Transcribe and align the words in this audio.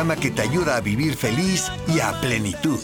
programa 0.00 0.22
que 0.22 0.30
te 0.30 0.40
ayuda 0.40 0.76
a 0.76 0.80
vivir 0.80 1.14
feliz 1.14 1.70
y 1.86 2.00
a 2.00 2.18
plenitud. 2.22 2.80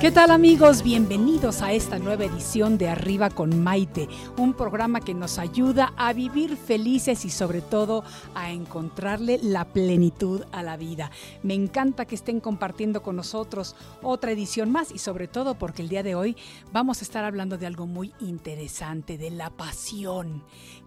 ¿Qué 0.00 0.10
tal 0.10 0.32
amigos? 0.32 0.82
Bienvenidos 0.82 1.62
a 1.62 1.72
esta 1.72 1.98
nueva 1.98 2.24
edición 2.24 2.76
de 2.76 2.88
Arriba 2.88 3.30
con 3.30 3.62
Maite, 3.62 4.08
un 4.36 4.54
programa 4.54 5.00
que 5.00 5.14
nos 5.14 5.38
ayuda 5.38 5.94
a 5.96 6.12
vivir 6.12 6.56
felices 6.56 7.24
y 7.24 7.30
sobre 7.30 7.62
todo 7.62 8.02
a 8.34 8.50
encontrarle 8.50 9.38
la 9.40 9.64
plenitud 9.64 10.42
a 10.52 10.62
la 10.62 10.76
vida. 10.76 11.10
Me 11.42 11.54
encanta 11.54 12.04
que 12.04 12.16
estén 12.16 12.40
compartiendo 12.40 13.02
con 13.02 13.16
nosotros 13.16 13.76
otra 14.02 14.32
edición 14.32 14.70
más 14.72 14.90
y 14.90 14.98
sobre 14.98 15.28
todo 15.28 15.54
porque 15.54 15.82
el 15.82 15.88
día 15.88 16.02
de 16.02 16.16
hoy 16.16 16.36
vamos 16.72 17.00
a 17.00 17.04
estar 17.04 17.24
hablando 17.24 17.56
de 17.56 17.66
algo 17.66 17.86
muy 17.86 18.12
interesante, 18.20 19.16
de 19.16 19.30
la 19.30 19.50
pasión. 19.50 20.42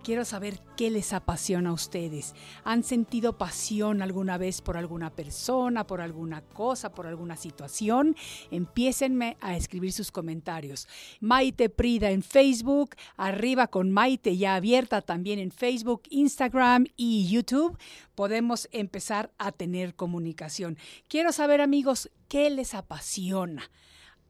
Quiero 0.08 0.24
saber 0.24 0.62
qué 0.78 0.90
les 0.90 1.12
apasiona 1.12 1.72
a 1.72 1.74
ustedes. 1.74 2.34
¿Han 2.64 2.86
sentido 2.86 3.38
pasión 3.38 4.02
alguna 4.02 4.38
vez 4.38 4.62
por 4.62 4.78
alguna 4.78 5.14
persona, 5.14 5.86
por 5.86 6.00
alguna 6.00 6.44
cosa, 6.44 6.94
por 6.94 7.08
alguna 7.08 7.36
situación? 7.36 8.16
Empiecenme 8.50 9.36
a 9.42 9.58
escribir 9.58 9.92
sus 9.92 10.14
comentarios. 10.14 10.88
Maite 11.20 11.68
Prida 11.68 12.12
en 12.12 12.24
Facebook, 12.24 12.96
arriba 13.18 13.68
con 13.68 13.92
Maite 13.92 14.38
ya 14.38 14.56
abierta 14.56 15.02
también 15.02 15.40
en 15.40 15.52
Facebook, 15.52 16.04
Instagram 16.10 16.86
y 16.96 17.28
YouTube. 17.28 17.78
Podemos 18.16 18.70
empezar 18.72 19.34
a 19.38 19.52
tener 19.52 19.94
comunicación. 19.94 20.78
Quiero 21.10 21.34
saber 21.34 21.60
amigos, 21.60 22.10
¿qué 22.30 22.50
les 22.50 22.76
apasiona? 22.76 23.70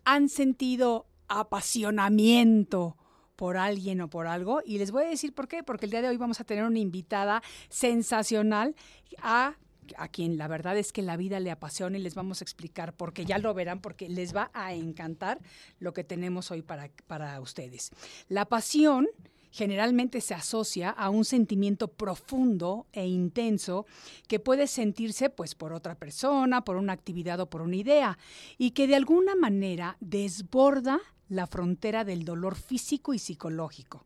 ¿Han 0.05 0.27
sentido 0.29 1.05
apasionamiento? 1.27 2.97
Por 3.37 3.55
alguien 3.55 4.01
o 4.01 4.09
por 4.09 4.27
algo. 4.27 4.61
Y 4.65 4.79
les 4.79 4.91
voy 4.91 5.05
a 5.05 5.09
decir 5.09 5.33
por 5.33 5.47
qué, 5.47 5.63
porque 5.63 5.85
el 5.85 5.91
día 5.91 6.01
de 6.01 6.09
hoy 6.09 6.17
vamos 6.17 6.41
a 6.41 6.43
tener 6.43 6.65
una 6.65 6.79
invitada 6.79 7.41
sensacional 7.69 8.75
a 9.21 9.55
a 9.95 10.09
quien 10.09 10.37
la 10.37 10.49
verdad 10.49 10.77
es 10.77 10.91
que 10.91 11.01
la 11.01 11.15
vida 11.15 11.39
le 11.39 11.49
apasiona 11.49 11.97
y 11.97 12.01
les 12.01 12.13
vamos 12.13 12.41
a 12.41 12.43
explicar 12.43 12.91
porque 12.91 13.23
ya 13.23 13.37
lo 13.37 13.53
verán, 13.53 13.79
porque 13.79 14.09
les 14.09 14.35
va 14.35 14.51
a 14.53 14.73
encantar 14.73 15.39
lo 15.79 15.93
que 15.93 16.03
tenemos 16.03 16.51
hoy 16.51 16.61
para, 16.61 16.89
para 17.07 17.39
ustedes. 17.39 17.91
La 18.27 18.43
pasión 18.43 19.07
generalmente 19.49 20.19
se 20.21 20.33
asocia 20.33 20.89
a 20.89 21.09
un 21.09 21.25
sentimiento 21.25 21.87
profundo 21.87 22.85
e 22.91 23.07
intenso 23.07 23.85
que 24.27 24.39
puede 24.39 24.67
sentirse 24.67 25.29
pues 25.29 25.55
por 25.55 25.73
otra 25.73 25.95
persona, 25.95 26.65
por 26.65 26.75
una 26.75 26.93
actividad 26.93 27.39
o 27.39 27.49
por 27.49 27.61
una 27.61 27.77
idea 27.77 28.17
y 28.57 28.71
que 28.71 28.87
de 28.87 28.95
alguna 28.95 29.35
manera 29.35 29.95
desborda 29.99 30.99
la 31.29 31.47
frontera 31.47 32.03
del 32.03 32.25
dolor 32.25 32.55
físico 32.55 33.13
y 33.13 33.19
psicológico. 33.19 34.05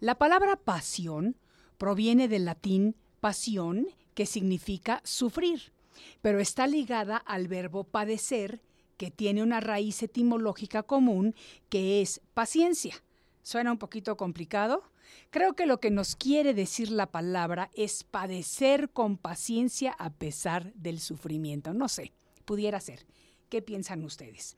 La 0.00 0.16
palabra 0.16 0.56
pasión 0.56 1.36
proviene 1.76 2.28
del 2.28 2.44
latín 2.44 2.96
pasión, 3.20 3.88
que 4.14 4.26
significa 4.26 5.00
sufrir, 5.04 5.72
pero 6.22 6.40
está 6.40 6.66
ligada 6.66 7.16
al 7.16 7.48
verbo 7.48 7.84
padecer, 7.84 8.60
que 8.96 9.10
tiene 9.10 9.42
una 9.42 9.60
raíz 9.60 10.02
etimológica 10.02 10.82
común, 10.82 11.34
que 11.68 12.02
es 12.02 12.20
paciencia. 12.34 13.02
¿Suena 13.42 13.72
un 13.72 13.78
poquito 13.78 14.16
complicado? 14.16 14.82
Creo 15.30 15.54
que 15.54 15.66
lo 15.66 15.80
que 15.80 15.90
nos 15.90 16.16
quiere 16.16 16.52
decir 16.52 16.90
la 16.90 17.06
palabra 17.06 17.70
es 17.74 18.04
padecer 18.04 18.90
con 18.90 19.16
paciencia 19.16 19.92
a 19.98 20.10
pesar 20.10 20.72
del 20.74 21.00
sufrimiento. 21.00 21.72
No 21.72 21.88
sé, 21.88 22.12
pudiera 22.44 22.80
ser. 22.80 23.06
¿Qué 23.48 23.62
piensan 23.62 24.04
ustedes? 24.04 24.56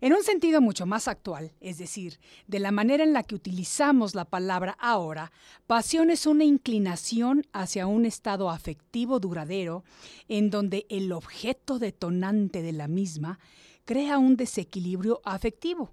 En 0.00 0.14
un 0.14 0.22
sentido 0.22 0.62
mucho 0.62 0.86
más 0.86 1.08
actual, 1.08 1.52
es 1.60 1.76
decir, 1.76 2.18
de 2.46 2.58
la 2.58 2.70
manera 2.70 3.04
en 3.04 3.12
la 3.12 3.22
que 3.22 3.34
utilizamos 3.34 4.14
la 4.14 4.24
palabra 4.24 4.76
ahora, 4.80 5.30
pasión 5.66 6.10
es 6.10 6.24
una 6.24 6.44
inclinación 6.44 7.46
hacia 7.52 7.86
un 7.86 8.06
estado 8.06 8.48
afectivo 8.48 9.20
duradero 9.20 9.84
en 10.28 10.48
donde 10.48 10.86
el 10.88 11.12
objeto 11.12 11.78
detonante 11.78 12.62
de 12.62 12.72
la 12.72 12.88
misma 12.88 13.38
crea 13.84 14.16
un 14.16 14.36
desequilibrio 14.36 15.20
afectivo. 15.24 15.90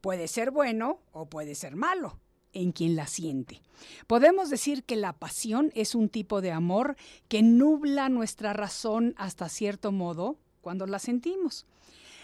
Puede 0.00 0.26
ser 0.26 0.52
bueno 0.52 1.00
o 1.12 1.26
puede 1.26 1.54
ser 1.54 1.76
malo 1.76 2.18
en 2.54 2.72
quien 2.72 2.96
la 2.96 3.06
siente. 3.06 3.60
Podemos 4.06 4.48
decir 4.48 4.84
que 4.84 4.96
la 4.96 5.12
pasión 5.12 5.70
es 5.74 5.94
un 5.94 6.08
tipo 6.08 6.40
de 6.40 6.50
amor 6.50 6.96
que 7.28 7.42
nubla 7.42 8.08
nuestra 8.08 8.54
razón 8.54 9.14
hasta 9.18 9.50
cierto 9.50 9.92
modo 9.92 10.38
cuando 10.60 10.86
la 10.86 10.98
sentimos. 10.98 11.66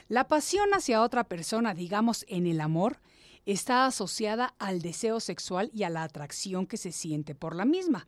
La 0.08 0.28
pasión 0.28 0.72
hacia 0.72 1.02
otra 1.02 1.24
persona, 1.24 1.74
digamos 1.74 2.24
en 2.28 2.46
el 2.46 2.60
amor, 2.60 3.00
está 3.44 3.86
asociada 3.86 4.54
al 4.58 4.80
deseo 4.80 5.18
sexual 5.18 5.68
y 5.74 5.82
a 5.82 5.90
la 5.90 6.04
atracción 6.04 6.66
que 6.66 6.76
se 6.76 6.92
siente 6.92 7.34
por 7.34 7.56
la 7.56 7.64
misma. 7.64 8.06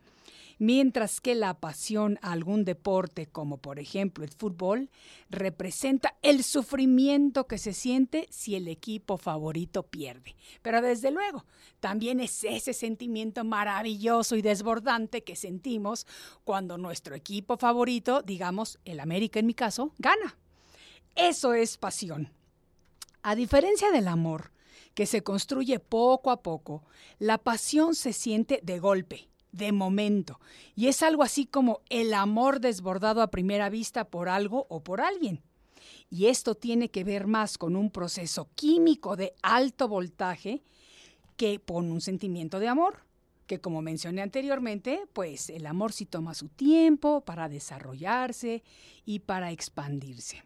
Mientras 0.61 1.21
que 1.21 1.35
la 1.35 1.55
pasión 1.55 2.21
a 2.23 2.31
algún 2.31 2.65
deporte, 2.65 3.27
como 3.27 3.59
por 3.59 3.81
ejemplo 3.81 4.23
el 4.23 4.31
fútbol, 4.31 4.91
representa 5.29 6.17
el 6.23 6.45
sufrimiento 6.45 7.49
que 7.49 7.59
se 7.59 7.73
siente 7.73 8.29
si 8.31 8.55
el 8.55 8.69
equipo 8.69 9.17
favorito 9.17 9.83
pierde. 9.83 10.37
Pero 10.63 10.81
desde 10.81 11.11
luego, 11.11 11.47
también 11.81 12.21
es 12.21 12.45
ese 12.45 12.75
sentimiento 12.75 13.43
maravilloso 13.43 14.37
y 14.37 14.43
desbordante 14.43 15.25
que 15.25 15.35
sentimos 15.35 16.07
cuando 16.45 16.79
nuestro 16.79 17.17
equipo 17.17 17.57
favorito, 17.57 18.23
digamos 18.23 18.79
el 18.85 19.01
América 19.01 19.41
en 19.41 19.47
mi 19.47 19.55
caso, 19.55 19.93
gana. 19.99 20.37
Eso 21.15 21.55
es 21.55 21.77
pasión. 21.77 22.33
A 23.23 23.35
diferencia 23.35 23.91
del 23.91 24.09
amor, 24.09 24.53
que 24.95 25.07
se 25.07 25.23
construye 25.23 25.79
poco 25.79 26.31
a 26.31 26.43
poco, 26.43 26.83
la 27.19 27.39
pasión 27.39 27.95
se 27.95 28.13
siente 28.13 28.61
de 28.63 28.79
golpe, 28.79 29.29
de 29.53 29.73
momento, 29.73 30.41
y 30.75 30.89
es 30.89 31.03
algo 31.03 31.23
así 31.23 31.47
como 31.47 31.83
el 31.89 32.15
amor 32.15 32.61
desbordado 32.61 33.23
a 33.23 33.31
primera 33.31 33.69
vista 33.71 34.05
por 34.05 34.29
algo 34.29 34.67
o 34.69 34.83
por 34.83 35.01
alguien. 35.01 35.43
Y 36.11 36.27
esto 36.27 36.55
tiene 36.55 36.91
que 36.91 37.05
ver 37.05 37.27
más 37.27 37.59
con 37.59 37.77
un 37.77 37.91
proceso 37.91 38.49
químico 38.55 39.17
de 39.17 39.35
alto 39.43 39.89
voltaje 39.89 40.63
que 41.37 41.61
con 41.61 41.91
un 41.93 42.01
sentimiento 42.01 42.59
de 42.59 42.69
amor, 42.69 43.05
que 43.47 43.61
como 43.61 43.83
mencioné 43.83 44.23
anteriormente, 44.23 45.05
pues 45.13 45.49
el 45.51 45.67
amor 45.67 45.93
sí 45.93 46.07
toma 46.07 46.35
su 46.35 46.49
tiempo 46.49 47.23
para 47.23 47.49
desarrollarse 47.49 48.63
y 49.05 49.21
para 49.21 49.53
expandirse. 49.53 50.43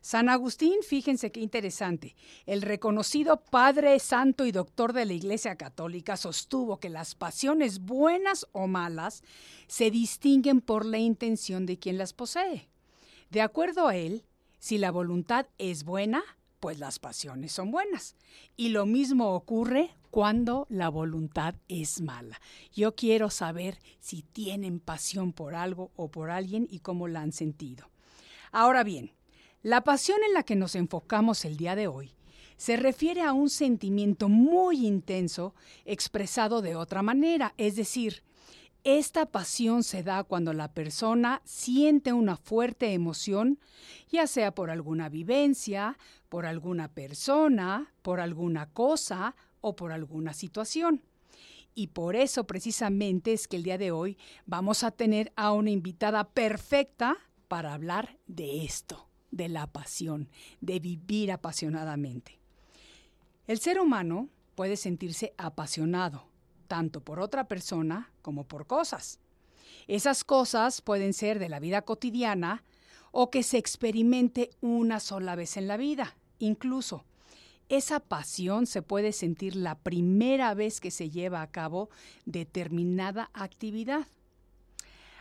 San 0.00 0.28
Agustín, 0.28 0.76
fíjense 0.82 1.32
qué 1.32 1.40
interesante, 1.40 2.16
el 2.46 2.62
reconocido 2.62 3.40
Padre 3.40 3.98
Santo 3.98 4.46
y 4.46 4.52
Doctor 4.52 4.92
de 4.92 5.04
la 5.04 5.12
Iglesia 5.12 5.56
Católica 5.56 6.16
sostuvo 6.16 6.78
que 6.78 6.88
las 6.88 7.14
pasiones 7.14 7.80
buenas 7.80 8.46
o 8.52 8.66
malas 8.66 9.22
se 9.66 9.90
distinguen 9.90 10.60
por 10.60 10.84
la 10.84 10.98
intención 10.98 11.66
de 11.66 11.78
quien 11.78 11.98
las 11.98 12.12
posee. 12.12 12.68
De 13.30 13.40
acuerdo 13.40 13.88
a 13.88 13.96
él, 13.96 14.24
si 14.58 14.78
la 14.78 14.90
voluntad 14.90 15.46
es 15.58 15.84
buena, 15.84 16.22
pues 16.60 16.78
las 16.78 16.98
pasiones 16.98 17.52
son 17.52 17.70
buenas. 17.70 18.16
Y 18.56 18.70
lo 18.70 18.86
mismo 18.86 19.34
ocurre 19.34 19.94
cuando 20.10 20.66
la 20.70 20.88
voluntad 20.88 21.54
es 21.68 22.00
mala. 22.00 22.40
Yo 22.72 22.94
quiero 22.94 23.30
saber 23.30 23.78
si 24.00 24.22
tienen 24.22 24.80
pasión 24.80 25.32
por 25.32 25.54
algo 25.54 25.90
o 25.96 26.10
por 26.10 26.30
alguien 26.30 26.66
y 26.70 26.80
cómo 26.80 27.08
la 27.08 27.20
han 27.20 27.32
sentido. 27.32 27.90
Ahora 28.52 28.82
bien, 28.82 29.12
la 29.66 29.80
pasión 29.80 30.18
en 30.24 30.32
la 30.32 30.44
que 30.44 30.54
nos 30.54 30.76
enfocamos 30.76 31.44
el 31.44 31.56
día 31.56 31.74
de 31.74 31.88
hoy 31.88 32.14
se 32.56 32.76
refiere 32.76 33.22
a 33.22 33.32
un 33.32 33.50
sentimiento 33.50 34.28
muy 34.28 34.86
intenso 34.86 35.56
expresado 35.84 36.62
de 36.62 36.76
otra 36.76 37.02
manera, 37.02 37.52
es 37.56 37.74
decir, 37.74 38.22
esta 38.84 39.26
pasión 39.26 39.82
se 39.82 40.04
da 40.04 40.22
cuando 40.22 40.52
la 40.52 40.72
persona 40.72 41.42
siente 41.44 42.12
una 42.12 42.36
fuerte 42.36 42.92
emoción, 42.92 43.58
ya 44.08 44.28
sea 44.28 44.54
por 44.54 44.70
alguna 44.70 45.08
vivencia, 45.08 45.98
por 46.28 46.46
alguna 46.46 46.86
persona, 46.86 47.92
por 48.02 48.20
alguna 48.20 48.66
cosa 48.66 49.34
o 49.62 49.74
por 49.74 49.90
alguna 49.90 50.32
situación. 50.32 51.02
Y 51.74 51.88
por 51.88 52.14
eso 52.14 52.46
precisamente 52.46 53.32
es 53.32 53.48
que 53.48 53.56
el 53.56 53.64
día 53.64 53.78
de 53.78 53.90
hoy 53.90 54.16
vamos 54.44 54.84
a 54.84 54.92
tener 54.92 55.32
a 55.34 55.50
una 55.50 55.70
invitada 55.70 56.22
perfecta 56.22 57.16
para 57.48 57.74
hablar 57.74 58.16
de 58.28 58.64
esto 58.64 59.05
de 59.30 59.48
la 59.48 59.66
pasión, 59.66 60.28
de 60.60 60.80
vivir 60.80 61.32
apasionadamente. 61.32 62.38
El 63.46 63.58
ser 63.58 63.80
humano 63.80 64.28
puede 64.54 64.76
sentirse 64.76 65.34
apasionado, 65.38 66.24
tanto 66.68 67.00
por 67.00 67.20
otra 67.20 67.46
persona 67.46 68.10
como 68.22 68.44
por 68.44 68.66
cosas. 68.66 69.20
Esas 69.86 70.24
cosas 70.24 70.80
pueden 70.80 71.12
ser 71.12 71.38
de 71.38 71.48
la 71.48 71.60
vida 71.60 71.82
cotidiana 71.82 72.64
o 73.12 73.30
que 73.30 73.42
se 73.42 73.58
experimente 73.58 74.50
una 74.60 75.00
sola 75.00 75.36
vez 75.36 75.56
en 75.56 75.68
la 75.68 75.76
vida. 75.76 76.16
Incluso, 76.38 77.04
esa 77.68 78.00
pasión 78.00 78.66
se 78.66 78.82
puede 78.82 79.12
sentir 79.12 79.56
la 79.56 79.76
primera 79.76 80.54
vez 80.54 80.80
que 80.80 80.90
se 80.90 81.10
lleva 81.10 81.42
a 81.42 81.50
cabo 81.50 81.88
determinada 82.24 83.30
actividad. 83.32 84.06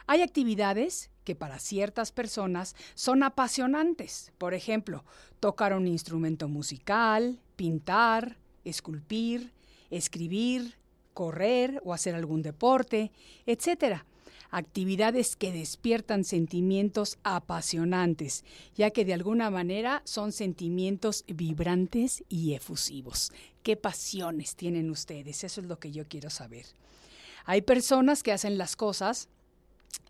Hay 0.07 0.21
actividades 0.21 1.09
que 1.25 1.35
para 1.35 1.59
ciertas 1.59 2.13
personas 2.13 2.75
son 2.93 3.23
apasionantes. 3.23 4.31
Por 4.37 4.53
ejemplo, 4.53 5.03
tocar 5.41 5.73
un 5.73 5.87
instrumento 5.87 6.47
musical, 6.47 7.41
pintar, 7.57 8.37
esculpir, 8.63 9.51
escribir, 9.89 10.77
correr 11.13 11.81
o 11.83 11.93
hacer 11.93 12.15
algún 12.15 12.41
deporte, 12.41 13.11
etc. 13.45 14.03
actividades 14.51 15.35
que 15.35 15.51
despiertan 15.51 16.23
sentimientos 16.23 17.17
apasionantes, 17.23 18.45
ya 18.75 18.91
que 18.91 19.03
de 19.03 19.13
alguna 19.13 19.49
manera 19.49 20.01
son 20.05 20.31
sentimientos 20.31 21.25
vibrantes 21.27 22.23
y 22.29 22.53
efusivos. 22.53 23.31
¿Qué 23.63 23.75
pasiones 23.75 24.55
tienen 24.55 24.91
ustedes? 24.91 25.43
Eso 25.43 25.61
es 25.61 25.67
lo 25.67 25.79
que 25.79 25.91
yo 25.91 26.07
quiero 26.07 26.29
saber. 26.29 26.65
Hay 27.45 27.61
personas 27.61 28.23
que 28.23 28.31
hacen 28.31 28.57
las 28.57 28.75
cosas 28.75 29.29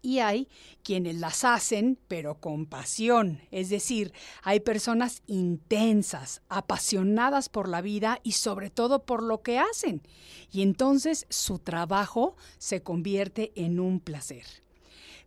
y 0.05 0.19
hay 0.19 0.47
quienes 0.83 1.15
las 1.15 1.43
hacen, 1.43 1.97
pero 2.07 2.39
con 2.39 2.67
pasión. 2.67 3.41
Es 3.49 3.69
decir, 3.69 4.13
hay 4.43 4.59
personas 4.59 5.23
intensas, 5.25 6.43
apasionadas 6.47 7.49
por 7.49 7.67
la 7.67 7.81
vida 7.81 8.19
y 8.23 8.33
sobre 8.33 8.69
todo 8.69 9.03
por 9.03 9.23
lo 9.23 9.41
que 9.41 9.57
hacen. 9.57 10.03
Y 10.51 10.61
entonces 10.61 11.25
su 11.29 11.57
trabajo 11.57 12.35
se 12.59 12.83
convierte 12.83 13.51
en 13.55 13.79
un 13.79 13.99
placer. 13.99 14.45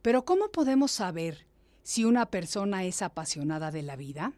Pero 0.01 0.25
¿cómo 0.25 0.53
podemos 0.53 0.93
saber 0.93 1.47
si 1.83 2.05
una 2.05 2.27
persona 2.27 2.85
es 2.85 3.03
apasionada 3.03 3.73
de 3.73 3.83
la 3.83 3.97
vida? 3.97 4.33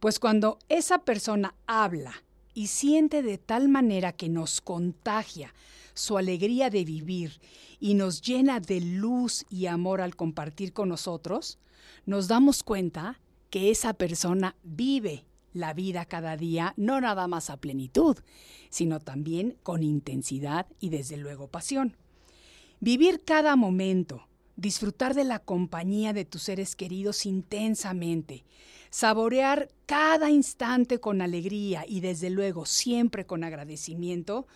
Pues 0.00 0.18
cuando 0.18 0.58
esa 0.70 1.04
persona 1.04 1.54
habla 1.66 2.14
y 2.54 2.68
siente 2.68 3.22
de 3.22 3.36
tal 3.36 3.68
manera 3.68 4.12
que 4.12 4.30
nos 4.30 4.62
contagia 4.62 5.52
su 5.96 6.18
alegría 6.18 6.70
de 6.70 6.84
vivir 6.84 7.40
y 7.80 7.94
nos 7.94 8.22
llena 8.22 8.60
de 8.60 8.80
luz 8.80 9.44
y 9.50 9.66
amor 9.66 10.00
al 10.00 10.14
compartir 10.14 10.72
con 10.72 10.88
nosotros, 10.88 11.58
nos 12.04 12.28
damos 12.28 12.62
cuenta 12.62 13.20
que 13.50 13.70
esa 13.70 13.94
persona 13.94 14.56
vive 14.62 15.24
la 15.52 15.72
vida 15.72 16.04
cada 16.04 16.36
día, 16.36 16.74
no 16.76 17.00
nada 17.00 17.26
más 17.26 17.48
a 17.48 17.56
plenitud, 17.56 18.18
sino 18.68 19.00
también 19.00 19.56
con 19.62 19.82
intensidad 19.82 20.66
y 20.80 20.90
desde 20.90 21.16
luego 21.16 21.48
pasión. 21.48 21.96
Vivir 22.78 23.22
cada 23.24 23.56
momento, 23.56 24.28
disfrutar 24.56 25.14
de 25.14 25.24
la 25.24 25.38
compañía 25.38 26.12
de 26.12 26.26
tus 26.26 26.42
seres 26.42 26.76
queridos 26.76 27.24
intensamente, 27.24 28.44
saborear 28.90 29.70
cada 29.86 30.30
instante 30.30 31.00
con 31.00 31.22
alegría 31.22 31.84
y 31.88 32.00
desde 32.00 32.28
luego 32.28 32.66
siempre 32.66 33.24
con 33.24 33.44
agradecimiento, 33.44 34.46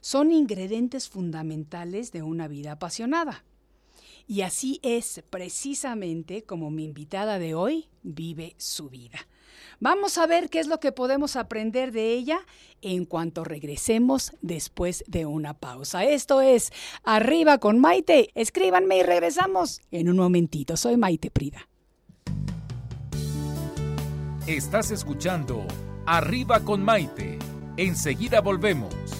son 0.00 0.32
ingredientes 0.32 1.08
fundamentales 1.08 2.12
de 2.12 2.22
una 2.22 2.48
vida 2.48 2.72
apasionada. 2.72 3.44
Y 4.26 4.42
así 4.42 4.78
es 4.82 5.24
precisamente 5.28 6.44
como 6.44 6.70
mi 6.70 6.84
invitada 6.84 7.38
de 7.38 7.54
hoy 7.54 7.88
vive 8.02 8.54
su 8.58 8.88
vida. 8.88 9.18
Vamos 9.80 10.18
a 10.18 10.26
ver 10.26 10.50
qué 10.50 10.60
es 10.60 10.66
lo 10.66 10.78
que 10.78 10.92
podemos 10.92 11.36
aprender 11.36 11.90
de 11.90 12.12
ella 12.12 12.40
en 12.82 13.06
cuanto 13.06 13.44
regresemos 13.44 14.32
después 14.42 15.02
de 15.06 15.26
una 15.26 15.54
pausa. 15.54 16.04
Esto 16.04 16.42
es 16.42 16.70
Arriba 17.02 17.58
con 17.58 17.78
Maite. 17.78 18.30
Escríbanme 18.34 18.98
y 18.98 19.02
regresamos 19.02 19.80
en 19.90 20.08
un 20.08 20.16
momentito. 20.16 20.76
Soy 20.76 20.96
Maite 20.96 21.30
Prida. 21.30 21.66
Estás 24.46 24.90
escuchando 24.90 25.66
Arriba 26.06 26.60
con 26.60 26.84
Maite. 26.84 27.38
Enseguida 27.76 28.40
volvemos. 28.40 29.19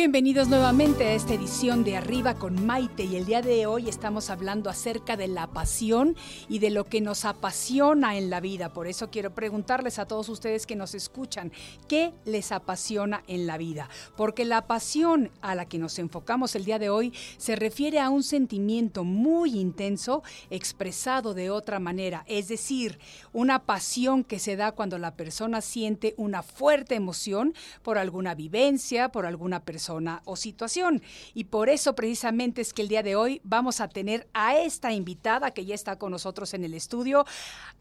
Bienvenidos 0.00 0.48
nuevamente 0.48 1.04
a 1.04 1.12
esta 1.12 1.34
edición 1.34 1.84
de 1.84 1.98
Arriba 1.98 2.34
con 2.34 2.64
Maite 2.64 3.04
y 3.04 3.16
el 3.16 3.26
día 3.26 3.42
de 3.42 3.66
hoy 3.66 3.86
estamos 3.86 4.30
hablando 4.30 4.70
acerca 4.70 5.14
de 5.14 5.28
la 5.28 5.48
pasión 5.48 6.16
y 6.48 6.58
de 6.58 6.70
lo 6.70 6.86
que 6.86 7.02
nos 7.02 7.26
apasiona 7.26 8.16
en 8.16 8.30
la 8.30 8.40
vida. 8.40 8.72
Por 8.72 8.86
eso 8.86 9.10
quiero 9.10 9.34
preguntarles 9.34 9.98
a 9.98 10.06
todos 10.06 10.30
ustedes 10.30 10.64
que 10.64 10.74
nos 10.74 10.94
escuchan, 10.94 11.52
¿qué 11.86 12.14
les 12.24 12.50
apasiona 12.50 13.22
en 13.26 13.46
la 13.46 13.58
vida? 13.58 13.90
Porque 14.16 14.46
la 14.46 14.66
pasión 14.66 15.30
a 15.42 15.54
la 15.54 15.66
que 15.66 15.76
nos 15.76 15.98
enfocamos 15.98 16.56
el 16.56 16.64
día 16.64 16.78
de 16.78 16.88
hoy 16.88 17.12
se 17.36 17.54
refiere 17.54 18.00
a 18.00 18.08
un 18.08 18.22
sentimiento 18.22 19.04
muy 19.04 19.58
intenso 19.60 20.22
expresado 20.48 21.34
de 21.34 21.50
otra 21.50 21.78
manera, 21.78 22.24
es 22.26 22.48
decir, 22.48 22.98
una 23.34 23.66
pasión 23.66 24.24
que 24.24 24.38
se 24.38 24.56
da 24.56 24.72
cuando 24.72 24.96
la 24.96 25.14
persona 25.14 25.60
siente 25.60 26.14
una 26.16 26.42
fuerte 26.42 26.94
emoción 26.94 27.52
por 27.82 27.98
alguna 27.98 28.34
vivencia, 28.34 29.10
por 29.10 29.26
alguna 29.26 29.60
persona 29.60 29.89
o 30.24 30.36
situación. 30.36 31.02
Y 31.34 31.44
por 31.44 31.68
eso 31.68 31.94
precisamente 31.94 32.60
es 32.60 32.72
que 32.72 32.82
el 32.82 32.88
día 32.88 33.02
de 33.02 33.16
hoy 33.16 33.40
vamos 33.44 33.80
a 33.80 33.88
tener 33.88 34.28
a 34.32 34.56
esta 34.56 34.92
invitada 34.92 35.50
que 35.50 35.64
ya 35.64 35.74
está 35.74 35.98
con 35.98 36.12
nosotros 36.12 36.54
en 36.54 36.64
el 36.64 36.74
estudio, 36.74 37.24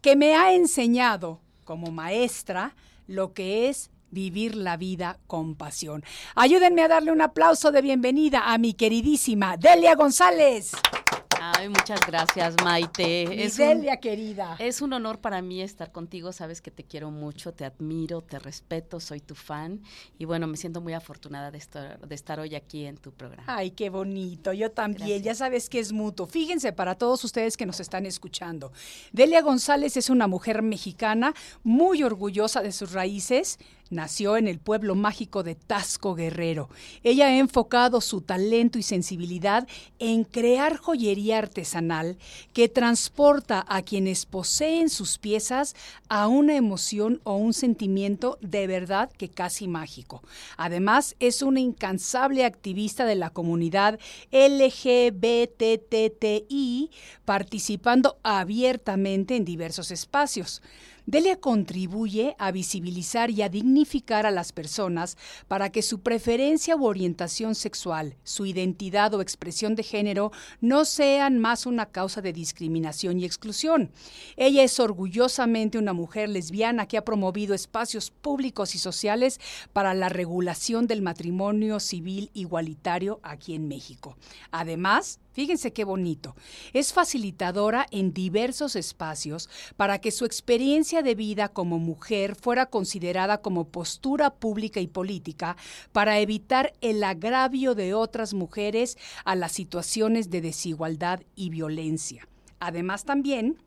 que 0.01 0.15
me 0.15 0.35
ha 0.35 0.53
enseñado 0.53 1.39
como 1.65 1.91
maestra 1.91 2.75
lo 3.07 3.33
que 3.33 3.69
es 3.69 3.91
vivir 4.11 4.55
la 4.55 4.77
vida 4.77 5.19
con 5.27 5.55
pasión. 5.55 6.03
Ayúdenme 6.35 6.81
a 6.81 6.87
darle 6.87 7.11
un 7.11 7.21
aplauso 7.21 7.71
de 7.71 7.81
bienvenida 7.81 8.51
a 8.51 8.57
mi 8.57 8.73
queridísima 8.73 9.55
Delia 9.57 9.95
González. 9.95 10.71
Ay, 11.59 11.67
muchas 11.67 11.99
gracias, 12.07 12.55
Maite. 12.63 13.43
Es 13.43 13.57
Delia, 13.57 13.95
un, 13.95 13.99
querida. 13.99 14.55
es 14.59 14.81
un 14.81 14.93
honor 14.93 15.19
para 15.19 15.41
mí 15.41 15.61
estar 15.61 15.91
contigo. 15.91 16.31
Sabes 16.31 16.61
que 16.61 16.71
te 16.71 16.85
quiero 16.85 17.11
mucho, 17.11 17.53
te 17.53 17.65
admiro, 17.65 18.21
te 18.21 18.39
respeto, 18.39 19.01
soy 19.01 19.19
tu 19.19 19.35
fan. 19.35 19.81
Y 20.17 20.23
bueno, 20.23 20.47
me 20.47 20.55
siento 20.55 20.79
muy 20.79 20.93
afortunada 20.93 21.51
de 21.51 21.57
estar, 21.57 21.99
de 21.99 22.15
estar 22.15 22.39
hoy 22.39 22.55
aquí 22.55 22.85
en 22.85 22.95
tu 22.95 23.11
programa. 23.11 23.43
Ay, 23.45 23.71
qué 23.71 23.89
bonito. 23.89 24.53
Yo 24.53 24.71
también. 24.71 25.09
Gracias. 25.09 25.21
Ya 25.21 25.35
sabes 25.35 25.67
que 25.67 25.79
es 25.79 25.91
mutuo. 25.91 26.27
Fíjense 26.27 26.71
para 26.71 26.95
todos 26.95 27.25
ustedes 27.25 27.57
que 27.57 27.65
nos 27.65 27.81
están 27.81 28.05
escuchando. 28.05 28.71
Delia 29.11 29.41
González 29.41 29.97
es 29.97 30.09
una 30.09 30.27
mujer 30.27 30.61
mexicana 30.61 31.33
muy 31.63 32.03
orgullosa 32.03 32.61
de 32.61 32.71
sus 32.71 32.93
raíces. 32.93 33.59
Nació 33.89 34.37
en 34.37 34.47
el 34.47 34.59
pueblo 34.59 34.93
mágico 34.93 35.41
de 35.41 35.55
Tasco 35.55 36.13
Guerrero. 36.13 36.69
Ella 37.01 37.25
ha 37.27 37.37
enfocado 37.37 38.01
su 38.01 38.21
talento 38.21 38.77
y 38.77 38.83
sensibilidad 38.83 39.67
en 39.97 40.25
crear 40.25 40.77
joyería 40.77 41.39
artesanal 41.39 42.17
que 42.53 42.69
transporta 42.69 43.65
a 43.67 43.81
quienes 43.81 44.27
poseen 44.27 44.89
sus 44.89 45.17
piezas 45.17 45.75
a 46.07 46.27
una 46.27 46.55
emoción 46.55 47.19
o 47.23 47.35
un 47.35 47.53
sentimiento 47.53 48.37
de 48.41 48.67
verdad 48.67 49.09
que 49.11 49.29
casi 49.29 49.67
mágico. 49.67 50.21
Además, 50.55 51.15
es 51.19 51.41
una 51.41 51.59
incansable 51.59 52.45
activista 52.45 53.05
de 53.05 53.15
la 53.15 53.31
comunidad 53.31 53.99
LGBTTI, 54.31 55.31
participando 57.25 58.19
abiertamente 58.21 59.35
en 59.35 59.45
diversos 59.45 59.89
espacios. 59.89 60.61
Delia 61.09 61.39
contribuye 61.39 62.35
a 62.37 62.51
visibilizar 62.51 63.31
y 63.31 63.41
a 63.41 63.49
dignificar 63.49 64.27
a 64.27 64.31
las 64.31 64.51
personas 64.51 65.17
para 65.47 65.71
que 65.71 65.81
su 65.81 66.01
preferencia 66.01 66.75
u 66.75 66.85
orientación 66.85 67.55
sexual, 67.55 68.15
su 68.23 68.45
identidad 68.45 69.11
o 69.15 69.21
expresión 69.21 69.73
de 69.73 69.81
género 69.81 70.31
no 70.61 70.85
sean 70.85 71.39
más 71.39 71.65
una 71.65 71.87
causa 71.87 72.21
de 72.21 72.31
discriminación 72.31 73.19
y 73.19 73.25
exclusión. 73.25 73.89
Ella 74.37 74.61
es 74.61 74.79
orgullosamente 74.79 75.79
una 75.79 75.93
mujer 75.93 76.29
lesbiana 76.29 76.85
que 76.85 76.99
ha 76.99 77.05
promovido 77.05 77.55
espacios 77.55 78.11
públicos 78.11 78.75
y 78.75 78.77
sociales 78.77 79.39
para 79.73 79.95
la 79.95 80.09
regulación 80.09 80.85
del 80.85 81.01
matrimonio 81.01 81.79
civil 81.79 82.29
igualitario 82.35 83.19
aquí 83.23 83.55
en 83.55 83.67
México. 83.67 84.15
Además, 84.51 85.19
Fíjense 85.39 85.71
qué 85.71 85.85
bonito. 85.85 86.35
Es 86.73 86.91
facilitadora 86.91 87.85
en 87.91 88.11
diversos 88.13 88.75
espacios 88.75 89.49
para 89.77 89.99
que 89.99 90.11
su 90.11 90.25
experiencia 90.25 91.01
de 91.01 91.15
vida 91.15 91.47
como 91.47 91.79
mujer 91.79 92.35
fuera 92.35 92.65
considerada 92.65 93.37
como 93.37 93.69
postura 93.69 94.31
pública 94.31 94.81
y 94.81 94.87
política 94.87 95.55
para 95.93 96.19
evitar 96.19 96.73
el 96.81 97.01
agravio 97.05 97.73
de 97.73 97.93
otras 97.93 98.33
mujeres 98.33 98.97
a 99.23 99.37
las 99.37 99.53
situaciones 99.53 100.29
de 100.29 100.41
desigualdad 100.41 101.21
y 101.37 101.51
violencia. 101.51 102.27
Además 102.59 103.05
también 103.05 103.63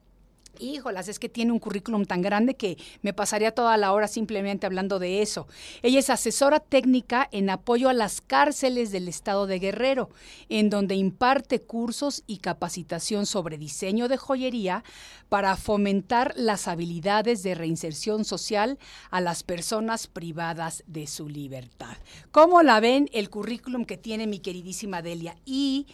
Híjolas, 0.59 1.09
es 1.09 1.19
que 1.19 1.29
tiene 1.29 1.53
un 1.53 1.59
currículum 1.59 2.05
tan 2.05 2.23
grande 2.23 2.55
que 2.55 2.77
me 3.01 3.13
pasaría 3.13 3.53
toda 3.53 3.77
la 3.77 3.93
hora 3.93 4.07
simplemente 4.07 4.67
hablando 4.67 4.99
de 4.99 5.23
eso. 5.23 5.49
Ella 5.83 5.99
es 5.99 6.11
asesora 6.11 6.61
técnica 6.61 7.29
en 7.33 7.51
apoyo 7.51 7.89
a 7.89 7.95
las 7.95 8.21
cárceles 8.21 8.93
del 8.93 9.09
estado 9.09 9.47
de 9.47 9.59
Guerrero, 9.59 10.11
en 10.49 10.71
donde 10.71 10.95
imparte 10.95 11.61
cursos 11.61 12.23
y 12.27 12.39
capacitación 12.39 13.27
sobre 13.27 13.59
diseño 13.59 14.09
de 14.09 14.19
joyería 14.19 14.85
para 15.29 15.57
fomentar 15.57 16.35
las 16.37 16.69
habilidades 16.69 17.43
de 17.43 17.55
reinserción 17.55 18.25
social 18.25 18.79
a 19.11 19.21
las 19.21 19.43
personas 19.43 20.07
privadas 20.07 20.85
de 20.87 21.07
su 21.07 21.29
libertad. 21.29 21.97
¿Cómo 22.31 22.63
la 22.63 22.79
ven 22.81 23.09
el 23.13 23.31
currículum 23.31 23.85
que 23.85 23.97
tiene 23.97 24.27
mi 24.27 24.39
queridísima 24.39 25.03
Delia? 25.03 25.37
Y 25.45 25.87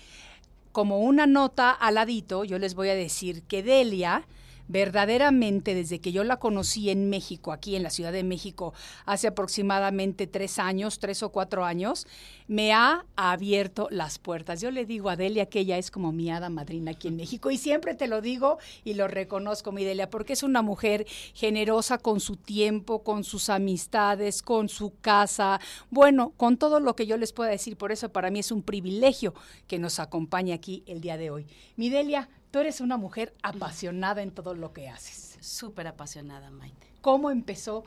como 0.72 1.00
una 1.00 1.26
nota 1.26 1.70
al 1.70 1.98
yo 2.08 2.58
les 2.58 2.74
voy 2.74 2.88
a 2.88 2.94
decir 2.94 3.42
que 3.42 3.62
Delia 3.62 4.26
verdaderamente 4.68 5.74
desde 5.74 6.00
que 6.00 6.12
yo 6.12 6.24
la 6.24 6.38
conocí 6.38 6.90
en 6.90 7.10
México, 7.10 7.52
aquí 7.52 7.74
en 7.74 7.82
la 7.82 7.90
Ciudad 7.90 8.12
de 8.12 8.22
México, 8.22 8.74
hace 9.06 9.26
aproximadamente 9.26 10.26
tres 10.26 10.58
años, 10.58 10.98
tres 10.98 11.22
o 11.22 11.30
cuatro 11.30 11.64
años, 11.64 12.06
me 12.46 12.72
ha 12.72 13.04
abierto 13.16 13.88
las 13.90 14.18
puertas. 14.18 14.60
Yo 14.60 14.70
le 14.70 14.86
digo 14.86 15.10
a 15.10 15.16
Delia 15.16 15.46
que 15.46 15.60
ella 15.60 15.78
es 15.78 15.90
como 15.90 16.12
mi 16.12 16.30
hada 16.30 16.48
madrina 16.48 16.92
aquí 16.92 17.08
en 17.08 17.16
México 17.16 17.50
y 17.50 17.58
siempre 17.58 17.94
te 17.94 18.08
lo 18.08 18.20
digo 18.20 18.58
y 18.84 18.94
lo 18.94 19.08
reconozco, 19.08 19.72
mi 19.72 19.84
Delia, 19.84 20.10
porque 20.10 20.32
es 20.32 20.42
una 20.42 20.62
mujer 20.62 21.06
generosa 21.34 21.98
con 21.98 22.20
su 22.20 22.36
tiempo, 22.36 23.02
con 23.02 23.24
sus 23.24 23.48
amistades, 23.50 24.42
con 24.42 24.68
su 24.68 24.94
casa, 25.00 25.60
bueno, 25.90 26.32
con 26.36 26.56
todo 26.56 26.80
lo 26.80 26.94
que 26.94 27.06
yo 27.06 27.16
les 27.16 27.32
pueda 27.32 27.50
decir. 27.50 27.76
Por 27.76 27.92
eso 27.92 28.10
para 28.10 28.30
mí 28.30 28.38
es 28.38 28.52
un 28.52 28.62
privilegio 28.62 29.34
que 29.66 29.78
nos 29.78 29.98
acompañe 29.98 30.52
aquí 30.52 30.82
el 30.86 31.00
día 31.00 31.16
de 31.16 31.30
hoy. 31.30 31.46
Mi 31.76 31.90
Delia, 31.90 32.28
Tú 32.50 32.60
eres 32.60 32.80
una 32.80 32.96
mujer 32.96 33.34
apasionada 33.42 34.22
en 34.22 34.30
todo 34.30 34.54
lo 34.54 34.72
que 34.72 34.88
haces. 34.88 35.36
Súper 35.40 35.86
apasionada, 35.86 36.50
Maite. 36.50 36.86
¿Cómo 37.02 37.30
empezó 37.30 37.84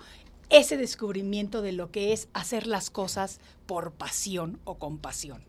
ese 0.50 0.78
descubrimiento 0.78 1.62
de 1.62 1.72
lo 1.72 1.92
que 1.92 2.14
es 2.14 2.28
hacer 2.34 2.68
las 2.68 2.90
cosas 2.90 3.40
por 3.66 3.92
pasión 3.92 4.60
o 4.64 4.76
con 4.78 5.00
pasión? 5.00 5.44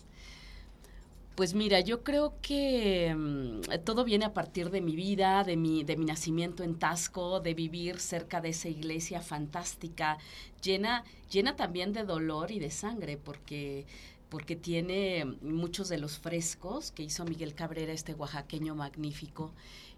Pues 1.34 1.54
mira, 1.54 1.80
yo 1.80 2.04
creo 2.04 2.34
que 2.42 3.14
mm, 3.14 3.84
todo 3.84 4.04
viene 4.04 4.26
a 4.26 4.34
partir 4.34 4.70
de 4.70 4.82
mi 4.82 4.94
vida, 4.94 5.44
de 5.44 5.56
mi, 5.56 5.82
de 5.82 5.96
mi 5.96 6.04
nacimiento 6.04 6.62
en 6.62 6.78
Tasco, 6.78 7.40
de 7.40 7.54
vivir 7.54 8.00
cerca 8.00 8.42
de 8.42 8.50
esa 8.50 8.68
iglesia 8.68 9.22
fantástica, 9.22 10.18
llena, 10.62 11.04
llena 11.30 11.56
también 11.56 11.94
de 11.94 12.04
dolor 12.04 12.50
y 12.50 12.58
de 12.58 12.70
sangre, 12.70 13.16
porque 13.16 13.86
porque 14.32 14.56
tiene 14.56 15.26
muchos 15.42 15.90
de 15.90 15.98
los 15.98 16.18
frescos 16.18 16.90
que 16.90 17.02
hizo 17.02 17.22
Miguel 17.26 17.54
Cabrera, 17.54 17.92
este 17.92 18.14
oaxaqueño 18.14 18.74
magnífico. 18.74 19.52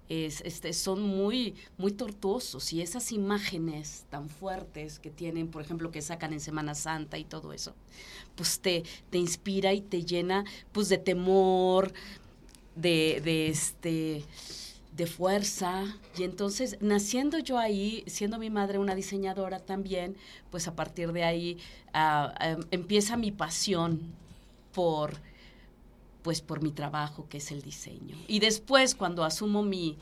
Es, 0.09 0.41
este, 0.41 0.73
son 0.73 1.03
muy, 1.03 1.55
muy 1.79 1.93
tortuosos 1.93 2.73
y 2.73 2.83
esas 2.83 3.13
imágenes 3.13 4.07
tan 4.11 4.29
fuertes 4.29 4.99
que 4.99 5.09
tienen, 5.09 5.47
por 5.47 5.63
ejemplo, 5.63 5.93
que 5.93 6.03
sacan 6.03 6.33
en 6.33 6.41
Semana 6.41 6.75
Santa 6.75 7.17
y 7.17 7.25
todo 7.25 7.53
eso, 7.53 7.77
pues 8.35 8.59
te, 8.59 8.83
te 9.09 9.19
inspira 9.19 9.73
y 9.73 9.81
te 9.81 10.05
llena 10.05 10.45
pues 10.73 10.89
de 10.89 10.99
temor, 10.99 11.93
de, 12.75 13.23
de 13.25 13.47
este 13.47 14.25
de 14.97 15.07
fuerza 15.07 15.97
y 16.17 16.23
entonces 16.23 16.77
naciendo 16.81 17.39
yo 17.41 17.59
ahí 17.59 18.05
siendo 18.07 18.39
mi 18.39 18.49
madre 18.49 18.79
una 18.79 18.95
diseñadora 18.95 19.59
también 19.59 20.17
pues 20.53 20.69
a 20.69 20.77
partir 20.77 21.11
de 21.11 21.25
ahí 21.25 21.59
ah, 21.93 22.33
ah, 22.39 22.57
empieza 22.71 23.17
mi 23.17 23.33
pasión 23.33 24.15
por 24.75 25.15
pues 26.23 26.41
por 26.41 26.63
mi 26.63 26.73
trabajo 26.73 27.29
que 27.29 27.37
es 27.37 27.53
el 27.53 27.61
diseño. 27.61 28.17
Y 28.27 28.39
después 28.39 28.95
cuando 28.95 29.25
asumo 29.25 29.63
mi, 29.63 29.99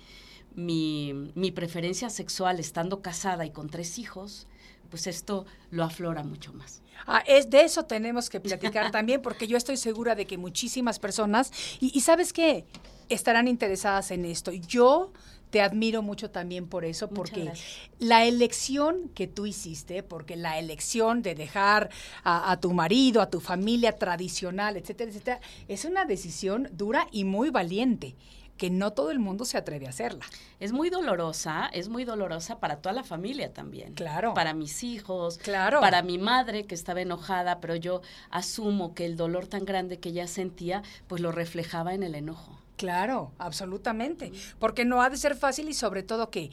mi, 0.54 1.50
preferencia 1.52 2.10
sexual 2.10 2.60
estando 2.60 3.02
casada 3.02 3.44
y 3.44 3.50
con 3.50 3.68
tres 3.68 3.98
hijos, 3.98 4.46
pues 4.88 5.08
esto 5.08 5.46
lo 5.70 5.82
aflora 5.82 6.22
mucho 6.22 6.52
más. 6.52 6.80
Ah, 7.06 7.24
es 7.26 7.50
de 7.50 7.62
eso 7.62 7.86
tenemos 7.86 8.30
que 8.30 8.38
platicar 8.38 8.92
también, 8.92 9.20
porque 9.20 9.48
yo 9.48 9.56
estoy 9.56 9.76
segura 9.76 10.14
de 10.14 10.26
que 10.26 10.38
muchísimas 10.38 11.00
personas, 11.00 11.50
y, 11.80 11.90
y 11.92 12.00
sabes 12.02 12.32
qué, 12.32 12.66
estarán 13.08 13.48
interesadas 13.48 14.12
en 14.12 14.24
esto. 14.24 14.52
Yo 14.52 15.12
te 15.52 15.60
admiro 15.60 16.00
mucho 16.00 16.30
también 16.30 16.66
por 16.66 16.86
eso, 16.86 17.10
porque 17.10 17.52
la 17.98 18.24
elección 18.24 19.10
que 19.14 19.26
tú 19.26 19.44
hiciste, 19.44 20.02
porque 20.02 20.34
la 20.34 20.58
elección 20.58 21.20
de 21.20 21.34
dejar 21.34 21.90
a, 22.24 22.58
tu 22.58 22.72
marido, 22.72 23.20
a 23.20 23.28
tu 23.28 23.38
familia 23.38 23.98
tradicional, 23.98 24.78
etcétera, 24.78 25.10
etcétera, 25.10 25.40
es 25.68 25.84
una 25.84 26.06
decisión 26.06 26.70
dura 26.72 27.06
y 27.12 27.24
muy 27.24 27.50
valiente 27.50 28.16
que 28.56 28.70
no 28.70 28.94
todo 28.94 29.10
el 29.10 29.18
mundo 29.18 29.44
se 29.44 29.58
atreve 29.58 29.86
a 29.86 29.90
hacerla. 29.90 30.24
Es 30.58 30.72
muy 30.72 30.88
dolorosa, 30.88 31.68
es 31.74 31.90
muy 31.90 32.04
dolorosa 32.04 32.58
para 32.58 32.76
toda 32.76 32.94
la 32.94 33.04
familia 33.04 33.52
también. 33.52 33.92
Claro. 33.92 34.32
Para 34.32 34.54
mis 34.54 34.82
hijos, 34.82 35.36
claro. 35.36 35.80
para 35.80 36.00
mi 36.00 36.16
madre 36.16 36.64
que 36.64 36.74
estaba 36.74 37.02
enojada, 37.02 37.60
pero 37.60 37.76
yo 37.76 38.00
asumo 38.30 38.94
que 38.94 39.04
el 39.04 39.18
dolor 39.18 39.48
tan 39.48 39.66
grande 39.66 39.98
que 39.98 40.08
ella 40.08 40.26
sentía, 40.26 40.82
pues 41.08 41.20
lo 41.20 41.30
reflejaba 41.30 41.92
en 41.92 42.04
el 42.04 42.14
enojo. 42.14 42.61
Claro, 42.82 43.30
absolutamente, 43.38 44.32
porque 44.58 44.84
no 44.84 45.02
ha 45.02 45.08
de 45.08 45.16
ser 45.16 45.36
fácil 45.36 45.68
y 45.68 45.72
sobre 45.72 46.02
todo 46.02 46.30
que 46.30 46.50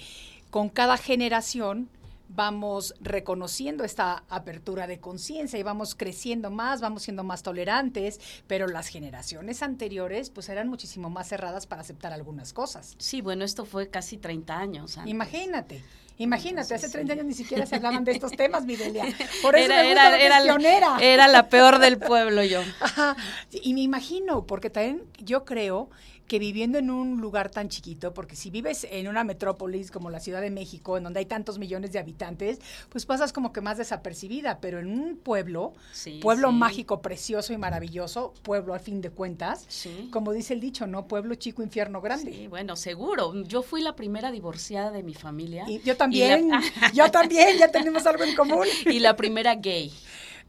con 0.51 0.69
cada 0.69 0.95
generación 0.95 1.89
vamos 2.27 2.93
reconociendo 3.01 3.83
esta 3.83 4.23
apertura 4.29 4.85
de 4.85 4.99
conciencia 4.99 5.57
y 5.57 5.63
vamos 5.63 5.95
creciendo 5.95 6.51
más, 6.51 6.81
vamos 6.81 7.01
siendo 7.01 7.23
más 7.23 7.41
tolerantes, 7.41 8.21
pero 8.45 8.67
las 8.67 8.89
generaciones 8.89 9.63
anteriores 9.63 10.29
pues 10.29 10.49
eran 10.49 10.67
muchísimo 10.67 11.09
más 11.09 11.29
cerradas 11.29 11.65
para 11.65 11.81
aceptar 11.81 12.13
algunas 12.13 12.53
cosas. 12.53 12.93
Sí, 12.99 13.21
bueno, 13.21 13.43
esto 13.43 13.65
fue 13.65 13.89
casi 13.89 14.17
30 14.17 14.55
años. 14.55 14.99
Imagínate. 15.07 15.81
Imagínate, 16.19 16.75
hace 16.75 16.89
30 16.89 17.13
años 17.13 17.25
ni 17.25 17.33
siquiera 17.33 17.65
se 17.65 17.77
hablaban 17.77 18.03
de 18.03 18.11
estos 18.11 18.33
temas, 18.33 18.65
Midelia. 18.65 19.05
Por 19.41 19.55
eso 19.55 19.71
era, 19.71 19.81
me 19.81 19.87
gusta 19.87 20.19
era, 20.19 20.43
pionera. 20.43 20.97
Era 20.99 21.27
la 21.29 21.47
peor 21.47 21.79
del 21.79 21.97
pueblo 21.97 22.43
yo. 22.43 22.61
Y 23.51 23.73
me 23.73 23.81
imagino, 23.81 24.45
porque 24.45 24.69
también 24.69 25.03
yo 25.17 25.45
creo 25.45 25.89
que 26.29 26.39
viviendo 26.39 26.77
en 26.77 26.89
un 26.89 27.19
lugar 27.19 27.49
tan 27.49 27.67
chiquito, 27.67 28.13
porque 28.13 28.37
si 28.37 28.49
vives 28.51 28.87
en 28.89 29.09
una 29.09 29.25
metrópolis 29.25 29.91
como 29.91 30.09
la 30.09 30.21
Ciudad 30.21 30.39
de 30.39 30.51
México, 30.51 30.97
en 30.97 31.03
donde 31.03 31.19
hay 31.19 31.25
tantos 31.25 31.59
millones 31.59 31.91
de 31.91 31.99
habitantes, 31.99 32.59
pues 32.87 33.05
pasas 33.05 33.33
como 33.33 33.51
que 33.51 33.59
más 33.59 33.77
desapercibida, 33.77 34.59
pero 34.61 34.79
en 34.79 34.87
un 34.87 35.17
pueblo, 35.17 35.73
pueblo 36.21 36.53
mágico, 36.53 37.01
precioso 37.01 37.51
y 37.51 37.57
maravilloso, 37.57 38.33
pueblo 38.43 38.73
al 38.73 38.79
fin 38.79 39.01
de 39.01 39.09
cuentas, 39.09 39.67
como 40.11 40.31
dice 40.31 40.53
el 40.53 40.61
dicho, 40.61 40.87
¿no? 40.87 41.07
Pueblo 41.07 41.35
chico, 41.35 41.63
infierno 41.63 41.99
grande. 41.99 42.31
Sí, 42.31 42.47
bueno, 42.47 42.75
seguro. 42.75 43.33
Yo 43.43 43.63
fui 43.63 43.81
la 43.81 43.95
primera 43.95 44.31
divorciada 44.31 44.91
de 44.91 45.01
mi 45.03 45.15
familia. 45.15 45.65
Y 45.67 45.81
yo 45.81 45.97
también, 45.97 46.51
yo 46.93 47.09
también, 47.11 47.57
ya 47.57 47.69
tenemos 47.69 48.05
algo 48.05 48.23
en 48.23 48.35
común. 48.35 48.67
Y 48.85 48.99
la 48.99 49.15
primera 49.15 49.55
gay. 49.55 49.91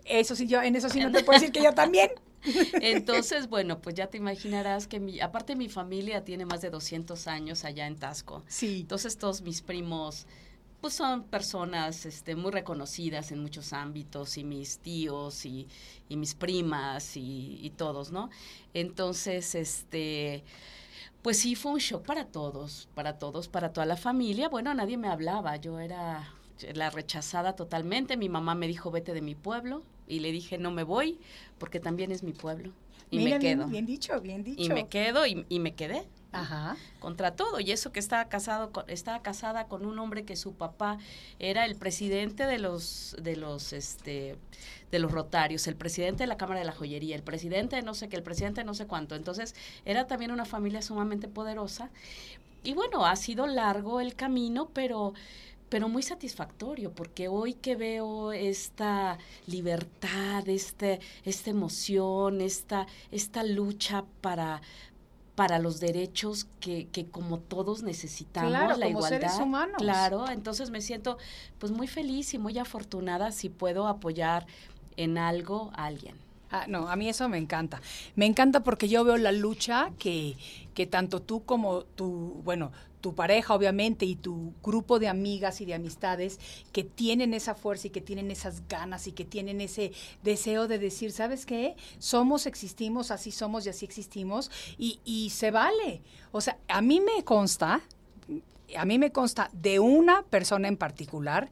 Eso 0.04 0.37
sí, 0.37 0.46
yo 0.46 0.62
en 0.62 0.76
eso 0.76 0.90
sí 0.90 1.00
no 1.00 1.10
te 1.10 1.25
puedo 1.25 1.38
decir 1.38 1.52
que 1.52 1.62
yo 1.62 1.72
también. 1.72 2.10
Entonces, 2.80 3.49
bueno, 3.49 3.80
pues 3.80 3.94
ya 3.94 4.06
te 4.09 4.18
imaginarás 4.18 4.87
que 4.87 5.00
mi, 5.00 5.20
aparte 5.20 5.56
mi 5.56 5.68
familia 5.68 6.25
tiene 6.25 6.47
más 6.47 6.61
de 6.61 6.70
200 6.70 7.26
años 7.26 7.64
allá 7.64 7.87
en 7.87 7.97
Tasco. 7.97 8.42
Sí. 8.47 8.80
Entonces 8.80 9.18
todos 9.18 9.42
mis 9.42 9.62
primos 9.62 10.26
pues 10.80 10.94
son 10.94 11.25
personas 11.25 12.06
este, 12.06 12.35
muy 12.37 12.50
reconocidas 12.52 13.32
en 13.32 13.40
muchos 13.40 13.73
ámbitos 13.73 14.38
y 14.38 14.44
mis 14.44 14.78
tíos 14.78 15.44
y, 15.44 15.68
y 16.09 16.16
mis 16.16 16.35
primas 16.35 17.16
y, 17.16 17.59
y, 17.62 17.70
todos, 17.70 18.12
¿no? 18.12 18.30
Entonces, 18.73 19.54
este, 19.54 20.42
pues 21.23 21.38
sí 21.38 21.54
fue 21.54 21.73
un 21.73 21.78
shock 21.78 22.04
para 22.06 22.26
todos, 22.26 22.88
para 22.94 23.18
todos, 23.18 23.49
para 23.49 23.73
toda 23.73 23.87
la 23.87 23.97
familia. 23.97 24.49
Bueno, 24.49 24.73
nadie 24.73 24.97
me 24.97 25.09
hablaba, 25.09 25.56
yo 25.56 25.78
era 25.80 26.32
la 26.75 26.90
rechazada 26.90 27.54
totalmente. 27.54 28.16
Mi 28.16 28.28
mamá 28.28 28.54
me 28.54 28.66
dijo, 28.66 28.90
vete 28.90 29.12
de 29.12 29.23
mi 29.23 29.35
pueblo, 29.35 29.82
y 30.11 30.21
le 30.21 30.33
dije, 30.33 30.59
no 30.59 30.71
me 30.71 30.83
voy, 30.83 31.19
porque 31.59 31.81
también 31.81 32.12
es 32.12 32.23
mi 32.23 32.33
pueblo. 32.33 32.73
Y 33.11 33.21
me 33.21 33.38
quedo. 33.38 33.67
Bien, 33.67 33.87
dicho, 33.87 34.21
bien 34.21 34.45
dicho. 34.45 34.62
Y 34.62 34.69
me 34.69 34.88
quedo 34.88 35.26
y, 35.26 35.45
y 35.49 35.59
me 35.59 35.75
quedé. 35.75 36.07
Ajá. 36.33 36.76
contra 37.00 37.35
todo 37.35 37.59
y 37.59 37.73
eso 37.73 37.90
que 37.90 37.99
estaba 37.99 38.29
casado 38.29 38.71
estaba 38.87 39.21
casada 39.21 39.67
con 39.67 39.85
un 39.85 39.99
hombre 39.99 40.25
que 40.25 40.37
su 40.37 40.55
papá 40.55 40.99
era 41.40 41.64
el 41.64 41.75
presidente 41.75 42.47
de 42.47 42.61
los 42.61 43.17
de 43.21 43.35
los 43.35 43.73
este 43.73 44.37
de 44.93 44.99
los 45.00 45.11
rotarios 45.11 45.67
el 45.67 45.75
presidente 45.75 46.23
de 46.23 46.29
la 46.29 46.37
cámara 46.37 46.61
de 46.61 46.67
la 46.67 46.73
joyería 46.73 47.17
el 47.17 47.25
presidente 47.25 47.75
de 47.75 47.83
no 47.83 47.95
sé 47.95 48.09
qué 48.09 48.14
el 48.14 48.23
presidente 48.23 48.61
de 48.61 48.64
no 48.64 48.75
sé 48.75 48.87
cuánto 48.87 49.17
entonces 49.17 49.57
era 49.85 50.07
también 50.07 50.31
una 50.31 50.45
familia 50.45 50.83
sumamente 50.83 51.26
poderosa 51.26 51.90
y 52.62 52.75
bueno 52.75 53.07
ha 53.07 53.17
sido 53.17 53.49
largo 53.49 54.00
el 54.00 54.14
camino 54.14 54.69
pero 54.73 55.14
pero 55.70 55.88
muy 55.88 56.02
satisfactorio, 56.02 56.92
porque 56.92 57.28
hoy 57.28 57.54
que 57.54 57.76
veo 57.76 58.32
esta 58.32 59.18
libertad, 59.46 60.46
este, 60.48 61.00
esta 61.24 61.50
emoción, 61.50 62.40
esta, 62.40 62.86
esta 63.12 63.44
lucha 63.44 64.04
para, 64.20 64.60
para 65.36 65.60
los 65.60 65.78
derechos 65.78 66.48
que, 66.58 66.88
que 66.88 67.06
como 67.06 67.38
todos 67.38 67.84
necesitamos, 67.84 68.50
la 68.50 68.74
como 68.74 68.88
igualdad. 68.88 69.20
Seres 69.20 69.38
humanos. 69.38 69.76
Claro, 69.78 70.28
entonces 70.28 70.70
me 70.70 70.80
siento 70.80 71.18
pues 71.58 71.70
muy 71.70 71.86
feliz 71.86 72.34
y 72.34 72.38
muy 72.38 72.58
afortunada 72.58 73.30
si 73.30 73.48
puedo 73.48 73.86
apoyar 73.86 74.46
en 74.96 75.18
algo 75.18 75.70
a 75.74 75.86
alguien. 75.86 76.16
Ah, 76.50 76.66
no, 76.69 76.88
a 76.88 76.97
mí 76.97 77.09
eso 77.09 77.28
me 77.28 77.38
encanta. 77.38 77.80
Me 78.16 78.26
encanta 78.26 78.62
porque 78.64 78.88
yo 78.88 79.04
veo 79.04 79.16
la 79.16 79.33
lucha 79.33 79.92
que, 79.99 80.37
que 80.75 80.87
tanto 80.87 81.23
tú 81.23 81.45
como 81.45 81.85
tu, 81.85 82.40
bueno, 82.45 82.73
tu 83.00 83.14
pareja 83.14 83.54
obviamente 83.54 84.04
y 84.04 84.16
tu 84.16 84.52
grupo 84.62 84.99
de 84.99 85.09
amigas 85.09 85.61
y 85.61 85.64
de 85.64 85.75
amistades 85.75 86.38
que 86.73 86.85
tienen 86.85 87.35
esa 87.35 87.54
fuerza 87.54 87.87
y 87.87 87.90
que 87.90 88.00
tienen 88.00 88.30
esas 88.30 88.66
ganas 88.69 89.07
y 89.07 89.12
que 89.12 89.25
tienen 89.25 89.61
ese 89.61 89.92
deseo 90.23 90.69
de 90.69 90.78
decir, 90.78 91.12
¿sabes 91.12 91.47
qué? 91.47 91.76
Somos, 91.99 92.47
existimos, 92.47 93.11
así 93.11 93.30
somos 93.30 93.66
y 93.66 93.71
así 93.71 93.85
existimos 93.85 94.50
y, 94.76 95.00
y 95.04 95.30
se 95.30 95.50
vale. 95.50 96.02
O 96.33 96.40
sea, 96.40 96.59
a 96.69 96.83
mí 96.83 97.00
me 97.00 97.25
consta, 97.25 97.80
a 98.76 98.85
mí 98.85 98.99
me 98.99 99.12
consta 99.12 99.50
de 99.52 99.78
una 99.78 100.23
persona 100.23 100.69
en 100.69 100.76
particular 100.76 101.50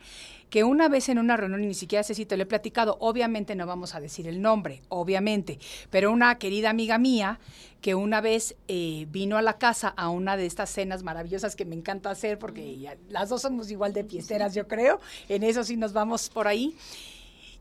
que 0.50 0.64
una 0.64 0.88
vez 0.88 1.08
en 1.08 1.18
una 1.18 1.36
reunión, 1.36 1.62
y 1.64 1.66
ni 1.66 1.74
siquiera 1.74 2.02
sé 2.02 2.14
si 2.14 2.26
te 2.26 2.36
lo 2.36 2.44
he 2.44 2.46
platicado, 2.46 2.96
obviamente 3.00 3.54
no 3.54 3.66
vamos 3.66 3.94
a 3.94 4.00
decir 4.00 4.26
el 4.28 4.40
nombre, 4.40 4.82
obviamente, 4.88 5.58
pero 5.90 6.10
una 6.10 6.38
querida 6.38 6.70
amiga 6.70 6.98
mía 6.98 7.38
que 7.80 7.94
una 7.94 8.20
vez 8.20 8.56
eh, 8.66 9.06
vino 9.10 9.36
a 9.36 9.42
la 9.42 9.58
casa 9.58 9.88
a 9.88 10.08
una 10.08 10.36
de 10.36 10.46
estas 10.46 10.70
cenas 10.70 11.02
maravillosas 11.02 11.54
que 11.54 11.64
me 11.64 11.76
encanta 11.76 12.10
hacer, 12.10 12.38
porque 12.38 12.96
las 13.08 13.28
dos 13.28 13.42
somos 13.42 13.70
igual 13.70 13.92
de 13.92 14.04
fiesteras, 14.04 14.54
yo 14.54 14.66
creo, 14.66 15.00
en 15.28 15.42
eso 15.42 15.64
sí 15.64 15.76
nos 15.76 15.92
vamos 15.92 16.28
por 16.28 16.48
ahí 16.48 16.76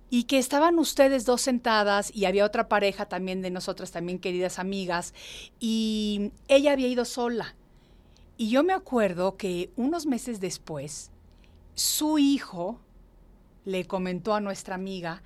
y 0.09 0.23
que 0.23 0.37
estaban 0.37 0.79
ustedes 0.79 1.25
dos 1.25 1.41
sentadas 1.41 2.11
y 2.15 2.25
había 2.25 2.45
otra 2.45 2.69
pareja 2.69 3.07
también 3.07 3.41
de 3.41 3.51
nosotras, 3.51 3.91
también 3.91 4.19
queridas 4.19 4.59
amigas, 4.59 5.13
y 5.59 6.31
ella 6.47 6.71
había 6.71 6.87
ido 6.87 7.05
sola. 7.05 7.55
Y 8.37 8.49
yo 8.49 8.63
me 8.63 8.73
acuerdo 8.73 9.35
que 9.35 9.71
unos 9.75 10.05
meses 10.05 10.39
después, 10.39 11.11
su 11.77 12.17
hijo 12.17 12.79
le 13.63 13.85
comentó 13.85 14.33
a 14.33 14.41
nuestra 14.41 14.75
amiga 14.75 15.21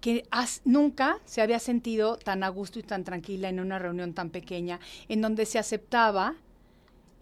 que 0.00 0.28
nunca 0.64 1.18
se 1.24 1.40
había 1.40 1.58
sentido 1.58 2.18
tan 2.18 2.44
a 2.44 2.48
gusto 2.50 2.78
y 2.78 2.82
tan 2.82 3.02
tranquila 3.02 3.48
en 3.48 3.60
una 3.60 3.78
reunión 3.78 4.12
tan 4.12 4.28
pequeña, 4.28 4.78
en 5.08 5.22
donde 5.22 5.46
se 5.46 5.58
aceptaba 5.58 6.34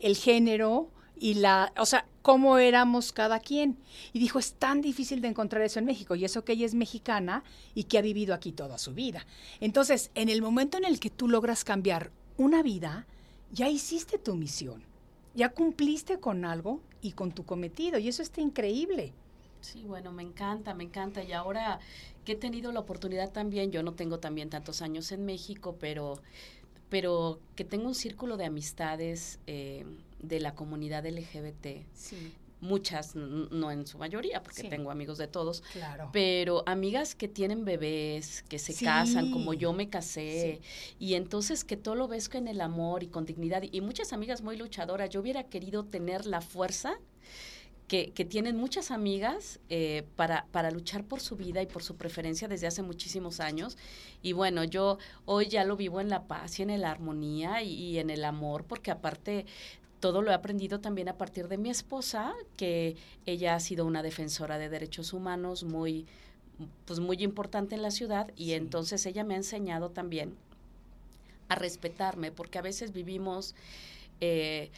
el 0.00 0.16
género 0.16 0.90
y 1.16 1.34
la, 1.34 1.72
o 1.78 1.86
sea, 1.86 2.06
cómo 2.20 2.58
éramos 2.58 3.12
cada 3.12 3.38
quien. 3.38 3.78
Y 4.12 4.18
dijo, 4.18 4.40
es 4.40 4.54
tan 4.54 4.80
difícil 4.80 5.20
de 5.20 5.28
encontrar 5.28 5.62
eso 5.62 5.78
en 5.78 5.84
México, 5.84 6.16
y 6.16 6.24
eso 6.24 6.44
que 6.44 6.52
ella 6.52 6.66
es 6.66 6.74
mexicana 6.74 7.44
y 7.76 7.84
que 7.84 7.98
ha 7.98 8.02
vivido 8.02 8.34
aquí 8.34 8.50
toda 8.50 8.76
su 8.78 8.92
vida. 8.92 9.24
Entonces, 9.60 10.10
en 10.16 10.28
el 10.28 10.42
momento 10.42 10.78
en 10.78 10.84
el 10.84 10.98
que 10.98 11.10
tú 11.10 11.28
logras 11.28 11.62
cambiar 11.62 12.10
una 12.36 12.62
vida, 12.64 13.06
ya 13.52 13.68
hiciste 13.68 14.18
tu 14.18 14.34
misión, 14.34 14.82
ya 15.34 15.50
cumpliste 15.50 16.18
con 16.18 16.44
algo 16.44 16.80
y 17.04 17.12
con 17.12 17.32
tu 17.32 17.44
cometido. 17.44 17.98
Y 17.98 18.08
eso 18.08 18.22
está 18.22 18.40
increíble. 18.40 19.12
Sí, 19.60 19.84
bueno, 19.86 20.10
me 20.10 20.22
encanta, 20.22 20.72
me 20.72 20.84
encanta. 20.84 21.22
Y 21.22 21.32
ahora 21.32 21.78
que 22.24 22.32
he 22.32 22.36
tenido 22.36 22.72
la 22.72 22.80
oportunidad 22.80 23.30
también, 23.30 23.70
yo 23.70 23.82
no 23.82 23.92
tengo 23.92 24.18
también 24.18 24.48
tantos 24.48 24.80
años 24.80 25.12
en 25.12 25.26
México, 25.26 25.76
pero, 25.78 26.18
pero 26.88 27.38
que 27.56 27.64
tengo 27.64 27.86
un 27.86 27.94
círculo 27.94 28.38
de 28.38 28.46
amistades 28.46 29.38
eh, 29.46 29.84
de 30.20 30.40
la 30.40 30.54
comunidad 30.54 31.06
LGBT. 31.06 31.84
Sí 31.92 32.32
muchas, 32.64 33.14
no 33.14 33.70
en 33.70 33.86
su 33.86 33.98
mayoría, 33.98 34.42
porque 34.42 34.64
tengo 34.64 34.90
amigos 34.90 35.18
de 35.18 35.28
todos, 35.28 35.62
claro. 35.72 36.10
pero 36.12 36.64
amigas 36.66 37.14
que 37.14 37.28
tienen 37.28 37.64
bebés, 37.64 38.42
que 38.48 38.58
se 38.58 38.74
casan, 38.74 39.30
como 39.30 39.54
yo 39.54 39.72
me 39.72 39.88
casé, 39.88 40.60
y 40.98 41.14
entonces 41.14 41.62
que 41.62 41.76
todo 41.76 41.94
lo 41.94 42.08
ves 42.08 42.28
con 42.28 42.48
el 42.48 42.60
amor 42.60 43.02
y 43.02 43.08
con 43.08 43.26
dignidad, 43.26 43.62
y 43.70 43.80
muchas 43.80 44.12
amigas 44.12 44.42
muy 44.42 44.56
luchadoras, 44.56 45.10
yo 45.10 45.20
hubiera 45.20 45.44
querido 45.44 45.84
tener 45.84 46.26
la 46.26 46.40
fuerza 46.40 46.98
que, 47.86 48.12
que, 48.12 48.24
tienen 48.24 48.56
muchas 48.56 48.90
amigas 48.90 49.60
eh, 49.68 50.04
para, 50.16 50.46
para 50.50 50.70
luchar 50.70 51.04
por 51.04 51.20
su 51.20 51.36
vida 51.36 51.60
y 51.60 51.66
por 51.66 51.82
su 51.82 51.96
preferencia 51.96 52.48
desde 52.48 52.66
hace 52.66 52.82
muchísimos 52.82 53.40
años. 53.40 53.76
Y 54.22 54.32
bueno, 54.32 54.64
yo 54.64 54.96
hoy 55.26 55.48
ya 55.48 55.64
lo 55.64 55.76
vivo 55.76 56.00
en 56.00 56.08
la 56.08 56.26
paz 56.26 56.58
y 56.58 56.62
en 56.62 56.80
la 56.80 56.90
armonía 56.90 57.62
y 57.62 57.98
en 57.98 58.08
el 58.08 58.24
amor, 58.24 58.64
porque 58.64 58.90
aparte 58.90 59.44
todo 60.00 60.22
lo 60.22 60.30
he 60.30 60.34
aprendido 60.34 60.80
también 60.80 61.08
a 61.08 61.16
partir 61.16 61.48
de 61.48 61.58
mi 61.58 61.70
esposa, 61.70 62.34
que 62.56 62.96
ella 63.26 63.54
ha 63.54 63.60
sido 63.60 63.86
una 63.86 64.02
defensora 64.02 64.58
de 64.58 64.68
derechos 64.68 65.12
humanos 65.12 65.64
muy, 65.64 66.06
pues 66.84 67.00
muy 67.00 67.22
importante 67.22 67.74
en 67.74 67.82
la 67.82 67.90
ciudad 67.90 68.30
y 68.36 68.52
entonces 68.52 69.06
ella 69.06 69.24
me 69.24 69.34
ha 69.34 69.38
enseñado 69.38 69.90
también 69.90 70.34
a 71.48 71.54
respetarme, 71.54 72.32
porque 72.32 72.58
a 72.58 72.62
veces 72.62 72.92
vivimos 72.92 73.54
eh, 74.20 74.70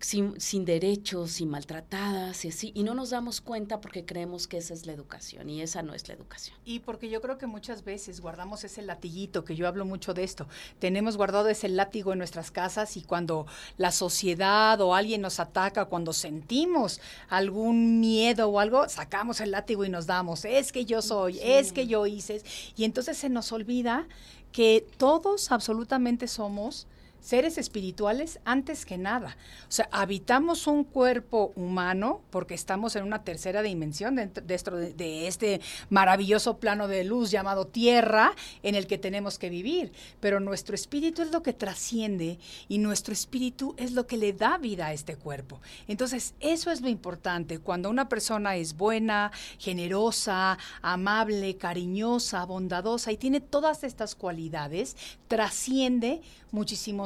sin, 0.00 0.40
sin, 0.40 0.64
derechos 0.64 1.40
y 1.40 1.46
maltratadas 1.46 2.44
y 2.44 2.48
así, 2.48 2.72
y 2.74 2.82
no 2.82 2.94
nos 2.94 3.10
damos 3.10 3.40
cuenta 3.40 3.80
porque 3.80 4.04
creemos 4.04 4.46
que 4.46 4.58
esa 4.58 4.74
es 4.74 4.86
la 4.86 4.92
educación 4.92 5.50
y 5.50 5.60
esa 5.60 5.82
no 5.82 5.94
es 5.94 6.06
la 6.08 6.14
educación. 6.14 6.56
Y 6.64 6.80
porque 6.80 7.08
yo 7.08 7.20
creo 7.20 7.38
que 7.38 7.46
muchas 7.46 7.84
veces 7.84 8.20
guardamos 8.20 8.64
ese 8.64 8.82
latiguito, 8.82 9.44
que 9.44 9.56
yo 9.56 9.66
hablo 9.66 9.84
mucho 9.84 10.14
de 10.14 10.24
esto, 10.24 10.46
tenemos 10.78 11.16
guardado 11.16 11.48
ese 11.48 11.68
látigo 11.68 12.12
en 12.12 12.18
nuestras 12.18 12.50
casas 12.50 12.96
y 12.96 13.02
cuando 13.02 13.46
la 13.76 13.90
sociedad 13.90 14.80
o 14.80 14.94
alguien 14.94 15.20
nos 15.20 15.40
ataca, 15.40 15.86
cuando 15.86 16.12
sentimos 16.12 17.00
algún 17.28 18.00
miedo 18.00 18.48
o 18.48 18.60
algo, 18.60 18.88
sacamos 18.88 19.40
el 19.40 19.50
látigo 19.50 19.84
y 19.84 19.88
nos 19.88 20.06
damos, 20.06 20.44
es 20.44 20.72
que 20.72 20.84
yo 20.84 21.02
soy, 21.02 21.40
es 21.42 21.72
que 21.72 21.86
yo 21.86 22.06
hice, 22.06 22.42
y 22.76 22.84
entonces 22.84 23.18
se 23.18 23.28
nos 23.28 23.52
olvida 23.52 24.06
que 24.52 24.86
todos 24.96 25.52
absolutamente 25.52 26.28
somos 26.28 26.86
seres 27.20 27.58
espirituales 27.58 28.40
antes 28.44 28.86
que 28.86 28.98
nada. 28.98 29.36
O 29.68 29.72
sea, 29.72 29.88
habitamos 29.92 30.66
un 30.66 30.84
cuerpo 30.84 31.52
humano 31.56 32.22
porque 32.30 32.54
estamos 32.54 32.96
en 32.96 33.04
una 33.04 33.24
tercera 33.24 33.62
dimensión 33.62 34.16
dentro 34.16 34.76
de, 34.76 35.26
este 35.26 35.60
maravilloso 35.90 36.58
plano 36.58 36.88
de 36.88 37.04
luz 37.04 37.30
llamado 37.30 37.66
tierra 37.66 38.32
en 38.62 38.74
el 38.74 38.86
que 38.86 38.98
tenemos 38.98 39.38
que 39.38 39.50
vivir. 39.50 39.92
Pero 40.20 40.40
nuestro 40.40 40.74
espíritu 40.74 41.22
es 41.22 41.30
lo 41.32 41.42
que 41.42 41.52
trasciende 41.52 42.38
y 42.68 42.78
nuestro 42.78 43.12
espíritu 43.12 43.74
es 43.76 43.92
lo 43.92 44.06
que 44.06 44.16
le 44.16 44.32
da 44.32 44.58
vida 44.58 44.86
a 44.86 44.92
este 44.92 45.16
cuerpo. 45.16 45.60
Entonces, 45.86 46.34
eso 46.40 46.70
es 46.70 46.80
lo 46.80 46.88
importante. 46.88 47.58
Cuando 47.58 47.90
una 47.90 48.08
persona 48.08 48.56
es 48.56 48.76
buena, 48.76 49.32
generosa, 49.58 50.58
amable, 50.82 51.56
cariñosa, 51.56 52.44
bondadosa 52.44 53.12
y 53.12 53.16
tiene 53.16 53.40
todas 53.40 53.84
estas 53.84 54.14
cualidades, 54.14 54.96
trasciende 55.28 56.22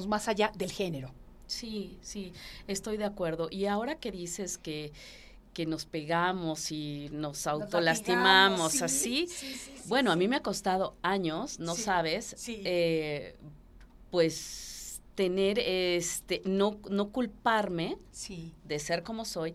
más 0.07 0.29
allá 0.29 0.53
del 0.55 0.73
género. 0.73 1.13
Sí, 1.47 1.99
sí, 2.03 2.33
estoy 2.67 2.97
de 2.97 3.05
acuerdo. 3.05 3.49
Y 3.51 3.67
ahora 3.67 3.97
que 3.97 4.11
dices 4.11 4.59
que 4.59 4.93
que 5.53 5.67
nos 5.67 5.85
pegamos 5.85 6.73
y 6.73 7.09
nos 7.13 7.47
autolastimamos 7.47 8.81
así. 8.83 9.29
bueno, 9.87 10.11
a 10.11 10.17
mí 10.17 10.29
me 10.29 10.37
ha 10.37 10.43
costado 10.43 10.95
años, 11.03 11.59
no 11.59 11.75
sabes, 11.75 12.37
eh, 12.49 13.37
pues 14.11 15.01
tener 15.15 15.59
este, 15.59 16.43
no, 16.45 16.79
no 16.91 17.11
culparme 17.11 17.99
de 18.65 18.79
ser 18.79 19.03
como 19.03 19.25
soy 19.25 19.55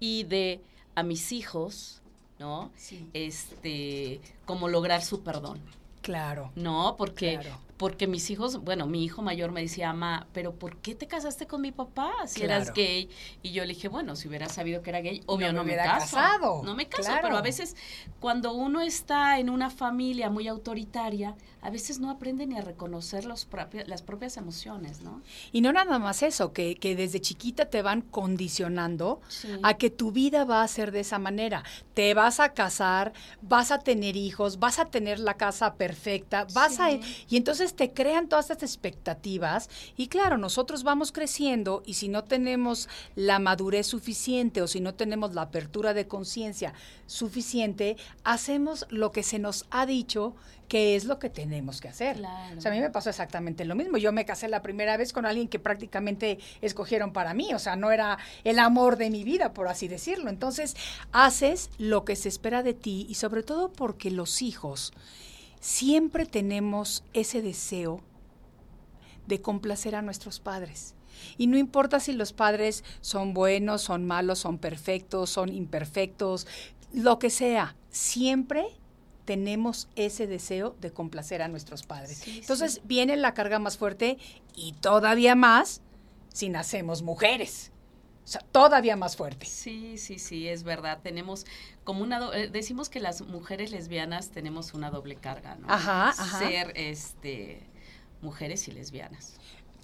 y 0.00 0.24
de 0.24 0.60
a 0.94 1.02
mis 1.02 1.30
hijos, 1.30 2.02
¿no? 2.38 2.72
Este, 3.12 4.20
como 4.44 4.68
lograr 4.68 5.02
su 5.02 5.22
perdón. 5.22 5.60
Claro. 6.02 6.52
No, 6.56 6.96
porque 6.98 7.40
porque 7.76 8.06
mis 8.06 8.30
hijos, 8.30 8.62
bueno, 8.62 8.86
mi 8.86 9.04
hijo 9.04 9.22
mayor 9.22 9.52
me 9.52 9.60
decía, 9.60 9.90
ama, 9.90 10.26
pero 10.32 10.54
¿por 10.54 10.78
qué 10.78 10.94
te 10.94 11.06
casaste 11.06 11.46
con 11.46 11.60
mi 11.60 11.72
papá 11.72 12.12
si 12.26 12.42
eras 12.42 12.72
gay? 12.72 13.08
Y 13.42 13.52
yo 13.52 13.64
le 13.64 13.74
dije, 13.74 13.88
bueno, 13.88 14.16
si 14.16 14.28
hubiera 14.28 14.48
sabido 14.48 14.82
que 14.82 14.90
era 14.90 15.00
gay, 15.00 15.22
obvio 15.26 15.52
no, 15.52 15.64
me, 15.64 15.76
caso. 15.76 16.16
Casado. 16.16 16.62
No 16.62 16.74
me 16.74 16.88
caso, 16.88 17.10
pero 17.20 17.36
a 17.36 17.42
veces 17.42 17.76
cuando 18.20 18.54
uno 18.54 18.80
está 18.80 19.38
en 19.38 19.50
una 19.50 19.70
familia 19.70 20.30
muy 20.30 20.48
autoritaria, 20.48 21.34
a 21.60 21.70
veces 21.70 21.98
no 21.98 22.10
aprende 22.10 22.46
ni 22.46 22.56
a 22.56 22.60
reconocer 22.60 23.24
los 23.24 23.48
las 23.86 24.02
propias 24.02 24.36
emociones, 24.36 25.00
¿no? 25.00 25.20
Y 25.50 25.60
no 25.60 25.72
nada 25.72 25.98
más 25.98 26.22
eso, 26.22 26.52
que, 26.52 26.76
que 26.76 26.94
desde 26.94 27.20
chiquita 27.20 27.66
te 27.66 27.82
van 27.82 28.02
condicionando 28.02 29.20
a 29.62 29.74
que 29.74 29.90
tu 29.90 30.12
vida 30.12 30.44
va 30.44 30.62
a 30.62 30.68
ser 30.68 30.92
de 30.92 31.00
esa 31.00 31.18
manera. 31.18 31.64
Te 31.94 32.14
vas 32.14 32.38
a 32.40 32.50
casar, 32.50 33.12
vas 33.42 33.70
a 33.70 33.80
tener 33.80 34.16
hijos, 34.16 34.58
vas 34.58 34.78
a 34.78 34.86
tener 34.86 35.18
la 35.18 35.34
casa 35.34 35.74
perfecta, 35.74 36.46
vas 36.54 36.78
a... 36.78 36.90
Y 36.90 37.36
entonces 37.36 37.65
te 37.74 37.92
crean 37.92 38.28
todas 38.28 38.50
estas 38.50 38.70
expectativas 38.70 39.68
y 39.96 40.08
claro, 40.08 40.38
nosotros 40.38 40.82
vamos 40.82 41.12
creciendo 41.12 41.82
y 41.86 41.94
si 41.94 42.08
no 42.08 42.24
tenemos 42.24 42.88
la 43.14 43.38
madurez 43.38 43.86
suficiente 43.86 44.62
o 44.62 44.66
si 44.66 44.80
no 44.80 44.94
tenemos 44.94 45.34
la 45.34 45.42
apertura 45.42 45.94
de 45.94 46.06
conciencia 46.06 46.74
suficiente, 47.06 47.96
hacemos 48.24 48.86
lo 48.90 49.12
que 49.12 49.22
se 49.22 49.38
nos 49.38 49.66
ha 49.70 49.86
dicho 49.86 50.34
que 50.68 50.96
es 50.96 51.04
lo 51.04 51.18
que 51.18 51.30
tenemos 51.30 51.80
que 51.80 51.88
hacer. 51.88 52.20
O 52.56 52.60
sea, 52.60 52.72
a 52.72 52.74
mí 52.74 52.80
me 52.80 52.90
pasó 52.90 53.10
exactamente 53.10 53.64
lo 53.64 53.74
mismo. 53.74 53.98
Yo 53.98 54.12
me 54.12 54.24
casé 54.24 54.48
la 54.48 54.62
primera 54.62 54.96
vez 54.96 55.12
con 55.12 55.26
alguien 55.26 55.48
que 55.48 55.58
prácticamente 55.58 56.38
escogieron 56.60 57.12
para 57.12 57.34
mí, 57.34 57.54
o 57.54 57.58
sea, 57.58 57.76
no 57.76 57.92
era 57.92 58.18
el 58.44 58.58
amor 58.58 58.96
de 58.96 59.10
mi 59.10 59.24
vida, 59.24 59.52
por 59.52 59.68
así 59.68 59.88
decirlo. 59.88 60.28
Entonces, 60.28 60.76
haces 61.12 61.70
lo 61.78 62.04
que 62.04 62.16
se 62.16 62.28
espera 62.28 62.62
de 62.62 62.74
ti 62.74 63.06
y 63.08 63.14
sobre 63.14 63.42
todo 63.42 63.72
porque 63.72 64.10
los 64.10 64.42
hijos 64.42 64.92
siempre 65.66 66.26
tenemos 66.26 67.02
ese 67.12 67.42
deseo 67.42 68.00
de 69.26 69.42
complacer 69.42 69.96
a 69.96 70.02
nuestros 70.02 70.38
padres. 70.38 70.94
Y 71.38 71.48
no 71.48 71.58
importa 71.58 71.98
si 71.98 72.12
los 72.12 72.32
padres 72.32 72.84
son 73.00 73.34
buenos, 73.34 73.82
son 73.82 74.06
malos, 74.06 74.38
son 74.38 74.58
perfectos, 74.58 75.28
son 75.28 75.52
imperfectos, 75.52 76.46
lo 76.92 77.18
que 77.18 77.30
sea, 77.30 77.74
siempre 77.90 78.68
tenemos 79.24 79.88
ese 79.96 80.28
deseo 80.28 80.76
de 80.80 80.92
complacer 80.92 81.42
a 81.42 81.48
nuestros 81.48 81.82
padres. 81.82 82.22
Entonces 82.28 82.80
viene 82.84 83.16
la 83.16 83.34
carga 83.34 83.58
más 83.58 83.76
fuerte 83.76 84.18
y 84.54 84.72
todavía 84.74 85.34
más 85.34 85.82
si 86.32 86.48
nacemos 86.48 87.02
mujeres. 87.02 87.72
O 88.26 88.28
sea, 88.28 88.40
todavía 88.40 88.96
más 88.96 89.16
fuerte. 89.16 89.46
Sí, 89.46 89.98
sí, 89.98 90.18
sí, 90.18 90.48
es 90.48 90.64
verdad. 90.64 90.98
Tenemos 91.00 91.46
como 91.84 92.02
una, 92.02 92.28
eh, 92.34 92.48
decimos 92.48 92.88
que 92.88 92.98
las 92.98 93.22
mujeres 93.22 93.70
lesbianas 93.70 94.30
tenemos 94.30 94.74
una 94.74 94.90
doble 94.90 95.14
carga, 95.14 95.54
¿no? 95.54 95.70
Ajá, 95.70 96.08
ajá. 96.08 96.38
Ser, 96.40 96.72
este, 96.74 97.62
mujeres 98.22 98.66
y 98.66 98.72
lesbianas. 98.72 99.38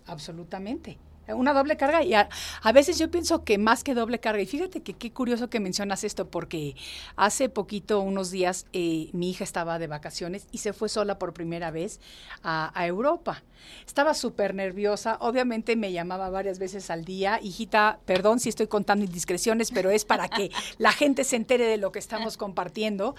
Absolutamente 0.07 0.99
una 1.29 1.53
doble 1.53 1.77
carga 1.77 2.03
y 2.03 2.15
a, 2.15 2.29
veces 2.73 2.99
yo 2.99 3.11
pienso 3.11 3.45
que 3.45 3.59
más 3.59 3.85
que 3.85 3.95
doble 3.95 4.19
carga, 4.19 4.43
y 4.43 4.47
fíjate 4.47 4.83
que 4.83 4.95
qué 4.95 5.13
curioso 5.13 5.49
que 5.49 5.61
mencionas 5.61 6.05
esto, 6.05 6.29
porque 6.29 6.75
hace 7.17 7.49
poquito, 7.49 8.01
unos 8.01 8.31
días, 8.31 8.67
eh, 8.73 9.09
mi 9.13 9.31
hija 9.31 9.45
estaba 9.45 9.79
de 9.79 9.87
vacaciones 9.87 10.47
y 10.53 10.59
se 10.59 10.73
fue 10.73 10.89
sola 10.89 11.19
por 11.19 11.33
primera 11.33 11.71
vez 11.71 12.01
a, 12.43 12.71
Europa. 12.83 13.43
Estaba 13.87 14.13
súper 14.15 14.55
nerviosa, 14.55 15.19
obviamente 15.21 15.77
me 15.77 15.93
llamaba 15.93 16.31
varias 16.31 16.59
veces 16.59 16.91
al 16.91 17.05
día, 17.05 17.39
hijita, 17.41 18.01
perdón 18.05 18.41
si 18.41 18.49
estoy 18.49 18.67
contando 18.67 19.05
indiscreciones, 19.05 19.71
pero 19.71 19.91
es 19.91 20.05
para 20.05 20.29
que 20.29 20.51
la 20.79 20.93
gente 20.93 21.23
se 21.23 21.37
entere 21.37 21.67
de 21.67 21.77
lo 21.77 21.93
que 21.93 22.01
estamos 22.01 22.37
compartiendo. 22.37 23.15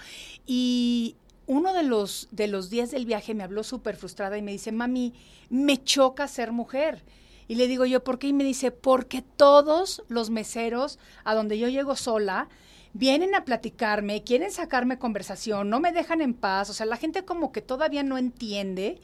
Y, 0.46 1.16
uno 1.46 1.74
de 1.74 1.82
los, 1.82 2.28
de 2.30 2.46
los 2.46 2.70
días 2.70 2.90
del 2.90 3.06
viaje 3.06 3.34
me 3.34 3.42
habló 3.42 3.64
súper 3.64 3.96
frustrada 3.96 4.38
y 4.38 4.42
me 4.42 4.52
dice, 4.52 4.72
mami, 4.72 5.12
me 5.50 5.82
choca 5.82 6.26
ser 6.28 6.52
mujer. 6.52 7.02
Y 7.48 7.56
le 7.56 7.68
digo 7.68 7.84
yo, 7.84 8.02
¿por 8.02 8.18
qué? 8.18 8.28
Y 8.28 8.32
me 8.32 8.44
dice, 8.44 8.70
porque 8.70 9.22
todos 9.22 10.02
los 10.08 10.30
meseros 10.30 10.98
a 11.24 11.34
donde 11.34 11.58
yo 11.58 11.68
llego 11.68 11.96
sola 11.96 12.48
vienen 12.94 13.34
a 13.34 13.44
platicarme, 13.44 14.22
quieren 14.22 14.50
sacarme 14.50 14.98
conversación, 14.98 15.68
no 15.68 15.80
me 15.80 15.92
dejan 15.92 16.20
en 16.20 16.34
paz. 16.34 16.70
O 16.70 16.74
sea, 16.74 16.86
la 16.86 16.96
gente 16.96 17.24
como 17.24 17.52
que 17.52 17.60
todavía 17.60 18.02
no 18.02 18.18
entiende 18.18 19.00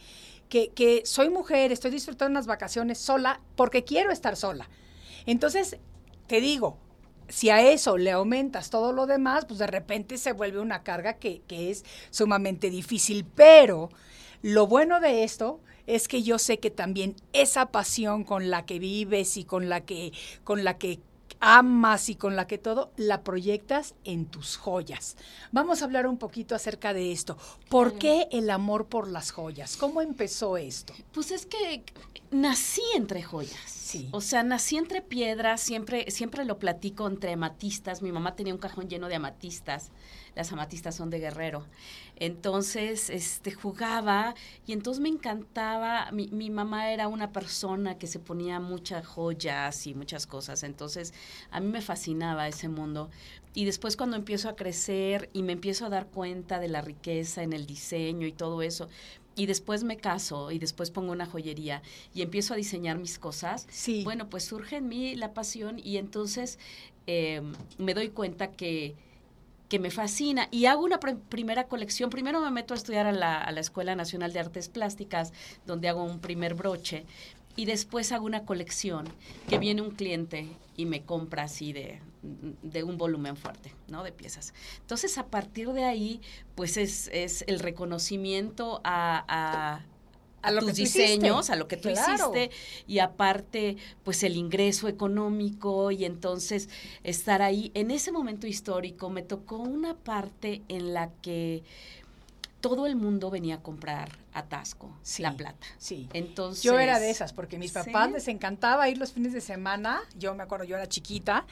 que, 0.49 0.71
que 0.71 1.03
soy 1.05 1.29
mujer, 1.29 1.73
estoy 1.73 1.91
disfrutando 1.91 2.31
unas 2.33 2.47
vacaciones 2.47 2.99
sola 2.99 3.41
porque 3.57 3.85
quiero 3.85 4.11
estar 4.11 4.37
sola. 4.37 4.71
Entonces, 5.27 5.77
te 6.27 6.41
digo, 6.41 6.79
si 7.29 7.51
a 7.51 7.61
eso 7.61 7.97
le 7.97 8.11
aumentas 8.11 8.71
todo 8.71 8.93
lo 8.93 9.07
demás, 9.07 9.45
pues 9.45 9.59
de 9.59 9.67
repente 9.67 10.19
se 10.19 10.33
vuelve 10.33 10.61
una 10.61 10.83
carga 10.83 11.15
que, 11.15 11.43
que 11.47 11.71
es 11.71 11.85
sumamente 12.11 12.71
difícil. 12.71 13.25
Pero 13.25 13.91
lo 14.43 14.67
bueno 14.67 15.01
de 15.01 15.25
esto 15.25 15.61
es 15.95 16.09
que 16.09 16.23
yo 16.23 16.39
sé 16.39 16.59
que 16.59 16.71
también 16.71 17.17
esa 17.33 17.67
pasión 17.67 18.25
con 18.25 18.51
la 18.51 18.65
que 18.65 18.79
vives 18.79 19.37
y 19.37 19.45
con 19.45 19.69
la 19.69 19.81
que, 19.83 20.13
con 20.45 20.65
la 20.65 20.79
que 20.79 21.01
amas 21.41 22.09
y 22.09 22.15
con 22.15 22.37
la 22.37 22.47
que 22.47 22.59
todo 22.59 22.93
la 22.97 23.23
proyectas 23.23 23.95
en 24.05 24.27
tus 24.27 24.57
joyas. 24.57 25.17
Vamos 25.53 25.81
a 25.81 25.87
hablar 25.87 26.07
un 26.07 26.19
poquito 26.19 26.55
acerca 26.55 26.93
de 26.93 27.13
esto. 27.13 27.37
¿Por 27.69 27.95
qué 27.95 28.29
el 28.31 28.51
amor 28.51 28.87
por 28.87 29.09
las 29.09 29.31
joyas? 29.31 29.77
¿Cómo 29.77 30.03
empezó 30.03 30.57
esto? 30.57 30.93
Pues 31.13 31.31
es 31.31 31.47
que 31.47 31.83
nací 32.31 32.83
entre 32.95 33.23
joyas. 33.23 33.81
O 34.13 34.21
sea, 34.21 34.43
nací 34.43 34.77
entre 34.77 35.03
piedras, 35.03 35.61
siempre, 35.61 36.11
siempre 36.11 36.45
lo 36.45 36.59
platico 36.59 37.09
entre 37.09 37.33
amatistas. 37.33 38.03
Mi 38.03 38.13
mamá 38.13 38.37
tenía 38.37 38.55
un 38.55 38.61
cajón 38.61 38.89
lleno 38.89 39.09
de 39.09 39.17
amatistas. 39.17 39.91
Las 40.37 40.53
amatistas 40.53 40.95
son 40.95 41.11
de 41.11 41.19
guerrero. 41.19 41.67
Entonces, 42.21 43.11
este, 43.11 43.51
jugaba 43.51 44.35
y 44.67 44.73
entonces 44.73 45.01
me 45.01 45.09
encantaba. 45.09 46.11
Mi, 46.13 46.29
mi 46.29 46.51
mamá 46.51 46.93
era 46.93 47.09
una 47.09 47.33
persona 47.33 47.99
que 47.99 48.07
se 48.07 48.19
ponía 48.19 48.61
muchas 48.61 49.07
joyas 49.07 49.87
y 49.87 49.95
muchas 49.95 50.27
cosas. 50.27 50.63
Entonces, 50.63 51.13
a 51.51 51.61
mí 51.61 51.67
me 51.67 51.81
fascinaba 51.81 52.47
ese 52.47 52.69
mundo. 52.69 53.11
Y 53.55 53.65
después 53.65 53.97
cuando 53.97 54.17
empiezo 54.17 54.49
a 54.49 54.55
crecer 54.55 55.29
y 55.33 55.43
me 55.43 55.55
empiezo 55.55 55.87
a 55.87 55.89
dar 55.89 56.07
cuenta 56.07 56.61
de 56.61 56.69
la 56.69 56.83
riqueza 56.83 57.43
en 57.43 57.53
el 57.53 57.67
diseño 57.67 58.27
y 58.27 58.33
todo 58.33 58.63
eso, 58.63 58.89
y 59.35 59.47
después 59.47 59.85
me 59.85 59.97
caso 59.97 60.51
y 60.51 60.59
después 60.59 60.91
pongo 60.91 61.13
una 61.13 61.27
joyería 61.27 61.83
y 62.15 62.23
empiezo 62.23 62.55
a 62.55 62.57
diseñar 62.57 62.99
mis 62.99 63.19
cosas, 63.19 63.67
sí. 63.71 64.05
bueno, 64.05 64.29
pues 64.29 64.45
surge 64.45 64.77
en 64.77 64.89
mí 64.89 65.15
la 65.15 65.33
pasión 65.33 65.81
y 65.83 65.97
entonces 65.97 66.59
em, 67.07 67.55
me 67.79 67.95
doy 67.95 68.11
cuenta 68.11 68.53
que, 68.53 68.95
que 69.71 69.79
me 69.79 69.91
fascina 69.91 70.49
y 70.51 70.67
hago 70.67 70.85
una 70.85 70.99
primera 70.99 71.69
colección. 71.69 72.11
Primero 72.11 72.41
me 72.41 72.51
meto 72.51 72.75
a 72.75 72.77
estudiar 72.77 73.07
a 73.07 73.13
la, 73.13 73.39
a 73.39 73.53
la 73.53 73.61
Escuela 73.61 73.95
Nacional 73.95 74.33
de 74.33 74.41
Artes 74.41 74.69
Plásticas, 74.69 75.33
donde 75.65 75.89
hago 75.89 76.03
un 76.03 76.19
primer 76.19 76.55
broche 76.55 77.07
y 77.57 77.67
después 77.67 78.11
hago 78.11 78.27
una 78.27 78.45
colección 78.45 79.09
que 79.49 79.59
viene 79.59 79.81
un 79.81 79.93
cliente 79.93 80.49
y 80.77 80.87
me 80.87 81.05
compra 81.05 81.45
así 81.45 81.73
de, 81.73 82.01
de 82.63 82.83
un 82.83 82.99
volumen 82.99 83.37
fuerte, 83.37 83.73
¿no? 83.87 84.03
De 84.03 84.11
piezas. 84.11 84.55
Entonces, 84.81 85.19
a 85.19 85.27
partir 85.27 85.73
de 85.73 85.85
ahí, 85.85 86.21
pues 86.57 86.77
es, 86.77 87.09
es 87.13 87.45
el 87.47 87.61
reconocimiento 87.61 88.81
a, 88.83 89.25
a 89.29 89.85
tus 90.43 90.75
diseños, 90.75 91.51
a 91.51 91.57
lo 91.57 91.69
que 91.69 91.77
tú 91.77 91.89
hiciste, 91.89 92.51
y 92.87 92.99
aparte, 92.99 93.77
pues 94.05 94.23
el 94.23 94.37
ingreso 94.37 94.89
económico, 94.89 95.91
y 95.91 96.05
entonces 96.05 96.69
estar 97.05 97.43
ahí. 97.43 97.71
En 97.75 97.91
ese 97.91 98.13
momento 98.13 98.47
histórico 98.47 99.11
me 99.11 99.23
tocó 99.23 99.57
una 99.57 99.95
parte 99.95 100.63
en 100.69 100.95
la 100.95 101.11
que 101.23 101.63
todo 102.61 102.87
el 102.87 102.97
mundo 102.97 103.31
venía 103.31 103.57
a 103.57 103.63
comprar 103.63 104.19
atasco, 104.33 104.95
la 105.19 105.37
plata. 105.37 105.67
Sí. 105.79 106.09
Entonces. 106.13 106.63
Yo 106.63 106.79
era 106.79 107.01
de 107.01 107.11
esas, 107.11 107.33
porque 107.33 107.59
mis 107.59 107.73
papás 107.73 108.13
les 108.13 108.29
encantaba 108.29 108.89
ir 108.89 108.99
los 108.99 109.13
fines 109.13 109.33
de 109.33 109.41
semana. 109.41 110.01
Yo 110.17 110.35
me 110.35 110.43
acuerdo, 110.43 110.65
yo 110.65 110.77
era 110.77 110.87
chiquita, 110.87 111.47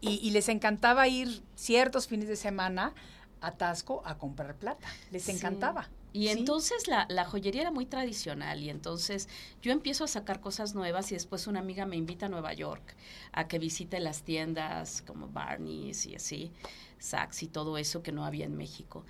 y, 0.00 0.30
les 0.30 0.48
encantaba 0.48 1.06
ir 1.06 1.42
ciertos 1.54 2.08
fines 2.08 2.28
de 2.28 2.36
semana 2.36 2.94
a 3.40 3.52
Tasco 3.52 4.02
a 4.04 4.16
comprar 4.16 4.56
plata. 4.56 4.88
Les 5.10 5.28
encantaba. 5.28 5.88
Y 6.14 6.28
entonces 6.28 6.86
la, 6.86 7.06
la, 7.10 7.24
joyería 7.24 7.62
era 7.62 7.70
muy 7.72 7.86
tradicional 7.86 8.62
y 8.62 8.70
entonces 8.70 9.28
yo 9.60 9.72
empiezo 9.72 10.04
a 10.04 10.06
sacar 10.06 10.40
cosas 10.40 10.72
nuevas 10.72 11.10
y 11.10 11.16
después 11.16 11.48
una 11.48 11.58
amiga 11.58 11.86
me 11.86 11.96
invita 11.96 12.26
a 12.26 12.28
Nueva 12.28 12.54
York 12.54 12.94
a 13.32 13.48
que 13.48 13.58
visite 13.58 13.98
las 13.98 14.22
tiendas 14.22 15.02
como 15.02 15.26
Barney's 15.26 16.06
y 16.06 16.14
así, 16.14 16.52
Saks 17.00 17.42
y 17.42 17.48
todo 17.48 17.78
eso 17.78 18.04
que 18.04 18.12
no 18.12 18.24
había 18.24 18.44
en 18.44 18.56
México. 18.56 19.04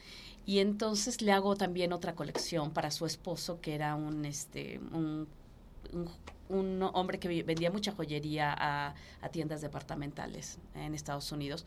Y 0.46 0.60
entonces 0.60 1.20
le 1.20 1.32
hago 1.32 1.56
también 1.56 1.92
otra 1.92 2.14
colección 2.14 2.72
para 2.72 2.90
su 2.90 3.04
esposo, 3.04 3.60
que 3.60 3.74
era 3.74 3.96
un, 3.96 4.24
este, 4.24 4.78
un, 4.78 5.28
un, 6.48 6.82
hombre 6.94 7.18
que 7.18 7.42
vendía 7.42 7.70
mucha 7.70 7.92
joyería 7.92 8.50
a, 8.56 8.94
a, 9.20 9.28
tiendas 9.28 9.60
departamentales 9.60 10.58
en 10.74 10.94
Estados 10.94 11.30
Unidos. 11.32 11.66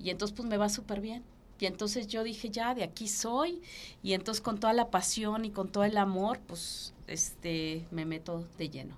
Y 0.00 0.10
entonces 0.10 0.36
pues 0.36 0.48
me 0.48 0.56
va 0.56 0.68
súper 0.68 1.00
bien. 1.00 1.22
Y 1.62 1.66
entonces 1.66 2.08
yo 2.08 2.24
dije, 2.24 2.50
ya, 2.50 2.74
de 2.74 2.82
aquí 2.82 3.06
soy. 3.06 3.62
Y 4.02 4.14
entonces 4.14 4.42
con 4.42 4.58
toda 4.58 4.72
la 4.72 4.90
pasión 4.90 5.44
y 5.44 5.50
con 5.50 5.70
todo 5.70 5.84
el 5.84 5.96
amor, 5.96 6.40
pues 6.48 6.92
este, 7.06 7.86
me 7.92 8.04
meto 8.04 8.44
de 8.58 8.68
lleno. 8.68 8.96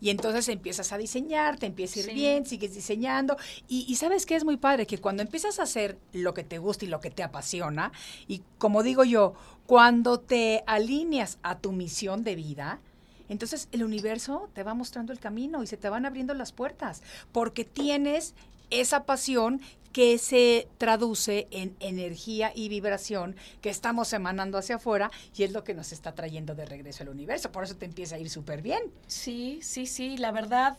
Y 0.00 0.08
entonces 0.08 0.48
empiezas 0.48 0.90
a 0.92 0.96
diseñar, 0.96 1.58
te 1.58 1.66
empieza 1.66 2.00
a 2.00 2.04
ir 2.04 2.14
bien, 2.14 2.46
sigues 2.46 2.74
diseñando. 2.74 3.36
Y, 3.68 3.94
sabes 3.96 4.24
que 4.24 4.36
es 4.36 4.44
muy 4.44 4.56
padre 4.56 4.86
que 4.86 4.96
cuando 4.96 5.22
empiezas 5.22 5.58
a 5.58 5.64
hacer 5.64 5.98
lo 6.14 6.32
que 6.32 6.44
te 6.44 6.56
gusta 6.56 6.86
y 6.86 6.88
lo 6.88 7.02
que 7.02 7.10
te 7.10 7.22
apasiona 7.22 7.92
y 8.26 8.40
como 8.56 8.82
digo 8.82 9.04
yo, 9.04 9.34
cuando 9.66 10.18
te 10.18 10.64
alineas 10.66 11.38
a 11.42 11.58
tu 11.58 11.72
misión 11.72 12.24
de 12.24 12.36
vida, 12.36 12.80
entonces 13.28 13.68
el 13.70 13.84
universo 13.84 14.48
te 14.54 14.62
va 14.62 14.72
mostrando 14.72 15.12
el 15.12 15.18
camino 15.18 15.62
y 15.62 15.66
se 15.66 15.76
te 15.76 15.90
van 15.90 16.06
abriendo 16.06 16.32
las 16.32 16.52
puertas 16.52 17.02
porque 17.32 17.66
tienes 17.66 18.34
esa 18.70 19.04
pasión 19.04 19.60
que 19.92 20.18
se 20.18 20.68
traduce 20.78 21.48
en 21.50 21.76
energía 21.80 22.52
y 22.54 22.68
vibración 22.68 23.36
que 23.60 23.70
estamos 23.70 24.12
emanando 24.12 24.58
hacia 24.58 24.76
afuera 24.76 25.10
y 25.36 25.42
es 25.42 25.52
lo 25.52 25.64
que 25.64 25.74
nos 25.74 25.92
está 25.92 26.14
trayendo 26.14 26.54
de 26.54 26.66
regreso 26.66 27.02
al 27.02 27.10
universo. 27.10 27.52
Por 27.52 27.64
eso 27.64 27.76
te 27.76 27.86
empieza 27.86 28.16
a 28.16 28.18
ir 28.18 28.30
súper 28.30 28.62
bien. 28.62 28.82
Sí, 29.06 29.60
sí, 29.62 29.86
sí, 29.86 30.16
la 30.16 30.32
verdad. 30.32 30.78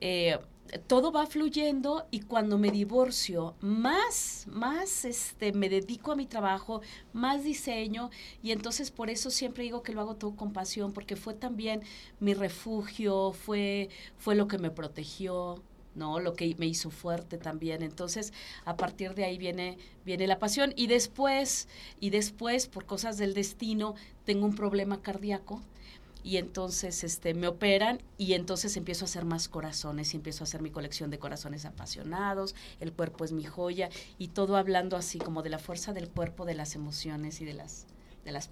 Eh, 0.00 0.38
todo 0.86 1.12
va 1.12 1.26
fluyendo 1.26 2.06
y 2.10 2.20
cuando 2.20 2.58
me 2.58 2.70
divorcio, 2.70 3.54
más, 3.60 4.46
más 4.48 5.04
este, 5.04 5.52
me 5.52 5.68
dedico 5.68 6.12
a 6.12 6.16
mi 6.16 6.26
trabajo, 6.26 6.82
más 7.12 7.44
diseño 7.44 8.10
y 8.42 8.52
entonces 8.52 8.90
por 8.90 9.10
eso 9.10 9.30
siempre 9.30 9.64
digo 9.64 9.82
que 9.82 9.92
lo 9.92 10.00
hago 10.00 10.16
todo 10.16 10.34
con 10.36 10.52
pasión 10.52 10.92
porque 10.92 11.16
fue 11.16 11.34
también 11.34 11.82
mi 12.20 12.34
refugio, 12.34 13.32
fue, 13.32 13.90
fue 14.18 14.34
lo 14.34 14.48
que 14.48 14.58
me 14.58 14.70
protegió, 14.70 15.62
¿no? 15.96 16.20
Lo 16.20 16.34
que 16.34 16.54
me 16.58 16.66
hizo 16.66 16.90
fuerte 16.90 17.38
también. 17.38 17.82
Entonces, 17.82 18.32
a 18.64 18.76
partir 18.76 19.14
de 19.14 19.24
ahí 19.24 19.38
viene, 19.38 19.78
viene 20.04 20.26
la 20.26 20.38
pasión. 20.38 20.72
Y 20.76 20.86
después, 20.86 21.68
y 22.00 22.10
después, 22.10 22.68
por 22.68 22.86
cosas 22.86 23.18
del 23.18 23.34
destino, 23.34 23.94
tengo 24.24 24.46
un 24.46 24.54
problema 24.54 25.02
cardíaco. 25.02 25.62
Y 26.22 26.38
entonces 26.38 27.04
este, 27.04 27.34
me 27.34 27.46
operan 27.46 28.02
y 28.18 28.32
entonces 28.32 28.76
empiezo 28.76 29.04
a 29.04 29.06
hacer 29.06 29.24
más 29.24 29.48
corazones 29.48 30.12
y 30.12 30.16
empiezo 30.16 30.42
a 30.42 30.46
hacer 30.46 30.60
mi 30.60 30.70
colección 30.70 31.08
de 31.08 31.20
corazones 31.20 31.64
apasionados, 31.64 32.56
el 32.80 32.92
cuerpo 32.92 33.24
es 33.24 33.30
mi 33.30 33.44
joya 33.44 33.90
y 34.18 34.28
todo 34.28 34.56
hablando 34.56 34.96
así 34.96 35.20
como 35.20 35.44
de 35.44 35.50
la 35.50 35.60
fuerza 35.60 35.92
del 35.92 36.08
cuerpo, 36.08 36.44
de 36.44 36.54
las 36.54 36.74
emociones 36.74 37.40
y 37.40 37.44
de 37.44 37.54
las, 37.54 37.86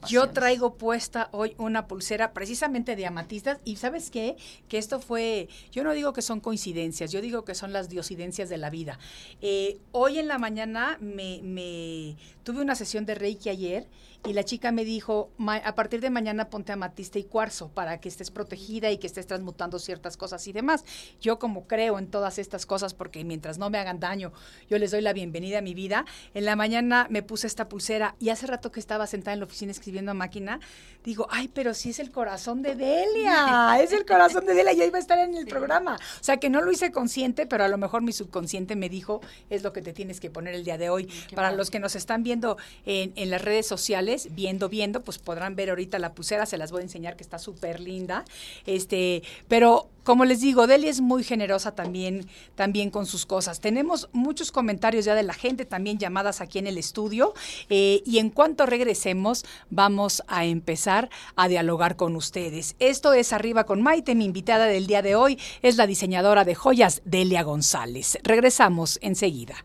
yo 0.06 0.30
traigo 0.30 0.74
puesta 0.74 1.28
hoy 1.32 1.54
una 1.58 1.86
pulsera 1.86 2.32
precisamente 2.32 2.96
de 2.96 3.06
amatistas 3.06 3.58
y 3.64 3.76
¿sabes 3.76 4.10
qué? 4.10 4.36
Que 4.68 4.78
esto 4.78 5.00
fue, 5.00 5.48
yo 5.72 5.84
no 5.84 5.92
digo 5.92 6.12
que 6.12 6.22
son 6.22 6.40
coincidencias, 6.40 7.10
yo 7.12 7.20
digo 7.20 7.44
que 7.44 7.54
son 7.54 7.72
las 7.72 7.88
diosidencias 7.88 8.48
de 8.48 8.58
la 8.58 8.70
vida. 8.70 8.98
Eh, 9.40 9.78
hoy 9.92 10.18
en 10.18 10.28
la 10.28 10.38
mañana 10.38 10.98
me, 11.00 11.40
me 11.42 12.16
tuve 12.44 12.60
una 12.60 12.74
sesión 12.74 13.06
de 13.06 13.14
Reiki 13.14 13.48
ayer 13.48 13.88
y 14.26 14.32
la 14.32 14.42
chica 14.42 14.72
me 14.72 14.84
dijo, 14.84 15.30
a 15.46 15.74
partir 15.74 16.00
de 16.00 16.08
mañana 16.08 16.48
ponte 16.48 16.72
amatista 16.72 17.18
y 17.18 17.24
cuarzo 17.24 17.68
para 17.68 18.00
que 18.00 18.08
estés 18.08 18.30
protegida 18.30 18.90
y 18.90 18.96
que 18.96 19.06
estés 19.06 19.26
transmutando 19.26 19.78
ciertas 19.78 20.16
cosas 20.16 20.46
y 20.46 20.52
demás. 20.52 20.84
Yo 21.20 21.38
como 21.38 21.66
creo 21.66 21.98
en 21.98 22.10
todas 22.10 22.38
estas 22.38 22.64
cosas, 22.64 22.94
porque 22.94 23.22
mientras 23.22 23.58
no 23.58 23.68
me 23.68 23.78
hagan 23.78 24.00
daño, 24.00 24.32
yo 24.68 24.78
les 24.78 24.92
doy 24.92 25.02
la 25.02 25.12
bienvenida 25.12 25.58
a 25.58 25.62
mi 25.62 25.74
vida, 25.74 26.06
en 26.32 26.46
la 26.46 26.56
mañana 26.56 27.06
me 27.10 27.22
puse 27.22 27.46
esta 27.46 27.68
pulsera 27.68 28.16
y 28.18 28.30
hace 28.30 28.46
rato 28.46 28.72
que 28.72 28.80
estaba 28.80 29.06
sentada 29.06 29.34
en 29.34 29.40
la 29.40 29.46
oficina 29.46 29.72
escribiendo 29.72 30.12
a 30.12 30.14
máquina, 30.14 30.58
digo, 31.04 31.26
ay, 31.30 31.48
pero 31.48 31.74
si 31.74 31.90
es 31.90 31.98
el 31.98 32.10
corazón 32.10 32.62
de 32.62 32.76
Delia, 32.76 33.76
es 33.82 33.92
el 33.92 34.06
corazón 34.06 34.46
de 34.46 34.54
Delia, 34.54 34.72
ya 34.72 34.86
iba 34.86 34.96
a 34.96 35.02
estar 35.02 35.18
en 35.18 35.34
el 35.34 35.46
programa. 35.46 35.96
O 35.96 36.24
sea 36.24 36.38
que 36.38 36.48
no 36.48 36.62
lo 36.62 36.72
hice 36.72 36.92
consciente, 36.92 37.46
pero 37.46 37.64
a 37.64 37.68
lo 37.68 37.76
mejor 37.76 38.00
mi 38.00 38.12
subconsciente 38.12 38.74
me 38.74 38.88
dijo, 38.88 39.20
es 39.50 39.62
lo 39.62 39.74
que 39.74 39.82
te 39.82 39.92
tienes 39.92 40.18
que 40.18 40.30
poner 40.30 40.54
el 40.54 40.64
día 40.64 40.78
de 40.78 40.88
hoy. 40.88 41.12
Para 41.34 41.52
los 41.52 41.70
que 41.70 41.78
nos 41.78 41.94
están 41.94 42.22
viendo 42.22 42.56
en, 42.86 43.12
en 43.16 43.28
las 43.28 43.42
redes 43.42 43.66
sociales, 43.66 44.13
viendo, 44.30 44.68
viendo, 44.68 45.02
pues 45.02 45.18
podrán 45.18 45.56
ver 45.56 45.70
ahorita 45.70 45.98
la 45.98 46.14
pulsera, 46.14 46.46
se 46.46 46.58
las 46.58 46.70
voy 46.70 46.80
a 46.80 46.84
enseñar 46.84 47.16
que 47.16 47.22
está 47.22 47.38
súper 47.38 47.80
linda. 47.80 48.24
Este, 48.66 49.22
pero 49.48 49.88
como 50.04 50.26
les 50.26 50.40
digo, 50.42 50.66
Delia 50.66 50.90
es 50.90 51.00
muy 51.00 51.24
generosa 51.24 51.74
también, 51.74 52.28
también 52.54 52.90
con 52.90 53.06
sus 53.06 53.24
cosas. 53.24 53.60
Tenemos 53.60 54.08
muchos 54.12 54.52
comentarios 54.52 55.06
ya 55.06 55.14
de 55.14 55.22
la 55.22 55.32
gente, 55.32 55.64
también 55.64 55.98
llamadas 55.98 56.40
aquí 56.40 56.58
en 56.58 56.66
el 56.66 56.76
estudio. 56.76 57.32
Eh, 57.70 58.02
y 58.04 58.18
en 58.18 58.30
cuanto 58.30 58.66
regresemos, 58.66 59.44
vamos 59.70 60.22
a 60.28 60.44
empezar 60.44 61.08
a 61.36 61.48
dialogar 61.48 61.96
con 61.96 62.16
ustedes. 62.16 62.76
Esto 62.78 63.14
es 63.14 63.32
Arriba 63.32 63.64
con 63.64 63.82
Maite. 63.82 64.14
Mi 64.14 64.26
invitada 64.26 64.66
del 64.66 64.86
día 64.86 65.00
de 65.00 65.16
hoy 65.16 65.38
es 65.62 65.76
la 65.76 65.86
diseñadora 65.86 66.44
de 66.44 66.54
joyas, 66.54 67.00
Delia 67.06 67.42
González. 67.42 68.18
Regresamos 68.22 68.98
enseguida. 69.00 69.64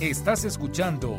Estás 0.00 0.44
escuchando 0.44 1.18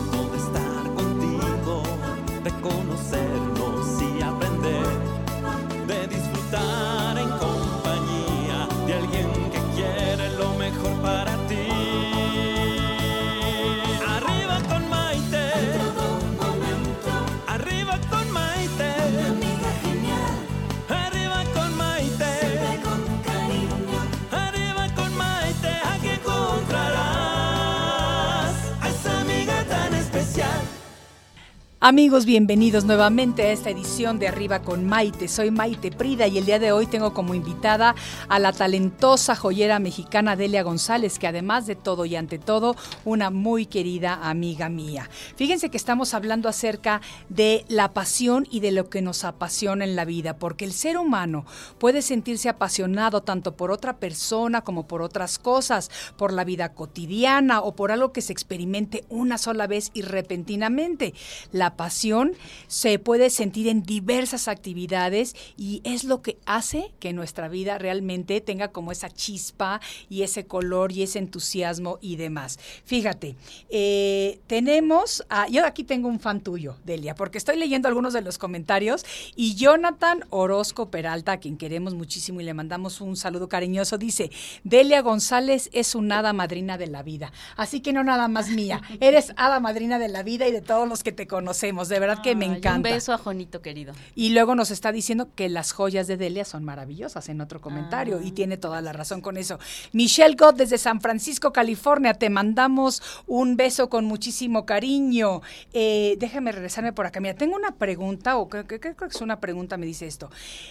Amigos, 31.83 32.27
bienvenidos 32.27 32.85
nuevamente 32.85 33.41
a 33.41 33.51
esta 33.51 33.71
edición 33.71 34.19
de 34.19 34.27
Arriba 34.27 34.61
con 34.61 34.85
Maite. 34.85 35.27
Soy 35.27 35.49
Maite 35.49 35.89
Prida 35.89 36.27
y 36.27 36.37
el 36.37 36.45
día 36.45 36.59
de 36.59 36.71
hoy 36.71 36.85
tengo 36.85 37.11
como 37.11 37.33
invitada 37.33 37.95
a 38.29 38.37
la 38.37 38.53
talentosa 38.53 39.35
joyera 39.35 39.79
mexicana 39.79 40.35
Delia 40.35 40.61
González, 40.61 41.17
que 41.17 41.25
además 41.25 41.65
de 41.65 41.75
todo 41.75 42.05
y 42.05 42.15
ante 42.15 42.37
todo, 42.37 42.75
una 43.03 43.31
muy 43.31 43.65
querida 43.65 44.13
amiga 44.29 44.69
mía. 44.69 45.09
Fíjense 45.35 45.71
que 45.71 45.77
estamos 45.77 46.13
hablando 46.13 46.49
acerca 46.49 47.01
de 47.29 47.65
la 47.67 47.93
pasión 47.93 48.47
y 48.51 48.59
de 48.59 48.71
lo 48.71 48.87
que 48.91 49.01
nos 49.01 49.23
apasiona 49.23 49.83
en 49.83 49.95
la 49.95 50.05
vida, 50.05 50.37
porque 50.37 50.65
el 50.65 50.73
ser 50.73 50.99
humano 50.99 51.47
puede 51.79 52.03
sentirse 52.03 52.47
apasionado 52.47 53.21
tanto 53.21 53.55
por 53.55 53.71
otra 53.71 53.97
persona 53.97 54.61
como 54.61 54.87
por 54.87 55.01
otras 55.01 55.39
cosas, 55.39 55.89
por 56.15 56.31
la 56.31 56.43
vida 56.43 56.75
cotidiana 56.75 57.59
o 57.59 57.75
por 57.75 57.91
algo 57.91 58.11
que 58.11 58.21
se 58.21 58.33
experimente 58.33 59.03
una 59.09 59.39
sola 59.39 59.65
vez 59.65 59.89
y 59.95 60.03
repentinamente. 60.03 61.15
La 61.51 61.70
pasión 61.75 62.33
se 62.67 62.99
puede 62.99 63.29
sentir 63.29 63.67
en 63.67 63.83
diversas 63.83 64.47
actividades 64.47 65.35
y 65.57 65.81
es 65.83 66.03
lo 66.03 66.21
que 66.21 66.37
hace 66.45 66.91
que 66.99 67.13
nuestra 67.13 67.47
vida 67.47 67.77
realmente 67.77 68.41
tenga 68.41 68.69
como 68.69 68.91
esa 68.91 69.09
chispa 69.09 69.81
y 70.09 70.23
ese 70.23 70.45
color 70.45 70.91
y 70.91 71.03
ese 71.03 71.19
entusiasmo 71.19 71.97
y 72.01 72.15
demás. 72.15 72.59
Fíjate, 72.85 73.35
eh, 73.69 74.39
tenemos, 74.47 75.23
a- 75.29 75.47
yo 75.47 75.65
aquí 75.65 75.83
tengo 75.83 76.07
un 76.07 76.19
fan 76.19 76.41
tuyo, 76.41 76.75
Delia, 76.83 77.15
porque 77.15 77.37
estoy 77.37 77.57
leyendo 77.57 77.87
algunos 77.87 78.13
de 78.13 78.21
los 78.21 78.37
comentarios 78.37 79.05
y 79.35 79.55
Jonathan 79.55 80.25
Orozco 80.29 80.89
Peralta, 80.89 81.33
a 81.33 81.37
quien 81.37 81.57
queremos 81.57 81.93
muchísimo 81.93 82.41
y 82.41 82.43
le 82.43 82.53
mandamos 82.53 83.01
un 83.01 83.15
saludo 83.17 83.47
cariñoso, 83.49 83.97
dice, 83.97 84.31
Delia 84.63 85.01
González 85.01 85.69
es 85.73 85.95
una 85.95 86.19
hada 86.19 86.33
madrina 86.33 86.77
de 86.77 86.87
la 86.87 87.03
vida. 87.03 87.31
Así 87.55 87.79
que 87.81 87.93
no 87.93 88.03
nada 88.03 88.27
más 88.27 88.49
mía, 88.49 88.81
eres 88.99 89.33
hada 89.37 89.59
madrina 89.59 89.99
de 89.99 90.07
la 90.09 90.23
vida 90.23 90.47
y 90.47 90.51
de 90.51 90.61
todos 90.61 90.87
los 90.87 91.03
que 91.03 91.11
te 91.11 91.27
De 91.61 91.99
verdad 91.99 92.21
que 92.23 92.35
me 92.35 92.45
encanta. 92.45 92.75
Un 92.89 92.95
beso 92.95 93.13
a 93.13 93.17
Jonito 93.17 93.61
querido. 93.61 93.93
Y 94.15 94.29
luego 94.29 94.55
nos 94.55 94.71
está 94.71 94.91
diciendo 94.91 95.29
que 95.35 95.47
las 95.49 95.71
joyas 95.73 96.07
de 96.07 96.17
Delia 96.17 96.43
son 96.45 96.63
maravillosas 96.63 97.29
en 97.29 97.39
otro 97.41 97.61
comentario 97.61 98.21
y 98.21 98.31
tiene 98.31 98.57
toda 98.57 98.81
la 98.81 98.93
razón 98.93 99.21
con 99.21 99.37
eso. 99.37 99.59
Michelle 99.93 100.35
Gott 100.35 100.55
desde 100.57 100.77
San 100.77 101.01
Francisco, 101.01 101.53
California, 101.53 102.13
te 102.15 102.29
mandamos 102.29 103.01
un 103.27 103.57
beso 103.57 103.89
con 103.89 104.05
muchísimo 104.05 104.65
cariño. 104.65 105.41
Eh, 105.73 106.15
déjame 106.19 106.51
regresarme 106.51 106.93
por 106.93 107.05
acá. 107.05 107.19
Mira, 107.19 107.35
tengo 107.35 107.55
una 107.55 107.75
pregunta, 107.75 108.37
o 108.37 108.49
creo, 108.49 108.65
creo- 108.65 108.79
creo 108.79 108.95
que 108.95 109.05
es 109.07 109.21
una 109.21 109.39
pregunta, 109.39 109.77
me 109.77 109.85
dice 109.85 110.07
esto. 110.07 110.29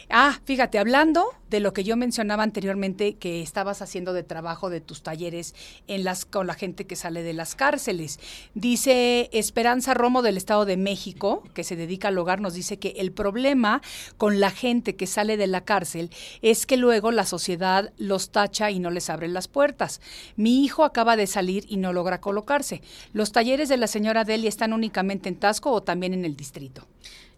Ah, 0.09 0.38
fíjate, 0.44 0.79
hablando 0.79 1.24
de 1.50 1.61
lo 1.61 1.72
que 1.72 1.85
yo 1.85 1.96
mencionaba 1.96 2.42
anteriormente, 2.42 3.14
que 3.14 3.42
estabas 3.42 3.83
haciendo 3.83 4.12
de 4.12 4.22
trabajo 4.22 4.70
de 4.70 4.81
tus 4.81 5.03
talleres 5.03 5.55
en 5.87 6.05
las, 6.05 6.24
con 6.24 6.46
la 6.46 6.55
gente 6.55 6.87
que 6.87 6.96
sale 6.96 7.22
de 7.22 7.33
las 7.33 7.55
cárceles. 7.55 8.18
Dice 8.55 9.31
Esperanza 9.33 9.94
Romo 9.94 10.22
del 10.22 10.37
Estado 10.37 10.64
de 10.64 10.76
México, 10.83 11.43
que 11.55 11.64
se 11.64 11.77
dedica 11.77 12.09
al 12.09 12.19
hogar, 12.19 12.40
nos 12.40 12.55
dice 12.55 12.79
que 12.79 12.95
el 12.99 13.12
problema 13.12 13.83
con 14.16 14.40
la 14.40 14.51
gente 14.51 14.97
que 14.97 15.07
sale 15.07 15.37
de 15.37 15.47
la 15.47 15.64
cárcel 15.64 16.11
es 16.43 16.66
que 16.66 16.77
luego 16.77 17.11
la 17.11 17.25
sociedad 17.25 17.93
los 17.97 18.31
tacha 18.31 18.71
y 18.71 18.79
no 18.79 18.90
les 18.90 19.11
abre 19.11 19.29
las 19.29 19.49
puertas. 19.49 20.01
Mi 20.37 20.64
hijo 20.64 20.85
acaba 20.85 21.16
de 21.16 21.27
salir 21.27 21.64
y 21.69 21.77
no 21.77 21.93
logra 21.93 22.21
colocarse. 22.21 22.83
¿Los 23.12 23.33
talleres 23.33 23.69
de 23.69 23.77
la 23.77 23.87
señora 23.87 24.25
Delia 24.25 24.49
están 24.49 24.73
únicamente 24.73 25.29
en 25.29 25.37
Tasco 25.37 25.71
o 25.71 25.83
también 25.83 26.14
en 26.14 26.25
el 26.25 26.37
distrito? 26.37 26.87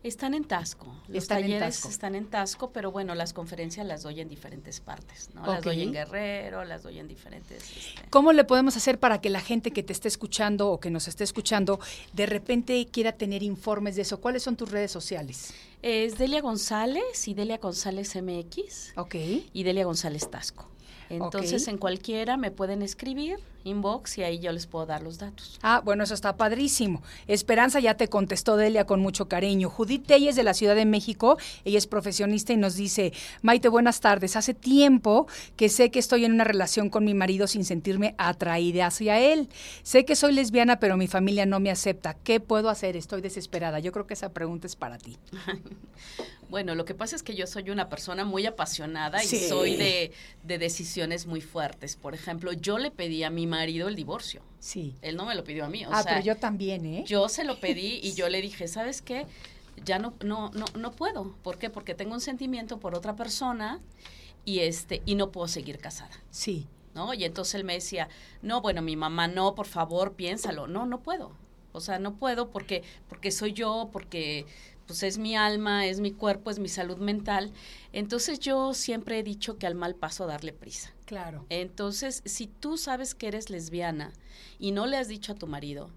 Están 0.03 0.35
en 0.35 0.45
Tasco. 0.45 0.87
Los 1.07 1.19
Están 1.25 1.39
en 1.39 1.45
talleres 1.45 1.75
Tasco. 1.77 1.89
están 1.89 2.15
en 2.17 2.27
Tasco, 2.27 2.71
pero 2.73 2.91
bueno, 2.91 3.15
las 3.15 3.33
conferencias 3.33 3.87
las 3.87 4.03
doy 4.03 4.21
en 4.21 4.29
diferentes 4.29 4.81
partes, 4.81 5.31
¿no? 5.35 5.47
Las 5.47 5.63
doy 5.63 5.83
en 5.83 5.93
Guerrero, 5.93 6.65
las 6.65 6.83
doy 6.83 6.99
en 6.99 7.07
diferentes... 7.07 7.63
este, 7.63 8.09
¿Cómo 8.11 8.33
le 8.33 8.43
podemos 8.45 8.77
hacer 8.77 8.99
para 8.99 9.21
que 9.21 9.31
la 9.31 9.41
gente 9.41 9.71
que 9.71 9.83
te 9.85 9.93
esté 9.93 10.09
escuchando 10.09 10.71
o 10.71 10.81
que 10.81 10.91
nos 10.91 11.07
esté 11.07 11.23
escuchando 11.23 11.79
de 12.15 12.27
repente 12.27 12.85
quiera 12.91 13.13
tener 13.13 13.43
informes 13.45 13.95
de 13.95 14.03
eso? 14.03 14.21
¿Cuáles 14.21 14.43
son 14.43 14.57
tus 14.57 14.71
redes 14.73 14.91
sociales? 14.91 15.55
Es 15.83 16.19
Delia 16.19 16.41
González 16.41 17.29
y 17.29 17.35
Delia 17.35 17.59
González 17.59 18.17
MX 18.21 18.95
Ok. 18.97 19.15
y 19.53 19.63
Delia 19.63 19.85
González 19.85 20.29
Tasco. 20.31 20.69
Entonces, 21.13 21.69
en 21.69 21.77
cualquiera 21.77 22.37
me 22.37 22.51
pueden 22.51 22.81
escribir, 22.83 23.39
inbox, 23.65 24.19
y 24.19 24.23
ahí 24.23 24.39
yo 24.39 24.51
les 24.51 24.67
puedo 24.67 24.87
dar 24.87 25.03
los 25.03 25.19
datos. 25.19 25.59
Ah, 25.63 25.83
bueno, 25.85 26.05
eso 26.05 26.15
está 26.15 26.37
padrísimo. 26.37 27.03
Esperanza 27.27 27.81
ya 27.81 27.95
te 27.97 28.09
contestó 28.09 28.57
Delia 28.57 28.87
con 28.87 29.01
mucho 29.01 29.29
cariño. 29.29 29.69
Judith 29.69 30.07
Tey 30.07 30.29
es 30.29 30.37
de 30.37 30.43
la 30.43 30.55
Ciudad 30.55 30.75
de 30.75 30.87
México, 30.87 31.37
ella 31.65 31.79
es 31.79 31.87
profesionista 31.87 32.53
y 32.53 32.57
nos 32.57 32.77
dice, 32.77 33.13
Maite, 33.43 33.69
buenas 33.69 34.01
tardes. 34.01 34.37
Hace 34.37 34.55
tiempo 34.55 35.27
que 35.57 35.69
sé 35.69 35.91
que 35.91 35.99
estoy 35.99 36.25
en 36.25 36.33
una 36.33 36.45
relación 36.45 36.89
con 36.89 37.05
mi 37.05 37.15
marido 37.15 37.47
sin 37.47 37.65
sentirme 37.65 38.15
atraída 38.17 38.87
hacia 38.87 39.21
él. 39.21 39.49
Sé 39.83 40.05
que 40.05 40.17
soy 40.17 40.33
lesbiana, 40.33 40.81
pero 40.81 40.97
mi 40.97 41.09
familia 41.09 41.45
no 41.45 41.61
me 41.61 41.71
acepta. 41.71 42.15
¿Qué 42.15 42.41
puedo 42.41 42.71
hacer? 42.71 42.97
Estoy 42.97 43.21
desesperada. 43.21 43.79
Yo 43.81 43.93
creo 43.93 44.07
que 44.07 44.15
esa 44.15 44.31
pregunta 44.31 44.67
es 44.67 44.77
para 44.77 44.99
ti. 44.99 45.19
Bueno, 46.53 46.75
lo 46.75 46.85
que 46.85 46.93
pasa 46.93 47.17
es 47.17 47.23
que 47.23 47.35
yo 47.35 47.47
soy 47.47 47.71
una 47.71 47.89
persona 47.89 48.27
muy 48.27 48.45
apasionada 48.45 49.21
Sí. 49.21 49.37
y 49.37 49.49
soy 49.49 49.77
de, 49.77 50.13
de 50.43 50.59
decisiones 50.59 51.25
muy 51.25 51.41
fuertes. 51.41 51.97
Por 51.97 52.15
ejemplo, 52.15 52.53
yo 52.53 52.77
le 52.77 52.91
pedí 52.91 53.25
a 53.25 53.31
mi 53.31 53.47
marido 53.47 53.89
el 53.89 53.97
divorcio. 53.97 54.43
Sí. 54.59 54.95
Él 55.01 55.17
no 55.17 55.25
me 55.25 55.35
lo 55.35 55.45
pidió 55.45 55.65
a 55.65 55.71
mí. 55.71 55.87
O 55.87 55.89
ah, 55.91 56.03
sea, 56.03 56.13
pero 56.13 56.27
yo 56.27 56.37
también, 56.37 56.85
¿eh? 56.85 57.05
yo 57.07 57.31
se 57.31 57.45
lo 57.45 57.59
pedí 57.59 58.01
y 58.03 58.13
yo 58.13 58.29
le 58.29 58.43
dije, 58.43 58.69
¿sabes 58.77 59.01
qué? 59.01 59.27
Ya 59.83 59.99
no, 59.99 60.13
no, 60.23 60.51
no, 60.51 60.67
no 60.77 60.93
puedo. 60.93 61.35
¿Por 61.43 61.57
qué? 61.57 61.71
Porque 61.71 61.95
tengo 61.95 62.13
un 62.13 62.21
sentimiento 62.21 62.79
por 62.79 62.95
otra 62.95 63.17
persona 63.17 63.81
y 64.45 64.59
este, 64.59 65.01
y 65.07 65.15
no 65.15 65.33
puedo 65.33 65.49
seguir 65.49 65.79
casada. 65.79 66.23
Sí. 66.31 66.67
¿No? 66.95 67.15
Y 67.15 67.25
entonces 67.25 67.55
él 67.55 67.65
me 67.65 67.73
decía, 67.73 68.11
no, 68.43 68.61
bueno, 68.61 68.83
mi 68.83 68.95
mamá, 68.95 69.27
no, 69.27 69.55
por 69.55 69.67
favor, 69.67 70.13
piénsalo. 70.13 70.67
No, 70.67 70.85
no 70.85 71.01
puedo. 71.03 71.33
O 71.73 71.81
sea, 71.81 71.99
no 71.99 72.15
puedo 72.17 72.51
porque, 72.51 72.83
porque 73.09 73.31
soy 73.31 73.55
yo, 73.55 73.89
porque 73.91 74.45
pues 74.93 75.05
es 75.05 75.17
mi 75.17 75.35
alma, 75.35 75.87
es 75.87 76.01
mi 76.01 76.13
cuerpo, 76.13 76.51
es 76.51 76.59
mi 76.59 76.69
salud 76.69 76.99
mental. 76.99 77.51
Entonces 77.95 78.39
yo 78.41 78.75
siempre 78.75 79.19
he 79.19 79.23
dicho 79.23 79.57
que 79.57 79.67
al 79.67 79.75
mal 79.75 79.95
paso 79.95 80.27
darle 80.27 80.53
prisa. 80.53 80.93
Claro. 81.07 81.47
Entonces, 81.49 82.21
si 82.27 82.47
tú 82.47 82.77
sabes 82.77 83.15
que 83.15 83.29
eres 83.29 83.49
lesbiana 83.49 84.13
y 84.59 84.73
no 84.73 84.85
le 84.85 84.99
has 84.99 85.09
dicho 85.09 85.33
a 85.33 85.35
tu 85.35 85.47
marido, 85.47 85.89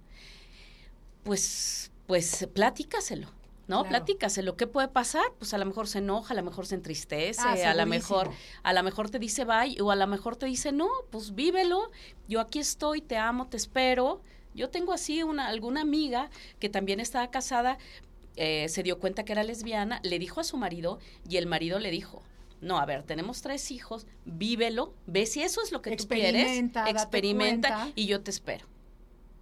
pues, 1.23 1.91
pues 2.07 2.47
platícaselo. 2.53 3.27
¿no? 3.67 3.81
Claro. 3.81 3.89
Platícaselo. 3.89 4.55
¿Qué 4.55 4.65
puede 4.65 4.87
pasar? 4.87 5.25
Pues 5.37 5.53
a 5.53 5.57
lo 5.57 5.65
mejor 5.65 5.89
se 5.89 5.97
enoja, 5.97 6.33
a 6.33 6.37
lo 6.37 6.43
mejor 6.43 6.65
se 6.67 6.75
entristece, 6.75 7.41
Ah, 7.43 7.71
a 7.71 7.73
lo 7.73 7.85
mejor, 7.85 8.29
a 8.63 8.71
lo 8.71 8.81
mejor 8.81 9.09
te 9.09 9.19
dice 9.19 9.43
bye, 9.43 9.75
o 9.81 9.91
a 9.91 9.97
lo 9.97 10.07
mejor 10.07 10.37
te 10.37 10.45
dice 10.45 10.71
no, 10.71 10.87
pues 11.09 11.35
vívelo, 11.35 11.91
yo 12.29 12.39
aquí 12.39 12.59
estoy, 12.59 13.01
te 13.01 13.17
amo, 13.17 13.47
te 13.47 13.57
espero. 13.57 14.21
Yo 14.53 14.69
tengo 14.69 14.93
así 14.93 15.21
una, 15.21 15.47
alguna 15.47 15.81
amiga 15.81 16.29
que 16.59 16.69
también 16.69 17.01
estaba 17.01 17.29
casada, 17.29 17.77
eh, 18.35 18.67
se 18.69 18.83
dio 18.83 18.99
cuenta 18.99 19.25
que 19.25 19.31
era 19.33 19.43
lesbiana, 19.43 19.99
le 20.03 20.19
dijo 20.19 20.41
a 20.41 20.43
su 20.43 20.57
marido 20.57 20.99
y 21.27 21.37
el 21.37 21.47
marido 21.47 21.79
le 21.79 21.91
dijo, 21.91 22.21
no, 22.61 22.79
a 22.79 22.85
ver, 22.85 23.03
tenemos 23.03 23.41
tres 23.41 23.71
hijos, 23.71 24.07
vívelo, 24.25 24.93
ve 25.05 25.25
si 25.25 25.41
eso 25.43 25.61
es 25.61 25.71
lo 25.71 25.81
que 25.81 25.95
tú 25.95 26.07
quieres, 26.07 26.57
Experimenta, 26.87 27.69
cuenta. 27.69 27.91
y 27.95 28.07
yo 28.07 28.21
te 28.21 28.31
espero. 28.31 28.65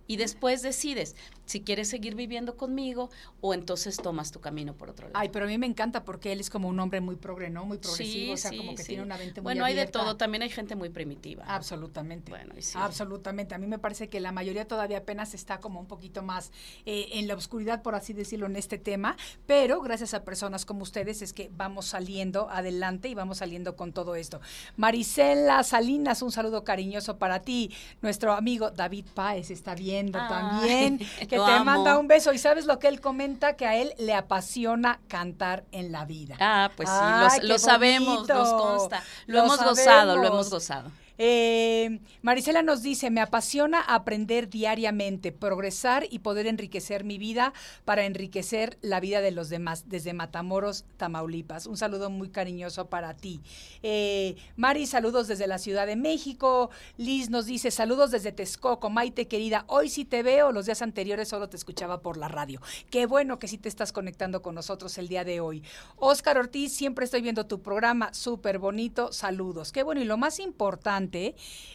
Y 0.06 0.18
después 0.18 0.62
decides 0.62 1.16
si 1.46 1.62
quieres 1.62 1.90
seguir 1.90 2.16
viviendo 2.16 2.56
conmigo 2.58 3.10
o 3.42 3.54
entonces 3.54 3.98
tomas 3.98 4.32
tu 4.32 4.40
camino 4.40 4.74
por 4.74 4.90
otro 4.90 5.08
lado. 5.08 5.20
Ay, 5.20 5.30
pero 5.30 5.46
a 5.46 5.48
mí 5.48 5.58
me 5.58 5.66
encanta 5.66 6.04
porque 6.04 6.32
él 6.32 6.40
es 6.40 6.50
como 6.50 6.68
un 6.68 6.80
hombre 6.80 7.02
muy 7.02 7.16
progre, 7.16 7.50
¿no? 7.50 7.66
Muy 7.66 7.78
progresivo, 7.78 8.14
Sí, 8.14 8.32
o 8.32 8.38
sea, 8.38 8.52
sí, 8.52 8.58
como 8.58 8.76
que 8.76 8.84
sí. 8.84 8.90
tiene 8.90 9.04
una 9.04 9.18
mente 9.18 9.42
muy 9.42 9.44
Bueno, 9.44 9.66
hay 9.66 9.76
de 9.76 9.88
todo, 9.88 10.18
también 10.18 10.44
hay 10.44 10.50
gente 10.50 10.76
muy 10.76 10.90
primitiva. 10.90 11.44
Absolutamente. 11.48 12.30
Bueno, 12.32 12.54
y 12.58 12.62
sí. 12.62 12.78
Absolutamente. 12.80 13.56
A 13.56 13.58
mí 13.58 13.68
me 13.68 13.80
parece 13.80 14.10
que 14.10 14.20
la 14.20 14.32
mayoría 14.32 14.68
todavía 14.68 15.00
apenas 15.00 15.34
está 15.34 15.60
como 15.60 15.80
un 15.80 15.88
poquito 15.88 16.22
más 16.22 16.52
eh, 16.86 17.08
en 17.14 17.28
la 17.28 17.36
oscuridad, 17.36 17.82
por 17.82 17.96
así 17.96 18.14
decirlo, 18.14 18.46
en 18.48 18.56
este 18.56 18.78
tema, 18.78 19.18
pero 19.46 19.82
gracias 19.82 20.14
a 20.14 20.24
personas 20.24 20.66
como 20.66 20.84
ustedes 20.84 21.22
es 21.22 21.34
que 21.34 21.50
vamos 21.56 21.86
saliendo 21.86 22.50
adelante 22.50 23.10
y 23.10 23.14
vamos 23.16 23.40
saliendo 23.40 23.76
con 23.76 23.94
todo 23.94 24.16
esto. 24.16 24.40
Marisela 24.78 25.64
Salinas, 25.64 26.22
un 26.22 26.32
saludo 26.32 26.64
cariñoso 26.64 27.18
para 27.18 27.42
ti. 27.42 27.72
Nuestro 28.02 28.34
amigo 28.34 28.72
David 28.72 29.06
Páez 29.14 29.50
está 29.52 29.76
viendo 29.76 30.20
Ay, 30.20 30.30
también, 30.30 31.00
que 31.34 31.38
lo 31.40 31.46
te 31.46 31.52
amo. 31.52 31.66
manda 31.66 31.98
un 32.00 32.08
beso. 32.08 32.32
¿Y 32.34 32.38
sabes 32.38 32.66
lo 32.66 32.80
que 32.80 32.88
él 32.88 33.02
comenta? 33.02 33.56
Que 33.56 33.66
a 33.66 33.76
él 33.76 33.94
le 34.00 34.14
apasiona 34.14 35.00
cantar 35.08 35.64
en 35.72 35.92
la 35.92 36.06
vida. 36.06 36.36
Ah, 36.40 36.72
pues 36.76 36.90
sí, 36.90 36.96
Ay, 36.98 37.40
lo- 37.48 37.60
sabemos, 37.60 38.28
nos 38.28 38.54
consta. 38.54 39.04
Lo, 39.28 39.40
Lo 39.40 39.46
hemos 39.46 39.64
gozado, 39.64 40.18
lo 40.18 40.28
hemos 40.28 40.50
gozado. 40.50 40.92
Eh, 41.18 42.00
Marisela 42.22 42.64
nos 42.64 42.82
dice, 42.82 43.12
me 43.12 43.22
apasiona 43.22 43.82
aprender 43.82 44.50
diariamente, 44.50 45.32
progresar 45.32 46.08
y 46.10 46.20
poder 46.20 46.48
enriquecer 46.48 47.04
mi 47.04 47.18
vida 47.18 47.54
para 47.86 48.06
enriquecer 48.06 48.78
la 48.82 49.00
vida 49.00 49.22
de 49.22 49.32
los 49.32 49.50
demás, 49.50 49.90
desde 49.90 50.14
Matamoros, 50.14 50.86
Tamaulipas. 50.98 51.68
Un 51.68 51.78
saludo 51.78 52.10
muy 52.10 52.30
cariñoso 52.30 52.90
para 52.90 53.14
ti. 53.14 53.42
Eh, 53.84 54.36
Mari, 54.56 54.88
saludos 54.88 55.28
desde 55.28 55.48
la 55.48 55.60
Ciudad 55.60 55.86
de 55.86 55.96
México. 55.96 56.72
Liz 56.98 57.30
nos 57.30 57.46
dice, 57.46 57.70
saludos 57.70 58.12
desde 58.12 58.32
Texcoco. 58.32 58.90
Maite, 58.90 59.28
querida, 59.28 59.66
hoy 59.68 59.90
sí 59.90 60.06
te 60.06 60.24
veo, 60.24 60.52
los 60.52 60.66
días 60.66 60.82
anteriores 60.82 61.28
solo 61.28 61.50
te 61.50 61.58
escuchaba 61.58 62.02
por 62.02 62.18
la 62.18 62.28
radio. 62.28 62.60
Qué 62.90 63.06
bueno 63.06 63.40
que 63.40 63.48
sí 63.48 63.58
te 63.58 63.70
estás 63.70 63.92
conectando 63.92 64.42
con 64.42 64.56
nosotros 64.56 64.98
el 64.98 65.08
día 65.08 65.24
de 65.24 65.40
hoy. 65.40 65.64
Oscar 65.98 66.38
Ortiz, 66.38 66.74
siempre 66.74 67.06
estoy 67.06 67.22
viendo 67.22 67.46
tu 67.46 67.62
programa, 67.62 68.14
súper 68.14 68.58
bonito, 68.58 69.12
saludos. 69.12 69.72
Qué 69.72 69.84
bueno, 69.84 70.02
y 70.02 70.06
lo 70.06 70.18
más 70.18 70.40
importante 70.40 71.03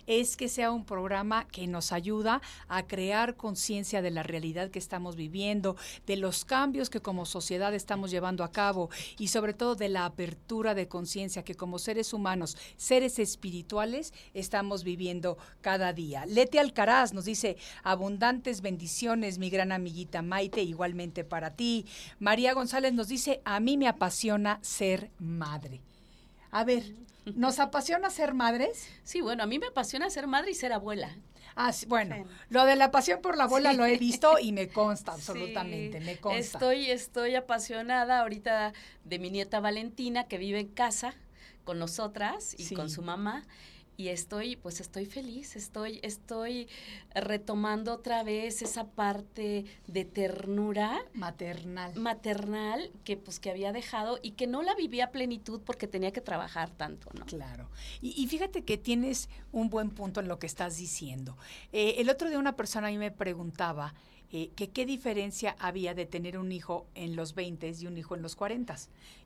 es 0.06 0.36
que 0.36 0.48
sea 0.48 0.70
un 0.70 0.84
programa 0.84 1.46
que 1.48 1.66
nos 1.66 1.92
ayuda 1.92 2.40
a 2.68 2.86
crear 2.86 3.36
conciencia 3.36 4.02
de 4.02 4.10
la 4.10 4.22
realidad 4.22 4.70
que 4.70 4.78
estamos 4.78 5.16
viviendo, 5.16 5.76
de 6.06 6.16
los 6.16 6.44
cambios 6.44 6.90
que 6.90 7.00
como 7.00 7.26
sociedad 7.26 7.74
estamos 7.74 8.10
llevando 8.10 8.44
a 8.44 8.52
cabo 8.52 8.90
y 9.18 9.28
sobre 9.28 9.54
todo 9.54 9.74
de 9.74 9.88
la 9.88 10.04
apertura 10.04 10.74
de 10.74 10.88
conciencia 10.88 11.44
que 11.44 11.54
como 11.54 11.78
seres 11.78 12.12
humanos, 12.12 12.56
seres 12.76 13.18
espirituales, 13.18 14.12
estamos 14.34 14.84
viviendo 14.84 15.38
cada 15.60 15.92
día. 15.92 16.26
Leti 16.26 16.58
Alcaraz 16.58 17.12
nos 17.12 17.24
dice, 17.24 17.56
abundantes 17.82 18.60
bendiciones, 18.60 19.38
mi 19.38 19.50
gran 19.50 19.72
amiguita 19.72 20.22
Maite, 20.22 20.62
igualmente 20.62 21.24
para 21.24 21.54
ti. 21.54 21.86
María 22.18 22.54
González 22.54 22.92
nos 22.92 23.08
dice, 23.08 23.40
a 23.44 23.60
mí 23.60 23.76
me 23.76 23.88
apasiona 23.88 24.58
ser 24.62 25.10
madre. 25.18 25.87
A 26.50 26.64
ver, 26.64 26.94
¿nos 27.24 27.58
apasiona 27.58 28.10
ser 28.10 28.34
madres? 28.34 28.88
Sí, 29.04 29.20
bueno, 29.20 29.42
a 29.42 29.46
mí 29.46 29.58
me 29.58 29.66
apasiona 29.66 30.08
ser 30.10 30.26
madre 30.26 30.50
y 30.50 30.54
ser 30.54 30.72
abuela. 30.72 31.14
Ah, 31.56 31.72
sí, 31.72 31.86
bueno, 31.86 32.14
Sí. 32.14 32.22
lo 32.50 32.64
de 32.64 32.76
la 32.76 32.90
pasión 32.92 33.20
por 33.20 33.36
la 33.36 33.44
abuela 33.44 33.72
Sí. 33.72 33.76
lo 33.76 33.84
he 33.84 33.96
visto 33.98 34.38
y 34.38 34.52
me 34.52 34.68
consta 34.68 35.12
absolutamente, 35.14 36.00
me 36.00 36.16
consta. 36.18 36.38
Estoy, 36.38 36.90
estoy 36.90 37.34
apasionada 37.34 38.20
ahorita 38.20 38.72
de 39.04 39.18
mi 39.18 39.30
nieta 39.30 39.58
Valentina 39.60 40.24
que 40.28 40.38
vive 40.38 40.60
en 40.60 40.68
casa 40.68 41.14
con 41.64 41.78
nosotras 41.78 42.54
y 42.58 42.74
con 42.74 42.88
su 42.88 43.02
mamá. 43.02 43.44
Y 43.98 44.10
estoy, 44.10 44.54
pues 44.54 44.80
estoy 44.80 45.06
feliz, 45.06 45.56
estoy, 45.56 45.98
estoy 46.04 46.68
retomando 47.16 47.92
otra 47.92 48.22
vez 48.22 48.62
esa 48.62 48.86
parte 48.86 49.64
de 49.88 50.04
ternura 50.04 51.04
maternal. 51.14 51.96
maternal 51.96 52.92
que 53.02 53.16
pues 53.16 53.40
que 53.40 53.50
había 53.50 53.72
dejado 53.72 54.20
y 54.22 54.30
que 54.30 54.46
no 54.46 54.62
la 54.62 54.76
vivía 54.76 55.06
a 55.06 55.10
plenitud 55.10 55.62
porque 55.66 55.88
tenía 55.88 56.12
que 56.12 56.20
trabajar 56.20 56.70
tanto, 56.70 57.10
¿no? 57.18 57.26
Claro. 57.26 57.70
Y, 58.00 58.10
y 58.22 58.28
fíjate 58.28 58.62
que 58.62 58.78
tienes 58.78 59.28
un 59.50 59.68
buen 59.68 59.90
punto 59.90 60.20
en 60.20 60.28
lo 60.28 60.38
que 60.38 60.46
estás 60.46 60.76
diciendo. 60.76 61.36
Eh, 61.72 61.96
el 61.98 62.08
otro 62.08 62.28
día 62.28 62.38
una 62.38 62.54
persona 62.54 62.86
a 62.86 62.90
mí 62.92 62.98
me 62.98 63.10
preguntaba 63.10 63.94
eh, 64.30 64.50
que 64.54 64.68
qué 64.68 64.84
diferencia 64.84 65.56
había 65.58 65.94
de 65.94 66.04
tener 66.04 66.36
un 66.36 66.52
hijo 66.52 66.86
en 66.94 67.16
los 67.16 67.34
20 67.34 67.72
y 67.80 67.86
un 67.86 67.96
hijo 67.96 68.14
en 68.14 68.20
los 68.20 68.36
40. 68.36 68.76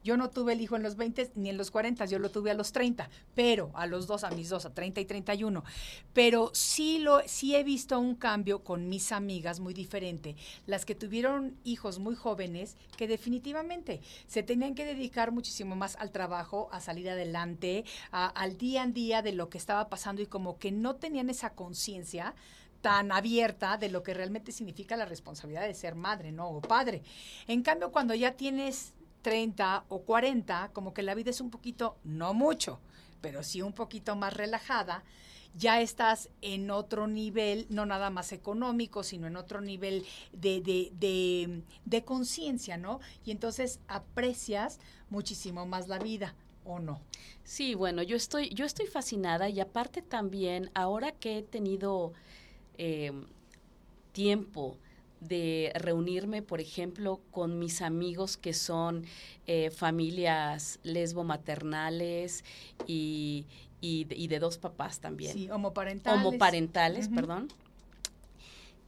Yo 0.04 0.16
no 0.16 0.30
tuve 0.30 0.52
el 0.52 0.60
hijo 0.60 0.76
en 0.76 0.84
los 0.84 0.94
20 0.94 1.32
ni 1.34 1.48
en 1.48 1.56
los 1.56 1.72
40, 1.72 2.04
yo 2.04 2.20
lo 2.20 2.30
tuve 2.30 2.52
a 2.52 2.54
los 2.54 2.70
30, 2.70 3.10
pero 3.34 3.72
a 3.74 3.86
los 3.86 4.06
dos, 4.06 4.22
a 4.22 4.30
mis 4.30 4.48
dos, 4.48 4.61
a 4.66 4.74
30 4.74 5.00
y 5.00 5.04
31. 5.04 5.64
Pero 6.12 6.50
sí, 6.52 6.98
lo, 6.98 7.20
sí 7.26 7.54
he 7.54 7.64
visto 7.64 7.98
un 7.98 8.14
cambio 8.14 8.62
con 8.62 8.88
mis 8.88 9.12
amigas 9.12 9.60
muy 9.60 9.74
diferente, 9.74 10.36
las 10.66 10.84
que 10.84 10.94
tuvieron 10.94 11.56
hijos 11.64 11.98
muy 11.98 12.14
jóvenes, 12.14 12.76
que 12.96 13.08
definitivamente 13.08 14.00
se 14.26 14.42
tenían 14.42 14.74
que 14.74 14.84
dedicar 14.84 15.32
muchísimo 15.32 15.76
más 15.76 15.96
al 15.96 16.10
trabajo, 16.10 16.68
a 16.72 16.80
salir 16.80 17.08
adelante, 17.08 17.84
al 18.10 18.58
día 18.58 18.82
a 18.82 18.86
día 18.86 19.22
de 19.22 19.32
lo 19.32 19.48
que 19.48 19.58
estaba 19.58 19.88
pasando 19.88 20.22
y 20.22 20.26
como 20.26 20.58
que 20.58 20.72
no 20.72 20.96
tenían 20.96 21.30
esa 21.30 21.50
conciencia 21.50 22.34
tan 22.80 23.12
abierta 23.12 23.76
de 23.76 23.88
lo 23.88 24.02
que 24.02 24.12
realmente 24.12 24.52
significa 24.52 24.96
la 24.96 25.04
responsabilidad 25.04 25.66
de 25.66 25.74
ser 25.74 25.94
madre, 25.94 26.32
¿no? 26.32 26.48
O 26.48 26.60
padre. 26.60 27.02
En 27.46 27.62
cambio, 27.62 27.92
cuando 27.92 28.14
ya 28.14 28.32
tienes 28.32 28.94
30 29.22 29.84
o 29.88 30.02
40, 30.02 30.70
como 30.72 30.92
que 30.92 31.02
la 31.02 31.14
vida 31.14 31.30
es 31.30 31.40
un 31.40 31.50
poquito, 31.50 31.96
no 32.02 32.34
mucho, 32.34 32.80
pero 33.22 33.42
sí 33.42 33.62
un 33.62 33.72
poquito 33.72 34.14
más 34.16 34.34
relajada, 34.34 35.02
ya 35.54 35.80
estás 35.80 36.28
en 36.40 36.70
otro 36.70 37.06
nivel, 37.06 37.66
no 37.70 37.86
nada 37.86 38.10
más 38.10 38.32
económico, 38.32 39.02
sino 39.02 39.26
en 39.26 39.36
otro 39.36 39.60
nivel 39.60 40.04
de, 40.32 40.60
de, 40.60 40.92
de, 40.98 41.62
de 41.84 42.04
conciencia, 42.04 42.76
¿no? 42.76 43.00
Y 43.24 43.30
entonces 43.30 43.80
aprecias 43.88 44.80
muchísimo 45.10 45.66
más 45.66 45.88
la 45.88 45.98
vida, 45.98 46.34
¿o 46.64 46.78
no? 46.78 47.00
Sí, 47.44 47.74
bueno, 47.74 48.02
yo 48.02 48.16
estoy, 48.16 48.48
yo 48.50 48.64
estoy 48.64 48.86
fascinada 48.86 49.48
y 49.48 49.60
aparte 49.60 50.02
también, 50.02 50.70
ahora 50.74 51.12
que 51.12 51.38
he 51.38 51.42
tenido 51.42 52.12
eh, 52.78 53.12
tiempo 54.12 54.78
de 55.28 55.72
reunirme, 55.74 56.42
por 56.42 56.60
ejemplo, 56.60 57.20
con 57.30 57.58
mis 57.58 57.80
amigos 57.82 58.36
que 58.36 58.52
son 58.52 59.04
eh, 59.46 59.70
familias 59.70 60.78
lesbo-maternales 60.82 62.44
y, 62.86 63.46
y, 63.80 64.04
de- 64.04 64.16
y 64.16 64.26
de 64.28 64.38
dos 64.38 64.58
papás 64.58 65.00
también. 65.00 65.32
Sí, 65.32 65.50
homoparentales. 65.50 66.20
homoparentales, 66.26 67.08
perdón. 67.08 67.48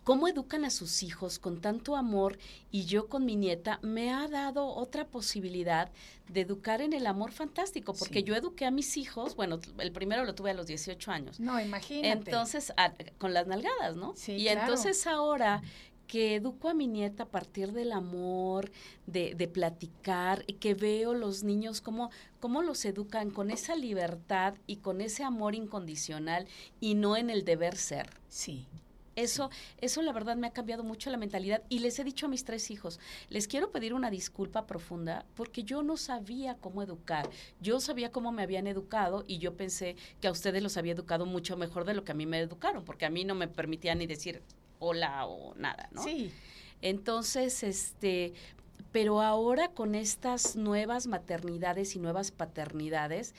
¿Cómo 0.02 0.28
educan 0.28 0.66
a 0.66 0.70
sus 0.70 1.02
hijos 1.02 1.38
con 1.38 1.62
tanto 1.62 1.96
amor? 1.96 2.36
Y 2.70 2.84
yo 2.84 3.08
con 3.08 3.24
mi 3.24 3.36
nieta 3.36 3.78
me 3.80 4.12
ha 4.12 4.28
dado 4.28 4.66
otra 4.66 5.06
posibilidad 5.06 5.90
de 6.28 6.42
educar 6.42 6.82
en 6.82 6.92
el 6.92 7.06
amor 7.06 7.32
fantástico, 7.32 7.94
porque 7.94 8.18
Sí. 8.18 8.24
yo 8.24 8.34
eduqué 8.34 8.66
a 8.66 8.70
mis 8.70 8.98
hijos, 8.98 9.34
bueno, 9.34 9.58
el 9.78 9.92
primero 9.92 10.24
lo 10.26 10.34
tuve 10.34 10.50
a 10.50 10.54
los 10.54 10.66
18 10.66 11.10
años. 11.10 11.40
No, 11.40 11.58
imagínate. 11.58 12.08
Entonces, 12.10 12.70
a- 12.76 12.92
con 13.16 13.32
las 13.32 13.46
nalgadas, 13.46 13.96
¿no? 13.96 14.12
Sí, 14.14 14.32
y 14.32 14.42
claro. 14.44 14.60
entonces 14.60 15.06
ahora 15.06 15.62
que 16.06 16.36
educo 16.36 16.68
a 16.68 16.74
mi 16.74 16.86
nieta 16.86 17.24
a 17.24 17.28
partir 17.28 17.72
del 17.72 17.92
amor, 17.92 18.70
de, 19.06 19.34
de 19.34 19.48
platicar, 19.48 20.44
y 20.46 20.54
que 20.54 20.74
veo 20.74 21.14
los 21.14 21.42
niños 21.42 21.80
cómo, 21.80 22.10
cómo 22.40 22.62
los 22.62 22.84
educan 22.84 23.30
con 23.30 23.50
esa 23.50 23.76
libertad 23.76 24.54
y 24.66 24.76
con 24.76 25.00
ese 25.00 25.24
amor 25.24 25.54
incondicional 25.54 26.46
y 26.80 26.94
no 26.94 27.16
en 27.16 27.30
el 27.30 27.44
deber 27.44 27.76
ser. 27.76 28.10
Sí. 28.28 28.66
Eso, 29.16 29.48
eso 29.80 30.02
la 30.02 30.12
verdad 30.12 30.36
me 30.36 30.48
ha 30.48 30.52
cambiado 30.52 30.82
mucho 30.82 31.08
la 31.10 31.16
mentalidad 31.16 31.62
y 31.68 31.78
les 31.78 31.98
he 31.98 32.04
dicho 32.04 32.26
a 32.26 32.28
mis 32.28 32.44
tres 32.44 32.70
hijos, 32.70 32.98
les 33.28 33.46
quiero 33.46 33.70
pedir 33.70 33.94
una 33.94 34.10
disculpa 34.10 34.66
profunda 34.66 35.24
porque 35.36 35.62
yo 35.62 35.84
no 35.84 35.96
sabía 35.96 36.56
cómo 36.56 36.82
educar, 36.82 37.30
yo 37.60 37.78
sabía 37.78 38.10
cómo 38.10 38.32
me 38.32 38.42
habían 38.42 38.66
educado 38.66 39.22
y 39.28 39.38
yo 39.38 39.56
pensé 39.56 39.94
que 40.20 40.26
a 40.26 40.32
ustedes 40.32 40.62
los 40.62 40.76
había 40.76 40.94
educado 40.94 41.26
mucho 41.26 41.56
mejor 41.56 41.84
de 41.84 41.94
lo 41.94 42.04
que 42.04 42.10
a 42.10 42.16
mí 42.16 42.26
me 42.26 42.40
educaron, 42.40 42.84
porque 42.84 43.06
a 43.06 43.10
mí 43.10 43.24
no 43.24 43.36
me 43.36 43.46
permitía 43.46 43.94
ni 43.94 44.06
decir 44.06 44.42
hola 44.84 45.26
o 45.26 45.54
nada, 45.54 45.88
¿no? 45.92 46.02
Sí. 46.02 46.32
Entonces, 46.82 47.62
este, 47.62 48.34
pero 48.92 49.22
ahora 49.22 49.68
con 49.68 49.94
estas 49.94 50.54
nuevas 50.56 51.06
maternidades 51.06 51.96
y 51.96 51.98
nuevas 51.98 52.30
paternidades, 52.30 53.34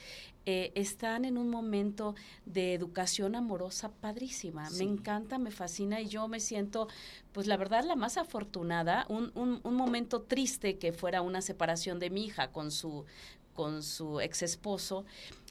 eh, 0.47 0.71
están 0.75 1.25
en 1.25 1.39
un 1.39 1.49
momento 1.49 2.13
de 2.45 2.73
educación 2.73 3.35
amorosa 3.35 3.89
padrísima. 3.89 4.69
Me 4.71 4.83
encanta, 4.83 5.39
me 5.39 5.49
fascina 5.49 6.01
y 6.01 6.07
yo 6.07 6.27
me 6.27 6.39
siento, 6.39 6.87
pues 7.31 7.47
la 7.47 7.57
verdad, 7.57 7.83
la 7.83 7.95
más 7.95 8.17
afortunada. 8.17 9.05
Un, 9.09 9.31
un, 9.33 9.59
un 9.63 9.75
momento 9.75 10.21
triste 10.21 10.77
que 10.77 10.93
fuera 10.93 11.23
una 11.23 11.41
separación 11.41 11.99
de 11.99 12.11
mi 12.11 12.25
hija 12.25 12.51
con 12.51 12.69
su, 12.69 13.05
con 13.53 13.81
su 13.81 14.19
ex 14.21 14.43
esposo, 14.43 15.05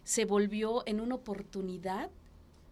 se 0.04 0.26
volvió 0.26 0.86
en 0.86 1.00
una 1.00 1.16
oportunidad 1.16 2.10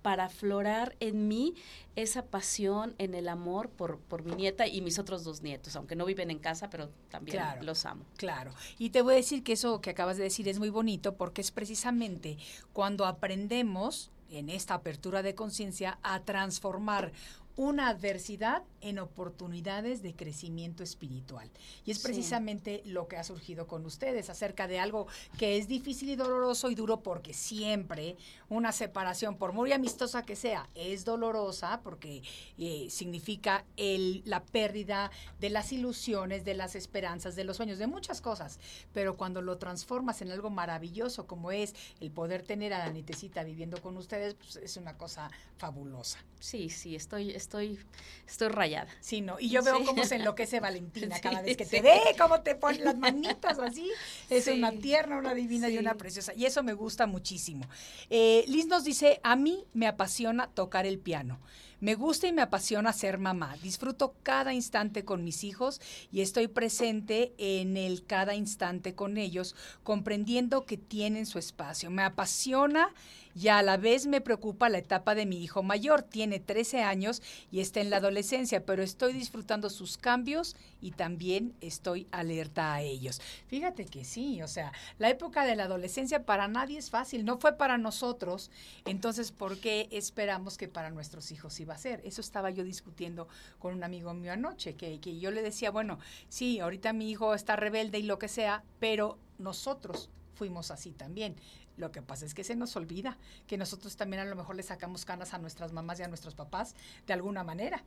para 0.03 0.25
aflorar 0.25 0.97
en 1.01 1.29
mí 1.29 1.55
esa 1.97 2.27
pasión 2.27 2.95
en 2.99 3.15
el 3.15 3.29
amor 3.29 3.71
por, 3.71 3.99
por 3.99 4.25
mi 4.25 4.35
nieta 4.35 4.67
y 4.67 4.81
mis 4.81 4.99
otros 4.99 5.25
dos 5.25 5.43
nietos, 5.43 5.77
aunque 5.77 5.97
no 5.97 6.05
viven 6.05 6.31
en 6.31 6.39
casa, 6.39 6.69
pero 6.69 6.91
también 7.09 7.41
los 7.63 7.87
amo. 7.87 8.05
Claro. 8.17 8.53
Y 8.79 8.91
te 8.91 9.03
voy 9.03 9.15
a 9.15 9.17
decir 9.17 9.43
que 9.43 9.53
eso 9.53 9.81
que 9.81 9.91
acabas 9.91 10.17
de 10.17 10.25
decir 10.25 10.49
es 10.49 10.59
muy 10.59 10.71
bonito 10.71 11.15
porque 11.15 11.41
es 11.41 11.51
precisamente 11.51 12.39
cuando 12.73 13.07
aprendemos 13.07 14.11
en 14.33 14.49
esta 14.49 14.75
apertura 14.75 15.23
de 15.23 15.35
conciencia 15.35 15.99
a 16.03 16.21
transformar 16.21 17.13
una 17.57 17.89
adversidad 17.89 18.63
en 18.81 18.99
oportunidades 18.99 20.03
de 20.03 20.15
crecimiento 20.15 20.83
espiritual. 20.83 21.51
Y 21.85 21.91
es 21.91 22.01
precisamente 22.01 22.83
lo 22.85 23.09
que 23.09 23.17
ha 23.17 23.25
surgido 23.25 23.67
con 23.67 23.87
ustedes 23.87 24.31
acerca 24.31 24.67
de 24.67 24.81
algo 24.81 25.07
que 25.39 25.57
es 25.57 25.69
difícil 25.69 26.11
y 26.11 26.17
doloroso 26.17 26.71
y 26.71 26.75
duro 26.75 27.03
porque 27.03 27.35
siempre 27.35 28.17
una 28.49 28.73
separación, 28.73 29.37
por 29.37 29.53
muy 29.53 29.73
amistosa 29.73 30.23
que 30.23 30.37
sea, 30.37 30.69
es 30.75 31.05
dolorosa 31.05 31.81
porque 31.83 32.23
eh, 32.59 32.89
significa 32.91 33.65
el, 33.77 34.23
la 34.25 34.43
pérdida 34.45 35.11
de 35.41 35.51
las 35.51 35.73
ilusiones, 35.73 36.45
de 36.45 36.55
las 36.55 36.75
esperanzas, 36.75 37.37
de 37.37 37.45
los 37.45 37.57
sueños, 37.57 37.79
de 37.79 37.87
muchas 37.87 38.21
cosas. 38.21 38.59
Pero 38.93 39.17
cuando 39.17 39.43
lo 39.43 39.59
transformas 39.59 40.23
en 40.23 40.31
algo 40.31 40.51
maravilloso 40.51 41.27
como 41.27 41.53
es 41.53 41.75
el 42.01 42.11
poder 42.11 42.43
tener 42.43 42.73
a 42.73 42.79
la 42.79 42.93
nitecita 42.93 43.45
viviendo 43.45 43.81
con 43.81 43.97
ustedes, 43.97 44.35
pues 44.35 44.57
es 44.57 44.77
una 44.77 44.97
cosa 44.97 45.31
fabulosa. 45.57 46.19
Sí, 46.41 46.71
sí, 46.71 46.97
estoy, 46.97 47.31
estoy, 47.43 47.79
estoy 48.27 48.49
rayada. 48.49 48.89
Sí, 49.01 49.21
no. 49.21 49.39
Y 49.39 49.51
yo 49.51 49.63
veo 49.63 49.85
cómo 49.85 50.05
se 50.05 50.17
enloquece 50.17 50.61
Valentina 50.61 51.21
cada 51.21 51.43
vez 51.43 51.57
que 51.57 51.67
te 51.67 51.83
ve, 51.83 52.01
cómo 52.19 52.41
te 52.41 52.55
pone 52.55 52.79
las 52.79 52.97
manitas 52.97 53.59
así. 53.59 53.91
Es 54.31 54.47
una 54.49 54.73
tierna, 54.73 55.19
una 55.19 55.35
divina 55.35 55.69
y 55.69 55.79
una 55.79 55.95
preciosa. 55.95 56.33
Y 56.35 56.47
eso 56.47 56.63
me 56.63 56.73
gusta 56.73 57.07
muchísimo. 57.07 57.67
Eh, 58.11 58.45
Liz 58.49 58.67
nos 58.67 58.85
dice, 58.85 59.21
a 59.23 59.37
mí 59.37 59.65
me 59.73 59.87
apasiona 59.87 60.49
tocar 60.49 60.87
el 60.87 60.99
piano. 60.99 61.41
Me 61.83 61.97
gusta 61.97 62.29
y 62.29 62.33
me 62.33 62.43
apasiona 62.43 62.93
ser 62.93 63.19
mamá. 63.19 63.57
Disfruto 63.61 64.15
cada 64.23 64.55
instante 64.55 65.05
con 65.05 65.25
mis 65.25 65.43
hijos 65.43 65.81
y 66.13 66.21
estoy 66.21 66.47
presente 66.47 67.35
en 67.39 67.77
el 67.77 68.07
cada 68.07 68.37
instante 68.37 68.95
con 68.95 69.19
ellos, 69.19 69.57
comprendiendo 69.83 70.65
que 70.65 70.77
tienen 70.77 71.27
su 71.27 71.41
espacio. 71.41 71.91
Me 71.91 72.05
apasiona 72.05 72.95
y 73.35 73.49
a 73.49 73.63
la 73.63 73.79
vez 73.79 74.07
me 74.07 74.21
preocupa 74.21 74.69
la 74.69 74.79
etapa 74.79 75.17
de 75.17 75.27
mi 75.27 75.43
hijo 75.43 75.65
mayor. 75.65 76.03
Tiene 76.03 76.39
13 76.39 76.83
años 76.83 77.21
y 77.51 77.59
está 77.59 77.81
en 77.81 77.91
la 77.91 77.97
adolescencia, 77.97 78.65
pero 78.65 78.85
estoy 78.85 79.13
disfrutando 79.13 79.69
sus 79.69 79.99
cambios 79.99 80.55
y 80.81 80.93
también 80.93 81.55
estoy 81.61 82.07
alerta 82.13 82.75
a 82.75 82.83
ellos. 82.83 83.21
Fíjate 83.49 83.87
que 83.87 84.05
sí, 84.05 84.41
o 84.43 84.49
sea, 84.49 84.73
la 84.99 85.11
época 85.11 85.45
de 85.45 85.57
la 85.57 85.65
adolescencia 85.65 86.25
para 86.25 86.47
nadie 86.47 86.79
es 86.79 86.91
fácil, 86.91 87.25
no 87.25 87.39
fue 87.39 87.57
para 87.57 87.79
nosotros, 87.79 88.51
entonces, 88.85 89.33
¿por 89.33 89.59
qué 89.59 89.89
esperamos 89.91 90.57
que 90.57 90.69
para 90.69 90.91
nuestros 90.91 91.33
hijos 91.33 91.59
iba 91.61 91.72
a 91.73 91.79
ser? 91.79 92.01
Eso 92.05 92.21
estaba 92.21 92.51
yo 92.51 92.65
discutiendo 92.65 93.29
con 93.59 93.75
un 93.75 93.85
amigo 93.85 94.15
mío 94.15 94.33
anoche, 94.33 94.75
que, 94.75 95.01
que 95.01 95.19
yo 95.19 95.31
le 95.31 95.43
decía, 95.43 95.71
bueno, 95.71 95.99
sí, 96.29 96.61
ahorita 96.61 96.93
mi 96.93 97.11
hijo 97.11 97.35
está 97.35 97.57
rebelde 97.57 97.99
y 97.99 98.03
lo 98.03 98.19
que 98.19 98.29
sea, 98.29 98.65
pero 98.79 99.19
nosotros 99.39 100.11
fuimos 100.35 100.71
así 100.71 100.93
también. 100.93 101.37
Lo 101.77 101.91
que 101.91 102.03
pasa 102.03 102.27
es 102.27 102.35
que 102.35 102.45
se 102.45 102.55
nos 102.55 102.77
olvida 102.77 103.19
que 103.47 103.57
nosotros 103.57 103.97
también 103.97 104.23
a 104.23 104.25
lo 104.25 104.37
mejor 104.37 104.57
le 104.57 104.63
sacamos 104.63 105.05
canas 105.05 105.35
a 105.35 105.39
nuestras 105.39 105.73
mamás 105.73 106.01
y 106.01 106.03
a 106.03 106.09
nuestros 106.09 106.35
papás 106.35 106.75
de 107.07 107.13
alguna 107.13 107.45
manera. 107.45 107.83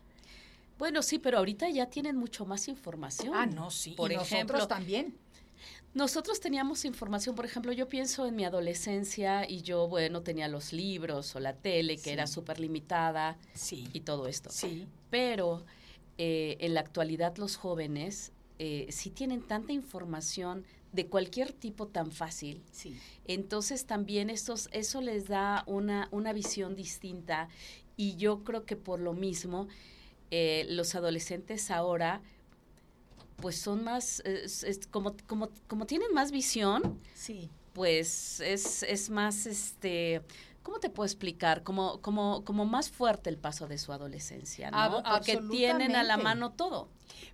Bueno, 0.78 1.02
sí, 1.02 1.20
pero 1.20 1.38
ahorita 1.38 1.70
ya 1.70 1.90
tienen 1.90 2.18
mucho 2.18 2.46
más 2.46 2.68
información. 2.68 3.34
Ah, 3.34 3.46
no, 3.46 3.72
sí. 3.72 3.92
Por 3.92 4.12
y 4.12 4.16
ejemplo, 4.16 4.58
nosotros 4.58 4.68
también. 4.68 5.18
Nosotros 5.96 6.42
teníamos 6.42 6.84
información, 6.84 7.36
por 7.36 7.46
ejemplo, 7.46 7.72
yo 7.72 7.88
pienso 7.88 8.28
en 8.28 8.36
mi 8.36 8.44
adolescencia 8.44 9.50
y 9.50 9.62
yo, 9.62 9.88
bueno, 9.88 10.24
tenía 10.24 10.50
los 10.50 10.74
libros 10.74 11.34
o 11.38 11.40
la 11.40 11.54
tele 11.54 11.98
que 11.98 12.12
era 12.12 12.28
súper 12.28 12.60
limitada 12.60 13.38
sí. 13.54 13.88
y 13.94 14.02
todo 14.02 14.28
esto. 14.28 14.50
Sí. 14.50 14.90
Pero 15.10 15.66
eh, 16.18 16.58
en 16.60 16.74
la 16.74 16.82
actualidad 16.82 17.38
los 17.38 17.56
jóvenes 17.56 18.34
eh, 18.60 18.88
sí 18.90 19.10
tienen 19.10 19.42
tanta 19.42 19.72
información 19.72 20.66
de 20.92 21.08
cualquier 21.08 21.54
tipo 21.54 21.88
tan 21.88 22.12
fácil. 22.12 22.62
Sí. 22.74 23.00
Entonces 23.24 23.86
también 23.86 24.30
estos, 24.30 24.68
eso 24.74 25.00
les 25.00 25.30
da 25.30 25.64
una, 25.66 26.10
una 26.12 26.34
visión 26.34 26.76
distinta 26.76 27.48
y 27.96 28.18
yo 28.18 28.44
creo 28.44 28.66
que 28.66 28.76
por 28.76 29.00
lo 29.00 29.14
mismo 29.14 29.70
eh, 30.30 30.66
los 30.68 30.94
adolescentes 30.94 31.72
ahora 31.72 32.22
pues 33.38 33.60
son 33.60 33.84
más, 33.84 34.24
como, 34.92 35.16
como, 35.28 35.50
como 35.68 35.86
tienen 35.86 36.14
más 36.14 36.32
visión, 36.32 37.00
sí. 37.14 37.50
pues 37.74 38.40
es, 38.40 38.84
es 38.84 39.10
más, 39.10 39.46
este, 39.46 40.22
¿cómo 40.66 40.80
te 40.80 40.90
puedo 40.90 41.06
explicar? 41.06 41.64
Como, 41.64 42.02
como, 42.02 42.44
como 42.44 42.66
más 42.66 42.90
fuerte 42.90 43.30
el 43.30 43.38
paso 43.38 43.68
de 43.68 43.78
su 43.78 43.94
adolescencia, 43.94 44.72
¿no? 44.72 45.04
Porque 45.04 45.38
tienen 45.52 45.96
a 45.96 46.04
la 46.04 46.18
mano 46.18 46.52
todo. 46.52 46.90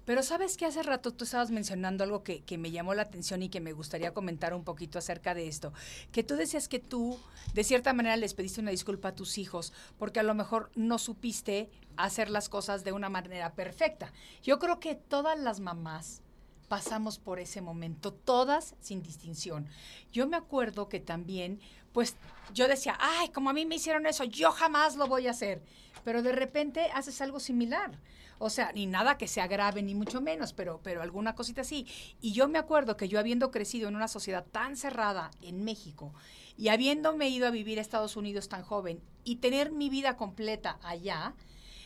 Pero 0.06 0.22
sabes 0.22 0.58
que 0.58 0.66
hace 0.66 0.84
rato 0.84 1.14
tú 1.14 1.24
estabas 1.24 1.50
mencionando 1.50 2.04
algo 2.04 2.24
que, 2.24 2.42
que, 2.42 2.58
me 2.58 2.72
llamó 2.72 2.94
la 2.94 3.04
atención 3.04 3.42
y 3.42 3.50
que 3.50 3.62
me 3.62 3.72
gustaría 3.72 4.14
comentar 4.14 4.54
un 4.54 4.64
poquito 4.64 5.00
acerca 5.00 5.34
de 5.34 5.48
esto. 5.48 5.74
Que 6.12 6.24
tú 6.24 6.36
decías 6.36 6.68
que 6.68 6.80
tú, 6.80 7.18
de 7.54 7.64
cierta 7.64 7.94
manera, 7.94 8.18
les 8.18 8.34
pediste 8.34 8.60
una 8.60 8.72
disculpa 8.72 9.10
a 9.10 9.16
tus 9.16 9.38
hijos 9.38 9.72
porque 9.98 10.20
a 10.20 10.24
lo 10.24 10.34
mejor 10.34 10.70
no 10.76 10.98
supiste 10.98 11.70
hacer 11.98 12.30
las 12.30 12.50
cosas 12.50 12.84
de 12.84 12.92
una 12.92 13.10
manera 13.10 13.54
perfecta. 13.54 14.12
Yo 14.44 14.60
creo 14.60 14.80
que 14.80 14.96
todas 14.96 15.40
las 15.40 15.60
mamás 15.60 16.22
pasamos 16.68 17.20
por 17.20 17.40
ese 17.40 17.62
momento, 17.62 18.14
todas 18.14 18.76
sin 18.80 19.04
distinción. 19.04 19.68
Yo 20.12 20.26
me 20.28 20.38
acuerdo 20.38 20.88
que 20.88 21.02
también, 21.02 21.60
pues 21.92 22.16
yo 22.54 22.68
decía, 22.70 22.98
ay, 23.00 23.28
como 23.30 23.50
a 23.50 23.54
mí 23.54 23.66
me 23.66 23.76
hicieron 23.76 24.06
eso, 24.06 24.24
yo 24.24 24.52
jamás 24.52 24.96
lo 24.96 25.08
voy 25.08 25.28
a 25.28 25.32
hacer. 25.32 25.62
Pero 26.06 26.24
de 26.24 26.32
repente 26.32 26.90
haces 26.94 27.20
algo 27.22 27.40
similar. 27.40 28.00
O 28.40 28.50
sea, 28.50 28.72
ni 28.72 28.88
nada 28.88 29.18
que 29.18 29.28
sea 29.28 29.48
grave, 29.48 29.84
ni 29.84 29.94
mucho 29.94 30.20
menos, 30.20 30.54
pero, 30.54 30.80
pero 30.82 31.04
alguna 31.04 31.36
cosita 31.36 31.62
así. 31.62 31.86
Y 32.22 32.32
yo 32.32 32.48
me 32.48 32.58
acuerdo 32.58 32.98
que 32.98 33.08
yo 33.08 33.20
habiendo 33.20 33.52
crecido 33.52 33.88
en 33.88 33.96
una 33.96 34.08
sociedad 34.08 34.46
tan 34.52 34.78
cerrada 34.78 35.30
en 35.42 35.64
México 35.64 36.14
y 36.58 36.70
habiéndome 36.70 37.30
ido 37.30 37.48
a 37.48 37.52
vivir 37.52 37.78
a 37.78 37.82
Estados 37.82 38.16
Unidos 38.16 38.50
tan 38.50 38.64
joven 38.64 39.00
y 39.24 39.36
tener 39.36 39.72
mi 39.72 39.90
vida 39.90 40.18
completa 40.18 40.80
allá, 40.82 41.36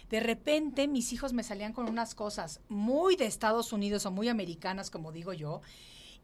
de 0.10 0.20
repente 0.20 0.88
mis 0.88 1.14
hijos 1.14 1.34
me 1.34 1.43
salían 1.43 1.74
con 1.74 1.89
unas 1.89 2.16
cosas 2.16 2.62
muy 2.70 3.16
de 3.16 3.26
Estados 3.26 3.74
Unidos 3.74 4.06
o 4.06 4.12
muy 4.12 4.30
americanas, 4.30 4.89
como 4.89 5.12
digo 5.12 5.34
yo, 5.34 5.62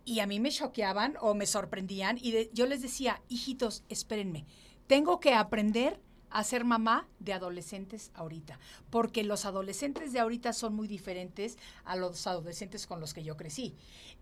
y 0.06 0.20
a 0.20 0.28
mí 0.28 0.40
me 0.40 0.52
choqueaban 0.52 1.16
o 1.22 1.34
me 1.34 1.46
sorprendían 1.46 2.18
y 2.20 2.50
yo 2.54 2.66
les 2.66 2.82
decía, 2.82 3.22
hijitos, 3.30 3.84
espérenme, 3.90 4.46
tengo 4.88 5.20
que 5.20 5.34
aprender 5.34 6.00
a 6.32 6.44
ser 6.44 6.64
mamá 6.64 7.08
de 7.20 7.34
adolescentes 7.34 8.10
ahorita, 8.14 8.58
porque 8.90 9.24
los 9.24 9.46
adolescentes 9.46 10.14
de 10.14 10.20
ahorita 10.20 10.54
son 10.54 10.74
muy 10.74 10.88
diferentes 10.88 11.58
a 11.84 11.96
los 11.96 12.26
adolescentes 12.26 12.88
con 12.88 13.00
los 13.00 13.14
que 13.14 13.24
yo 13.24 13.36
crecí. 13.36 13.76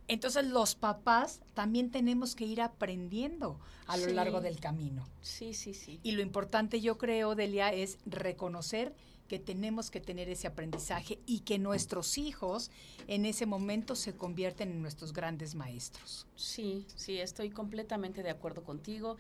Entonces 0.08 0.48
los 0.48 0.74
papás 0.74 1.42
también 1.54 1.92
tenemos 1.92 2.36
que 2.36 2.46
ir 2.46 2.62
aprendiendo 2.62 3.60
a 3.86 3.96
lo 3.98 4.08
largo 4.08 4.42
del 4.42 4.60
camino. 4.60 5.08
Sí, 5.22 5.54
sí, 5.54 5.76
sí. 5.76 6.00
Y 6.02 6.14
lo 6.14 6.24
importante 6.24 6.82
yo 6.82 6.98
creo, 6.98 7.36
Delia, 7.36 7.72
es 7.72 8.00
reconocer 8.08 8.96
que 9.30 9.40
tenemos 9.40 9.90
que 9.92 10.02
tener 10.02 10.28
ese 10.28 10.48
aprendizaje 10.48 11.20
y 11.26 11.42
que 11.42 11.58
nuestros 11.60 12.18
hijos 12.18 12.72
en 13.08 13.26
ese 13.26 13.46
momento 13.46 13.96
se 13.96 14.14
convierten 14.14 14.72
en 14.72 14.82
nuestros 14.82 15.14
grandes 15.14 15.56
maestros. 15.56 16.28
Sí, 16.36 16.86
sí, 16.96 17.20
estoy 17.20 17.52
completamente 17.52 18.24
de 18.24 18.32
acuerdo 18.32 18.64
contigo. 18.64 19.16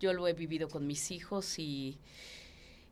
Yo 0.00 0.12
lo 0.14 0.26
he 0.26 0.32
vivido 0.32 0.68
con 0.68 0.86
mis 0.86 1.10
hijos 1.10 1.58
y, 1.58 1.98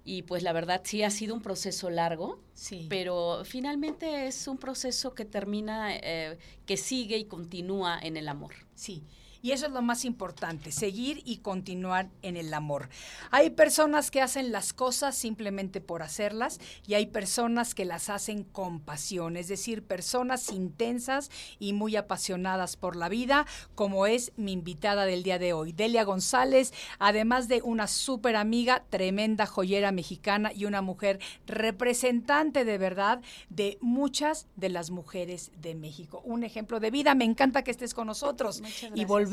y 0.04 0.22
pues 0.22 0.42
la 0.42 0.52
verdad 0.52 0.82
sí 0.84 1.02
ha 1.02 1.10
sido 1.10 1.34
un 1.34 1.40
proceso 1.40 1.88
largo, 1.88 2.38
sí. 2.52 2.86
pero 2.88 3.42
finalmente 3.44 4.26
es 4.26 4.46
un 4.46 4.58
proceso 4.58 5.14
que 5.14 5.24
termina, 5.24 5.96
eh, 5.96 6.38
que 6.66 6.76
sigue 6.76 7.16
y 7.16 7.24
continúa 7.24 7.98
en 7.98 8.18
el 8.18 8.28
amor. 8.28 8.54
Sí, 8.74 9.02
Y 9.40 9.52
eso 9.52 9.66
es 9.66 9.72
lo 9.72 9.82
más 9.82 10.04
importante, 10.04 10.72
seguir 10.72 11.22
y 11.24 11.38
continuar 11.38 12.08
en 12.22 12.36
el 12.36 12.52
amor. 12.52 12.88
Hay 13.30 13.50
personas 13.50 14.10
que 14.10 14.20
hacen 14.20 14.50
las 14.50 14.72
cosas 14.72 15.16
simplemente 15.16 15.80
por 15.80 16.02
hacerlas 16.02 16.58
y 16.86 16.94
hay 16.94 17.06
personas 17.06 17.74
que 17.74 17.84
las 17.84 18.08
hacen 18.10 18.42
con 18.42 18.80
pasión, 18.80 19.36
es 19.36 19.46
decir, 19.46 19.84
personas 19.84 20.50
intensas 20.50 21.30
y 21.60 21.72
muy 21.72 21.94
apasionadas 21.94 22.76
por 22.76 22.96
la 22.96 23.08
vida, 23.08 23.46
como 23.76 24.06
es 24.06 24.32
mi 24.36 24.52
invitada 24.52 25.06
del 25.06 25.22
día 25.22 25.38
de 25.38 25.52
hoy, 25.52 25.72
Delia 25.72 26.02
González, 26.02 26.72
además 26.98 27.46
de 27.46 27.62
una 27.62 27.86
súper 27.86 28.34
amiga, 28.34 28.84
tremenda 28.90 29.46
joyera 29.46 29.92
mexicana 29.92 30.52
y 30.52 30.64
una 30.64 30.82
mujer 30.82 31.20
representante 31.46 32.64
de 32.64 32.78
verdad 32.78 33.20
de 33.50 33.78
muchas 33.80 34.48
de 34.56 34.68
las 34.68 34.90
mujeres 34.90 35.52
de 35.60 35.76
México. 35.76 36.22
Un 36.24 36.42
ejemplo 36.42 36.80
de 36.80 36.90
vida, 36.90 37.14
me 37.14 37.24
encanta 37.24 37.62
que 37.62 37.70
estés 37.70 37.94
con 37.94 38.08
nosotros 38.08 38.62
y 38.94 39.04
volvemos 39.04 39.27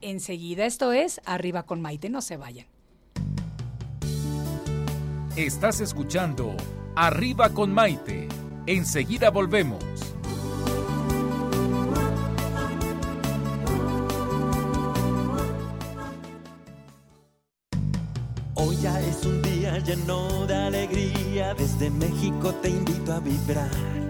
enseguida. 0.00 0.66
Esto 0.66 0.92
es 0.92 1.20
Arriba 1.24 1.64
con 1.64 1.80
Maite, 1.80 2.08
no 2.10 2.22
se 2.22 2.36
vayan. 2.36 2.66
Estás 5.36 5.80
escuchando 5.80 6.56
Arriba 6.96 7.50
con 7.50 7.72
Maite. 7.72 8.28
Enseguida 8.66 9.30
volvemos. 9.30 9.82
Hoy 18.54 18.76
ya 18.76 19.00
es 19.00 19.24
un 19.24 19.40
día 19.42 19.78
lleno 19.78 20.46
de 20.46 20.54
alegría, 20.54 21.54
desde 21.54 21.90
México 21.90 22.52
te 22.62 22.68
invito 22.68 23.12
a 23.12 23.20
vibrar. 23.20 24.09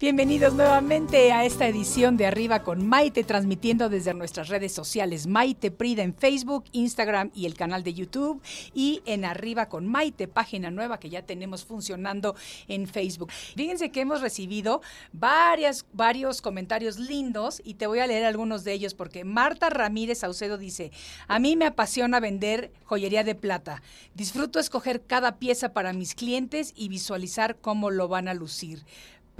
Bienvenidos 0.00 0.54
nuevamente 0.54 1.30
a 1.30 1.44
esta 1.44 1.68
edición 1.68 2.16
de 2.16 2.24
Arriba 2.24 2.62
con 2.62 2.88
Maite, 2.88 3.22
transmitiendo 3.22 3.90
desde 3.90 4.14
nuestras 4.14 4.48
redes 4.48 4.72
sociales 4.72 5.26
Maite 5.26 5.70
Prida 5.70 6.02
en 6.02 6.14
Facebook, 6.14 6.64
Instagram 6.72 7.30
y 7.34 7.44
el 7.44 7.52
canal 7.52 7.84
de 7.84 7.92
YouTube 7.92 8.40
y 8.72 9.02
en 9.04 9.26
Arriba 9.26 9.68
con 9.68 9.86
Maite, 9.86 10.26
página 10.26 10.70
nueva 10.70 10.98
que 10.98 11.10
ya 11.10 11.26
tenemos 11.26 11.66
funcionando 11.66 12.34
en 12.66 12.86
Facebook. 12.86 13.30
Fíjense 13.54 13.92
que 13.92 14.00
hemos 14.00 14.22
recibido 14.22 14.80
varias, 15.12 15.84
varios 15.92 16.40
comentarios 16.40 16.98
lindos 16.98 17.60
y 17.62 17.74
te 17.74 17.86
voy 17.86 17.98
a 17.98 18.06
leer 18.06 18.24
algunos 18.24 18.64
de 18.64 18.72
ellos 18.72 18.94
porque 18.94 19.24
Marta 19.24 19.68
Ramírez 19.68 20.20
Saucedo 20.20 20.56
dice, 20.56 20.92
a 21.28 21.38
mí 21.38 21.56
me 21.56 21.66
apasiona 21.66 22.20
vender 22.20 22.72
joyería 22.84 23.22
de 23.22 23.34
plata. 23.34 23.82
Disfruto 24.14 24.60
escoger 24.60 25.02
cada 25.02 25.36
pieza 25.38 25.74
para 25.74 25.92
mis 25.92 26.14
clientes 26.14 26.72
y 26.74 26.88
visualizar 26.88 27.58
cómo 27.58 27.90
lo 27.90 28.08
van 28.08 28.28
a 28.28 28.32
lucir 28.32 28.82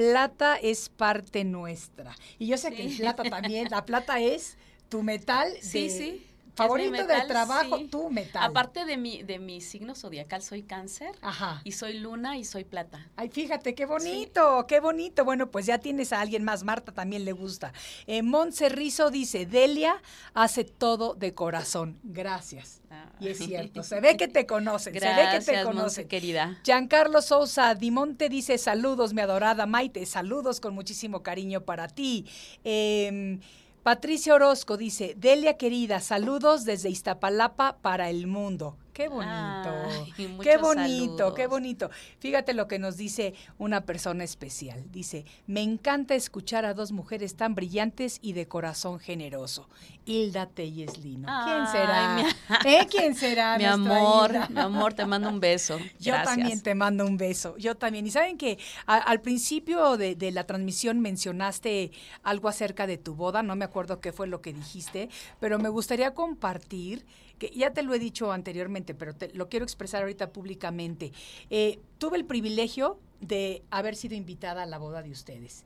plata 0.01 0.57
es 0.57 0.89
parte 0.89 1.45
nuestra. 1.45 2.17
Y 2.39 2.47
yo 2.47 2.57
sé 2.57 2.73
que 2.73 2.87
el 2.87 2.97
plata 2.97 3.23
también, 3.25 3.69
la 3.71 3.85
plata 3.85 4.19
es 4.19 4.57
tu 4.89 5.03
metal 5.03 5.53
de- 5.53 5.61
Sí, 5.63 5.91
sí. 5.91 6.27
Favorito 6.55 7.07
del 7.07 7.27
trabajo, 7.27 7.79
sí. 7.79 7.85
tu 7.85 8.11
metal. 8.11 8.43
Aparte 8.43 8.85
de 8.85 8.97
mi, 8.97 9.23
de 9.23 9.39
mi 9.39 9.61
signo 9.61 9.95
zodiacal, 9.95 10.43
soy 10.43 10.63
cáncer. 10.63 11.17
Ajá. 11.21 11.61
Y 11.65 11.73
soy 11.73 11.99
luna 11.99 12.39
y 12.39 12.45
soy 12.45 12.65
plata. 12.65 13.09
Ay, 13.17 13.29
fíjate, 13.29 13.75
qué 13.75 13.87
bonito, 13.87 14.67
qué 14.67 14.81
bonito. 14.81 15.25
Bueno, 15.25 15.51
pues 15.51 15.67
ya 15.67 15.79
tienes 15.79 16.13
a 16.13 16.21
alguien 16.21 16.45
más. 16.45 16.65
Marta 16.65 16.93
también 16.93 17.25
le 17.25 17.33
gusta. 17.33 17.73
Eh, 18.07 18.23
Montse 18.23 18.69
Rizo 18.69 19.11
dice, 19.11 19.47
Delia 19.47 20.03
hace 20.35 20.65
todo 20.65 21.15
de 21.15 21.35
corazón. 21.35 21.99
Gracias. 22.03 22.81
Y 23.21 23.29
es 23.29 23.39
cierto, 23.39 23.83
se 23.83 24.01
ve 24.01 24.17
que 24.17 24.29
te 24.29 24.47
conocen, 24.47 24.95
se 24.95 25.01
ve 25.01 25.29
que 25.33 25.41
te 25.41 25.63
conocen. 25.63 25.77
Monse, 25.77 26.07
querida. 26.09 26.59
Giancarlo 26.65 27.23
Sousa 27.23 27.75
Dimonte 27.75 28.29
dice 28.29 28.59
saludos, 28.59 29.15
mi 29.15 29.21
adorada 29.21 29.67
Maite, 29.67 30.05
saludos 30.07 30.61
con 30.61 30.75
muchísimo 30.75 31.23
cariño 31.23 31.61
para 31.63 31.87
ti. 31.89 32.27
Eh, 32.65 33.39
Patricia 33.83 34.35
Orozco 34.35 34.77
dice, 34.77 35.15
Delia 35.17 35.57
querida, 35.57 36.01
saludos 36.01 36.67
desde 36.67 36.91
Iztapalapa 36.91 37.79
para 37.81 38.11
el 38.11 38.27
mundo. 38.27 38.77
Qué 39.01 39.09
bonito, 39.09 39.31
Ay, 39.31 40.13
qué 40.43 40.57
bonito, 40.59 41.33
qué 41.35 41.47
bonito. 41.47 41.91
Fíjate 42.19 42.53
lo 42.53 42.69
que 42.69 42.79
nos 42.79 42.99
dice 42.99 43.33
una 43.57 43.87
persona 43.87 44.25
especial. 44.25 44.85
Dice, 44.93 45.25
me 45.47 45.63
encanta 45.63 46.15
escuchar 46.15 46.67
a 46.67 46.75
dos 46.75 46.93
mujeres 46.93 47.35
tan 47.35 47.55
brillantes 47.55 48.19
y 48.21 48.35
de 48.35 48.47
corazón 48.47 48.99
generoso. 48.99 49.69
Hilda 50.05 50.47
Telles 50.47 50.99
Lino. 50.99 51.29
¿Quién 51.45 51.61
Ay, 51.61 51.67
será? 51.73 52.15
mi- 52.15 52.71
¿Eh? 52.71 52.87
¿Quién 52.91 53.15
será? 53.15 53.57
Mi 53.59 53.65
amor, 53.65 54.31
Hilda? 54.33 54.49
mi 54.51 54.61
amor, 54.61 54.93
te 54.93 55.07
mando 55.07 55.31
un 55.31 55.41
beso. 55.41 55.79
Yo 55.99 56.13
Gracias. 56.13 56.37
también 56.37 56.61
te 56.63 56.75
mando 56.75 57.07
un 57.07 57.17
beso, 57.17 57.57
yo 57.57 57.77
también. 57.77 58.07
Y 58.07 58.11
saben 58.11 58.37
que 58.37 58.59
al 58.87 59.21
principio 59.23 59.97
de, 59.97 60.15
de 60.15 60.31
la 60.31 60.45
transmisión 60.45 61.01
mencionaste 61.01 61.91
algo 62.23 62.49
acerca 62.49 62.87
de 62.87 62.99
tu 62.99 63.15
boda, 63.15 63.43
no 63.43 63.57
me 63.57 63.65
acuerdo 63.65 64.01
qué 64.01 64.13
fue 64.13 64.27
lo 64.27 64.43
que 64.43 64.53
dijiste, 64.53 65.09
pero 65.39 65.59
me 65.59 65.69
gustaría 65.71 66.13
compartir, 66.13 67.07
que 67.41 67.51
ya 67.57 67.73
te 67.73 67.83
lo 67.83 67.95
he 67.95 67.99
dicho 67.99 68.31
anteriormente, 68.31 68.95
pero 68.95 69.15
te, 69.15 69.33
lo 69.35 69.49
quiero 69.49 69.65
expresar 69.65 70.03
ahorita 70.03 70.31
públicamente. 70.31 71.11
Eh, 71.49 71.81
tuve 71.97 72.19
el 72.19 72.27
privilegio 72.27 73.01
de 73.21 73.65
haber 73.71 73.97
sido 73.97 74.15
invitada 74.15 74.63
a 74.63 74.67
la 74.67 74.77
boda 74.77 75.03
de 75.03 75.11
ustedes. 75.11 75.65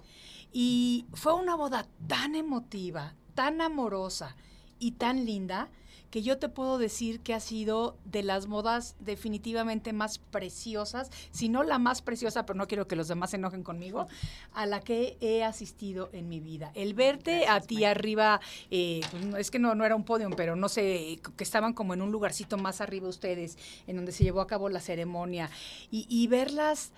Y 0.53 1.05
fue 1.13 1.35
una 1.35 1.57
boda 1.57 1.89
tan 2.07 2.37
emotiva, 2.37 3.17
tan 3.35 3.61
amorosa 3.61 4.37
y 4.79 4.93
tan 4.93 5.27
linda 5.27 5.69
que 6.15 6.23
yo 6.23 6.39
te 6.39 6.49
puedo 6.49 6.79
decir 6.79 7.19
que 7.19 7.35
ha 7.35 7.41
sido 7.41 7.97
de 8.05 8.23
las 8.23 8.47
bodas 8.47 8.95
definitivamente 9.01 9.93
más 9.93 10.19
preciosas, 10.19 11.11
si 11.33 11.49
no 11.49 11.65
la 11.65 11.81
más 11.81 12.03
preciosa, 12.03 12.47
pero 12.47 12.57
no 12.57 12.69
quiero 12.69 12.87
que 12.87 12.95
los 12.95 13.09
demás 13.09 13.31
se 13.31 13.37
enojen 13.37 13.65
conmigo, 13.65 14.07
a 14.53 14.65
la 14.65 14.79
que 14.79 15.17
he 15.21 15.43
asistido 15.43 16.11
en 16.13 16.29
mi 16.29 16.39
vida. 16.39 16.71
El 16.77 16.95
verte 16.95 17.49
a 17.49 17.61
ti 17.61 17.85
arriba, 17.85 18.41
eh, 18.71 19.01
pues, 19.11 19.41
es 19.41 19.51
que 19.51 19.59
no, 19.59 19.75
no 19.75 19.85
era 19.85 19.97
un 19.97 20.05
podio, 20.05 20.31
pero 20.37 20.55
no 20.55 20.69
sé, 20.69 21.19
que 21.37 21.43
estaban 21.43 21.73
como 21.73 21.95
en 21.95 22.01
un 22.01 22.13
lugarcito 22.13 22.59
más 22.59 22.81
arriba 22.81 23.09
ustedes, 23.09 23.59
en 23.89 23.97
donde 23.97 24.13
se 24.13 24.23
llevó 24.23 24.41
a 24.41 24.47
cabo 24.47 24.69
la 24.69 24.79
ceremonia, 24.79 25.51
y, 25.91 26.07
y 26.09 26.29
verlas 26.29 26.93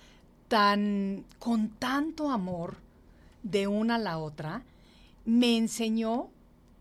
tan, 0.47 1.25
con 1.39 1.69
tanto 1.69 2.29
amor 2.29 2.75
de 3.41 3.65
una 3.65 3.95
a 3.95 3.97
la 3.97 4.19
otra, 4.19 4.63
me 5.25 5.57
enseñó 5.57 6.29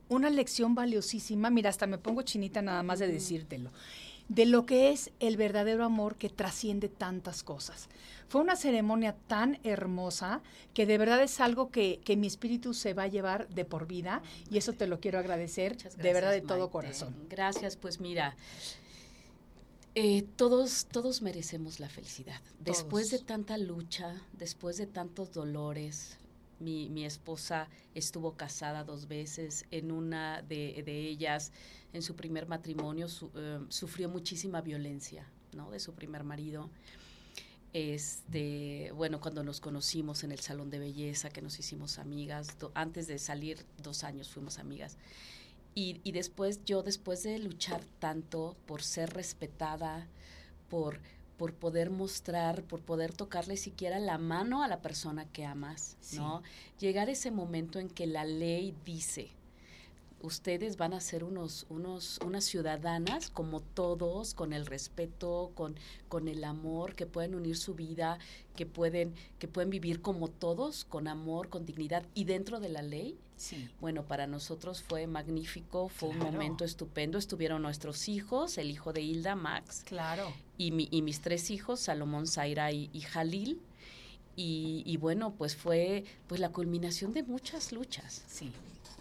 una 0.08 0.30
lección 0.30 0.74
valiosísima. 0.74 1.50
Mira, 1.50 1.70
hasta 1.70 1.86
me 1.86 1.98
pongo 1.98 2.22
chinita 2.22 2.62
nada 2.62 2.82
más 2.82 2.98
de 2.98 3.08
decírtelo. 3.08 3.70
De 4.28 4.44
lo 4.44 4.66
que 4.66 4.90
es 4.90 5.12
el 5.20 5.36
verdadero 5.36 5.84
amor 5.84 6.16
que 6.16 6.28
trasciende 6.28 6.88
tantas 6.88 7.44
cosas. 7.44 7.88
Fue 8.28 8.40
una 8.40 8.56
ceremonia 8.56 9.14
tan 9.28 9.60
hermosa 9.62 10.42
que 10.74 10.84
de 10.84 10.98
verdad 10.98 11.22
es 11.22 11.40
algo 11.40 11.70
que, 11.70 12.00
que 12.04 12.16
mi 12.16 12.26
espíritu 12.26 12.74
se 12.74 12.92
va 12.92 13.04
a 13.04 13.08
llevar 13.08 13.48
de 13.48 13.64
por 13.64 13.86
vida 13.86 14.22
y 14.50 14.58
eso 14.58 14.72
te 14.72 14.88
lo 14.88 14.98
quiero 14.98 15.20
agradecer 15.20 15.76
de 15.76 16.12
verdad 16.12 16.32
de 16.32 16.40
todo 16.40 16.58
Maite. 16.58 16.72
corazón. 16.72 17.14
Gracias, 17.30 17.76
pues 17.76 18.00
mira, 18.00 18.36
eh, 19.94 20.24
todos, 20.36 20.86
todos 20.90 21.22
merecemos 21.22 21.78
la 21.78 21.88
felicidad. 21.88 22.40
Después 22.58 23.10
de 23.10 23.20
tanta 23.20 23.56
lucha, 23.56 24.20
después 24.32 24.76
de 24.76 24.86
tantos 24.86 25.32
dolores, 25.32 26.18
mi, 26.60 26.88
mi 26.90 27.04
esposa 27.04 27.68
estuvo 27.94 28.36
casada 28.36 28.84
dos 28.84 29.08
veces, 29.08 29.66
en 29.70 29.92
una 29.92 30.42
de, 30.42 30.82
de 30.84 31.08
ellas, 31.08 31.52
en 31.92 32.02
su 32.02 32.16
primer 32.16 32.46
matrimonio, 32.46 33.08
su- 33.08 33.30
eh, 33.34 33.60
sufrió 33.68 34.08
muchísima 34.08 34.60
violencia, 34.60 35.26
¿no? 35.54 35.70
De 35.70 35.80
su 35.80 35.92
primer 35.94 36.24
marido. 36.24 36.70
Este, 37.72 38.90
bueno, 38.94 39.20
cuando 39.20 39.42
nos 39.44 39.60
conocimos 39.60 40.24
en 40.24 40.32
el 40.32 40.40
salón 40.40 40.70
de 40.70 40.78
belleza, 40.78 41.28
que 41.28 41.42
nos 41.42 41.58
hicimos 41.58 41.98
amigas, 41.98 42.58
do- 42.58 42.72
antes 42.74 43.06
de 43.06 43.18
salir, 43.18 43.58
dos 43.82 44.02
años 44.02 44.30
fuimos 44.30 44.58
amigas. 44.58 44.96
Y, 45.74 46.00
y 46.04 46.12
después, 46.12 46.64
yo 46.64 46.82
después 46.82 47.22
de 47.22 47.38
luchar 47.38 47.82
tanto 47.98 48.56
por 48.66 48.82
ser 48.82 49.12
respetada, 49.12 50.06
por, 50.70 51.00
por 51.36 51.52
poder 51.54 51.90
mostrar, 51.90 52.62
por 52.62 52.80
poder 52.80 53.12
tocarle 53.12 53.56
siquiera 53.56 53.98
la 53.98 54.18
mano 54.18 54.62
a 54.62 54.68
la 54.68 54.80
persona 54.80 55.26
que 55.26 55.44
amas, 55.44 55.96
Sí. 56.00 56.16
¿no? 56.16 56.42
Llegar 56.78 57.08
ese 57.10 57.30
momento 57.30 57.78
en 57.78 57.88
que 57.88 58.06
la 58.06 58.24
ley 58.24 58.74
dice, 58.84 59.30
ustedes 60.22 60.76
van 60.76 60.92
a 60.92 61.00
ser 61.00 61.24
unos, 61.24 61.66
unos, 61.68 62.18
unas 62.24 62.44
ciudadanas 62.44 63.30
como 63.30 63.60
todos, 63.60 64.34
con 64.34 64.52
el 64.52 64.66
respeto, 64.66 65.52
con, 65.54 65.76
con 66.08 66.28
el 66.28 66.44
amor, 66.44 66.94
que 66.94 67.06
pueden 67.06 67.34
unir 67.34 67.56
su 67.56 67.74
vida, 67.74 68.18
que 68.56 68.66
pueden, 68.66 69.14
que 69.38 69.48
pueden 69.48 69.70
vivir 69.70 70.00
como 70.00 70.28
todos, 70.28 70.84
con 70.84 71.08
amor, 71.08 71.48
con 71.48 71.66
dignidad 71.66 72.04
y 72.14 72.24
dentro 72.24 72.60
de 72.60 72.68
la 72.68 72.82
ley. 72.82 73.18
Sí. 73.36 73.68
Bueno, 73.80 74.04
para 74.04 74.26
nosotros 74.26 74.82
fue 74.82 75.06
magnífico, 75.06 75.88
fue 75.88 76.08
un 76.08 76.18
momento 76.18 76.64
estupendo. 76.64 77.18
Estuvieron 77.18 77.60
nuestros 77.60 78.08
hijos, 78.08 78.56
el 78.56 78.70
hijo 78.70 78.92
de 78.94 79.02
Hilda, 79.02 79.36
Max. 79.36 79.82
Claro. 79.84 80.32
Y, 80.56 80.70
mi, 80.70 80.88
y 80.90 81.02
mis 81.02 81.20
tres 81.20 81.50
hijos, 81.50 81.80
Salomón, 81.80 82.26
Zaira 82.26 82.72
y, 82.72 82.88
y 82.94 83.02
Jalil. 83.02 83.60
Y, 84.36 84.82
y, 84.84 84.96
bueno, 84.98 85.34
pues 85.34 85.56
fue 85.56 86.04
pues 86.26 86.40
la 86.40 86.50
culminación 86.50 87.12
de 87.12 87.22
muchas 87.22 87.72
luchas. 87.72 88.22
Sí. 88.26 88.52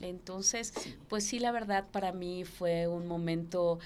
Entonces, 0.02 0.74
pues 1.08 1.26
sí, 1.26 1.40
la 1.40 1.52
verdad 1.52 1.86
para 1.92 2.12
mí 2.12 2.44
fue 2.44 2.88
un 2.88 3.08
momento 3.08 3.80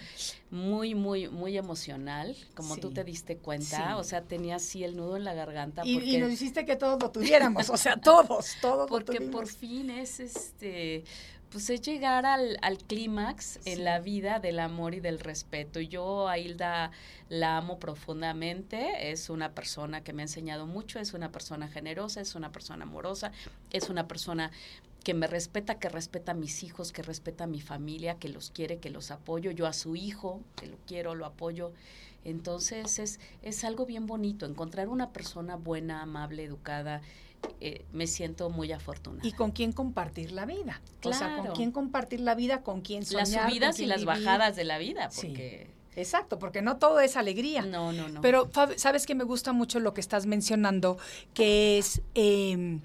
muy, 0.50 0.96
muy, 0.96 1.30
muy 1.30 1.58
emocional, 1.58 2.36
como 2.56 2.78
tú 2.78 2.92
te 2.92 3.04
diste 3.04 3.38
cuenta. 3.38 3.98
O 3.98 4.04
sea, 4.04 4.24
tenía 4.24 4.56
así 4.56 4.84
el 4.84 4.96
nudo 4.96 5.18
en 5.18 5.24
la 5.24 5.34
garganta. 5.34 5.84
Y, 5.86 6.16
y 6.16 6.18
nos 6.18 6.32
hiciste 6.32 6.66
que 6.66 6.76
todos 6.76 7.02
lo 7.02 7.12
tuviéramos, 7.12 7.70
o 7.70 7.78
sea, 7.78 7.98
todos, 7.98 8.56
todos 8.62 8.90
Porque 8.90 9.22
por 9.22 9.48
fin 9.48 9.90
es 9.90 10.20
este 10.20 11.04
pues 11.52 11.70
es 11.70 11.82
llegar 11.82 12.26
al, 12.26 12.58
al 12.62 12.78
clímax 12.78 13.60
en 13.66 13.84
la 13.84 14.00
vida 14.00 14.40
del 14.40 14.60
amor 14.60 14.94
y 14.94 15.00
del 15.00 15.20
respeto. 15.20 15.80
Yo 15.80 16.28
a 16.30 16.38
Hilda 16.38 16.92
la 17.28 17.58
amo 17.58 17.80
profundamente, 17.80 19.12
es 19.12 19.30
una 19.30 19.54
persona 19.54 20.04
que 20.04 20.14
me 20.14 20.22
ha 20.22 20.26
enseñado 20.26 20.68
mucho, 20.68 21.00
es 21.00 21.14
una 21.14 21.32
persona 21.32 21.68
generosa, 21.68 22.22
es 22.22 22.36
una 22.36 22.52
persona 22.52 22.84
amorosa, 22.84 23.32
es 23.72 23.90
una 23.90 24.08
persona 24.08 24.52
que 25.04 25.14
me 25.14 25.28
respeta, 25.28 25.80
que 25.80 25.90
respeta 25.90 26.34
a 26.34 26.36
mis 26.36 26.64
hijos, 26.64 26.92
que 26.92 27.02
respeta 27.02 27.46
a 27.46 27.48
mi 27.48 27.62
familia, 27.62 28.16
que 28.16 28.30
los 28.30 28.52
quiere, 28.52 28.80
que 28.80 28.90
los 28.90 29.12
apoyo, 29.12 29.52
yo 29.52 29.66
a 29.66 29.74
su 29.74 29.96
hijo, 29.96 30.42
que 30.56 30.68
lo 30.68 30.78
quiero, 30.86 31.16
lo 31.16 31.26
apoyo. 31.26 31.74
Entonces 32.26 33.00
es, 33.00 33.20
es 33.42 33.64
algo 33.64 33.86
bien 33.86 34.06
bonito, 34.06 34.46
encontrar 34.46 34.90
una 34.90 35.12
persona 35.12 35.56
buena, 35.56 36.02
amable, 36.02 36.44
educada, 36.44 37.02
eh, 37.62 37.86
me 37.94 38.08
siento 38.08 38.50
muy 38.50 38.72
afortunada. 38.72 39.28
Y 39.28 39.32
con 39.32 39.52
quién 39.52 39.72
compartir 39.72 40.32
la 40.32 40.46
vida. 40.46 40.82
Claro. 41.00 41.16
O 41.16 41.20
sea, 41.20 41.38
con 41.38 41.56
quién 41.56 41.72
compartir 41.72 42.20
la 42.20 42.36
vida, 42.36 42.62
con 42.62 42.82
quién 42.82 43.06
soñar. 43.06 43.28
Las 43.28 43.46
subidas 43.46 43.80
y 43.80 43.86
las 43.86 44.02
vivir. 44.02 44.08
bajadas 44.08 44.56
de 44.56 44.64
la 44.66 44.78
vida, 44.78 45.10
porque... 45.16 45.68
Sí. 45.68 45.76
Exacto, 45.96 46.40
porque 46.40 46.62
no 46.62 46.78
todo 46.78 47.02
es 47.02 47.18
alegría. 47.18 47.64
No, 47.64 47.92
no, 47.92 48.08
no. 48.08 48.22
Pero 48.22 48.50
sabes 48.78 49.06
que 49.06 49.16
me 49.16 49.26
gusta 49.26 49.52
mucho 49.52 49.82
lo 49.82 49.94
que 49.94 50.00
estás 50.00 50.28
mencionando, 50.28 50.98
que 51.34 51.78
es 51.78 52.02
eh, 52.16 52.80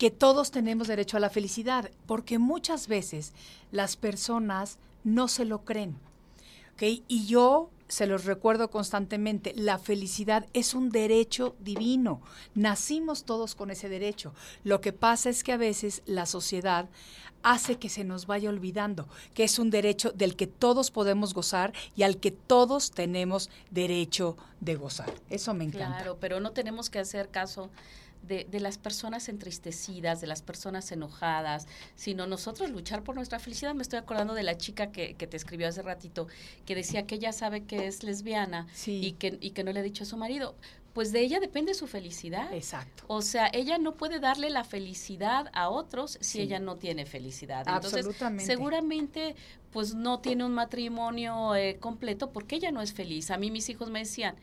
que 0.00 0.10
todos 0.10 0.50
tenemos 0.50 0.88
derecho 0.88 1.18
a 1.18 1.20
la 1.20 1.28
felicidad, 1.28 1.90
porque 2.06 2.38
muchas 2.38 2.88
veces 2.88 3.34
las 3.70 3.98
personas 3.98 4.78
no 5.04 5.28
se 5.28 5.44
lo 5.44 5.66
creen. 5.66 5.98
Y 6.80 7.26
yo 7.26 7.68
se 7.86 8.06
los 8.06 8.24
recuerdo 8.24 8.70
constantemente, 8.70 9.52
la 9.54 9.76
felicidad 9.76 10.46
es 10.54 10.72
un 10.72 10.88
derecho 10.88 11.54
divino. 11.60 12.22
Nacimos 12.54 13.24
todos 13.24 13.54
con 13.54 13.70
ese 13.70 13.90
derecho. 13.90 14.32
Lo 14.64 14.80
que 14.80 14.94
pasa 14.94 15.28
es 15.28 15.44
que 15.44 15.52
a 15.52 15.58
veces 15.58 16.00
la 16.06 16.24
sociedad 16.24 16.88
hace 17.42 17.76
que 17.76 17.90
se 17.90 18.02
nos 18.02 18.26
vaya 18.26 18.48
olvidando 18.48 19.06
que 19.34 19.44
es 19.44 19.58
un 19.58 19.68
derecho 19.68 20.12
del 20.12 20.34
que 20.34 20.46
todos 20.46 20.90
podemos 20.90 21.34
gozar 21.34 21.74
y 21.94 22.04
al 22.04 22.16
que 22.16 22.30
todos 22.30 22.90
tenemos 22.90 23.50
derecho 23.70 24.38
de 24.60 24.76
gozar. 24.76 25.12
Eso 25.28 25.52
me 25.52 25.64
encanta. 25.64 25.96
Claro, 25.98 26.16
pero 26.18 26.40
no 26.40 26.52
tenemos 26.52 26.88
que 26.88 27.00
hacer 27.00 27.28
caso 27.28 27.68
de, 28.22 28.44
de, 28.44 28.60
las 28.60 28.78
personas 28.78 29.28
entristecidas, 29.28 30.20
de 30.20 30.26
las 30.26 30.42
personas 30.42 30.90
enojadas, 30.92 31.66
sino 31.94 32.26
nosotros 32.26 32.70
luchar 32.70 33.02
por 33.02 33.14
nuestra 33.14 33.38
felicidad. 33.38 33.74
Me 33.74 33.82
estoy 33.82 33.98
acordando 33.98 34.34
de 34.34 34.42
la 34.42 34.56
chica 34.56 34.92
que, 34.92 35.14
que 35.14 35.26
te 35.26 35.36
escribió 35.36 35.68
hace 35.68 35.82
ratito, 35.82 36.28
que 36.66 36.74
decía 36.74 37.06
que 37.06 37.16
ella 37.16 37.32
sabe 37.32 37.64
que 37.64 37.86
es 37.86 38.02
lesbiana 38.02 38.66
sí. 38.72 39.00
y, 39.04 39.12
que, 39.12 39.38
y 39.40 39.50
que 39.50 39.64
no 39.64 39.72
le 39.72 39.80
ha 39.80 39.82
dicho 39.82 40.04
a 40.04 40.06
su 40.06 40.16
marido. 40.16 40.54
Pues 40.92 41.12
de 41.12 41.20
ella 41.20 41.38
depende 41.38 41.74
su 41.74 41.86
felicidad. 41.86 42.52
Exacto. 42.52 43.04
O 43.06 43.22
sea, 43.22 43.48
ella 43.52 43.78
no 43.78 43.94
puede 43.94 44.18
darle 44.18 44.50
la 44.50 44.64
felicidad 44.64 45.48
a 45.52 45.68
otros 45.68 46.18
si 46.20 46.24
sí. 46.24 46.40
ella 46.40 46.58
no 46.58 46.76
tiene 46.76 47.06
felicidad. 47.06 47.64
Entonces, 47.68 48.06
seguramente, 48.38 49.36
pues 49.70 49.94
no 49.94 50.18
tiene 50.18 50.44
un 50.44 50.52
matrimonio 50.52 51.54
eh, 51.54 51.78
completo 51.78 52.32
porque 52.32 52.56
ella 52.56 52.72
no 52.72 52.82
es 52.82 52.92
feliz. 52.92 53.30
A 53.30 53.38
mí 53.38 53.52
mis 53.52 53.68
hijos 53.68 53.88
me 53.88 54.00
decían, 54.00 54.34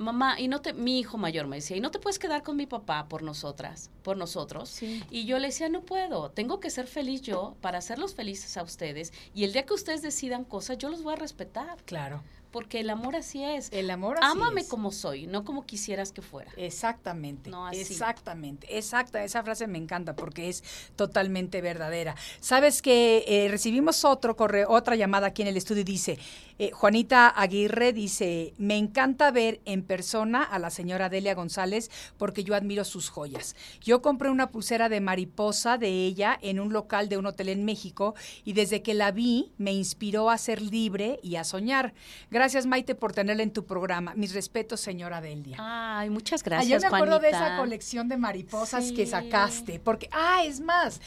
mamá, 0.00 0.40
y 0.40 0.48
no 0.48 0.60
te, 0.60 0.72
mi 0.72 0.98
hijo 0.98 1.18
mayor 1.18 1.46
me 1.46 1.56
decía, 1.56 1.76
y 1.76 1.80
no 1.80 1.90
te 1.90 1.98
puedes 1.98 2.18
quedar 2.18 2.42
con 2.42 2.56
mi 2.56 2.66
papá 2.66 3.06
por 3.08 3.22
nosotras, 3.22 3.90
por 4.02 4.16
nosotros. 4.16 4.68
Sí. 4.68 5.04
Y 5.10 5.26
yo 5.26 5.38
le 5.38 5.48
decía, 5.48 5.68
no 5.68 5.82
puedo, 5.82 6.30
tengo 6.30 6.58
que 6.58 6.70
ser 6.70 6.86
feliz 6.86 7.22
yo 7.22 7.56
para 7.60 7.78
hacerlos 7.78 8.14
felices 8.14 8.56
a 8.56 8.62
ustedes. 8.62 9.12
Y 9.34 9.44
el 9.44 9.52
día 9.52 9.64
que 9.64 9.74
ustedes 9.74 10.02
decidan 10.02 10.44
cosas, 10.44 10.78
yo 10.78 10.88
los 10.88 11.02
voy 11.02 11.12
a 11.12 11.16
respetar. 11.16 11.76
Claro. 11.84 12.22
Porque 12.50 12.80
el 12.80 12.90
amor 12.90 13.14
así 13.14 13.44
es. 13.44 13.68
El 13.70 13.90
amor 13.90 14.16
así 14.18 14.26
Ámame 14.26 14.62
es. 14.62 14.68
como 14.68 14.90
soy, 14.90 15.28
no 15.28 15.44
como 15.44 15.64
quisieras 15.66 16.10
que 16.10 16.20
fuera. 16.20 16.50
Exactamente. 16.56 17.48
No 17.48 17.64
así. 17.64 17.78
Exactamente. 17.78 18.76
Exacta. 18.76 19.22
Esa 19.22 19.44
frase 19.44 19.68
me 19.68 19.78
encanta 19.78 20.16
porque 20.16 20.48
es 20.48 20.64
totalmente 20.96 21.60
verdadera. 21.60 22.16
Sabes 22.40 22.82
que 22.82 23.24
eh, 23.28 23.46
recibimos 23.48 24.04
otro 24.04 24.34
correo, 24.34 24.68
otra 24.68 24.96
llamada 24.96 25.28
aquí 25.28 25.42
en 25.42 25.48
el 25.48 25.56
estudio 25.56 25.82
y 25.82 25.84
dice, 25.84 26.18
eh, 26.62 26.72
Juanita 26.72 27.26
Aguirre 27.28 27.94
dice, 27.94 28.52
me 28.58 28.76
encanta 28.76 29.30
ver 29.30 29.62
en 29.64 29.82
persona 29.82 30.42
a 30.42 30.58
la 30.58 30.68
señora 30.68 31.08
Delia 31.08 31.34
González 31.34 31.90
porque 32.18 32.44
yo 32.44 32.54
admiro 32.54 32.84
sus 32.84 33.08
joyas. 33.08 33.56
Yo 33.80 34.02
compré 34.02 34.28
una 34.28 34.50
pulsera 34.50 34.90
de 34.90 35.00
mariposa 35.00 35.78
de 35.78 35.88
ella 35.88 36.38
en 36.42 36.60
un 36.60 36.70
local 36.72 37.08
de 37.08 37.16
un 37.16 37.24
hotel 37.24 37.48
en 37.48 37.64
México 37.64 38.14
y 38.44 38.52
desde 38.52 38.82
que 38.82 38.92
la 38.92 39.10
vi 39.10 39.52
me 39.56 39.72
inspiró 39.72 40.28
a 40.28 40.36
ser 40.36 40.60
libre 40.60 41.18
y 41.22 41.36
a 41.36 41.44
soñar. 41.44 41.94
Gracias, 42.30 42.66
Maite, 42.66 42.94
por 42.94 43.14
tenerla 43.14 43.42
en 43.42 43.52
tu 43.54 43.64
programa. 43.64 44.12
Mis 44.14 44.34
respetos, 44.34 44.80
señora 44.80 45.22
Delia. 45.22 45.56
Ay, 45.58 46.10
muchas 46.10 46.42
gracias, 46.42 46.66
Ayer 46.66 46.80
me 46.82 46.86
acuerdo 46.88 47.20
Juanita. 47.20 47.40
de 47.40 47.46
esa 47.46 47.56
colección 47.56 48.08
de 48.10 48.18
mariposas 48.18 48.88
Sí. 48.88 48.94
que 48.94 49.06
sacaste, 49.06 49.80
porque, 49.80 50.10
ah, 50.12 50.42
es 50.44 50.60
más, 50.60 51.00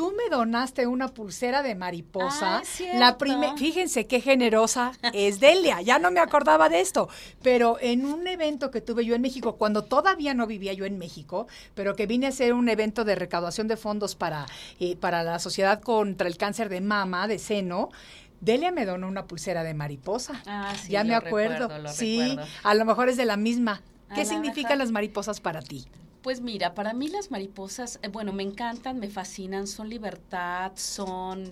tú 0.00 0.14
me 0.16 0.34
donaste 0.34 0.86
una 0.86 1.08
pulsera 1.08 1.62
de 1.62 1.74
mariposa. 1.74 2.58
Ah, 2.60 2.62
la 2.94 3.18
prime- 3.18 3.52
fíjense 3.58 4.06
qué 4.06 4.22
generosa 4.22 4.92
es 5.12 5.40
Delia, 5.40 5.82
ya 5.82 5.98
no 5.98 6.10
me 6.10 6.20
acordaba 6.20 6.70
de 6.70 6.80
esto, 6.80 7.10
pero 7.42 7.76
en 7.82 8.06
un 8.06 8.26
evento 8.26 8.70
que 8.70 8.80
tuve 8.80 9.04
yo 9.04 9.14
en 9.14 9.20
México, 9.20 9.56
cuando 9.56 9.84
todavía 9.84 10.32
no 10.32 10.46
vivía 10.46 10.72
yo 10.72 10.86
en 10.86 10.96
México, 10.96 11.48
pero 11.74 11.96
que 11.96 12.06
vine 12.06 12.24
a 12.24 12.28
hacer 12.30 12.54
un 12.54 12.70
evento 12.70 13.04
de 13.04 13.14
recaudación 13.14 13.68
de 13.68 13.76
fondos 13.76 14.14
para, 14.14 14.46
eh, 14.78 14.96
para 14.96 15.22
la 15.22 15.38
Sociedad 15.38 15.82
contra 15.82 16.28
el 16.28 16.38
Cáncer 16.38 16.70
de 16.70 16.80
Mama, 16.80 17.28
de 17.28 17.38
seno, 17.38 17.90
Delia 18.40 18.72
me 18.72 18.86
donó 18.86 19.06
una 19.06 19.26
pulsera 19.26 19.62
de 19.64 19.74
mariposa. 19.74 20.40
Ah, 20.46 20.72
sí, 20.82 20.92
ya 20.92 21.04
me 21.04 21.14
acuerdo. 21.14 21.68
recuerdo, 21.68 21.92
sí, 21.92 22.26
recuerdo. 22.30 22.50
a 22.62 22.74
lo 22.74 22.84
mejor 22.86 23.10
es 23.10 23.18
de 23.18 23.26
la 23.26 23.36
misma. 23.36 23.82
¿Qué 24.14 24.24
significan 24.24 24.78
las 24.78 24.90
mariposas 24.92 25.40
para 25.42 25.60
ti? 25.60 25.86
Pues 26.22 26.40
mira, 26.42 26.74
para 26.74 26.92
mí 26.92 27.08
las 27.08 27.30
mariposas, 27.30 27.98
eh, 28.02 28.08
bueno, 28.08 28.32
me 28.32 28.42
encantan, 28.42 28.98
me 29.00 29.08
fascinan, 29.08 29.66
son 29.66 29.88
libertad, 29.88 30.72
son 30.76 31.50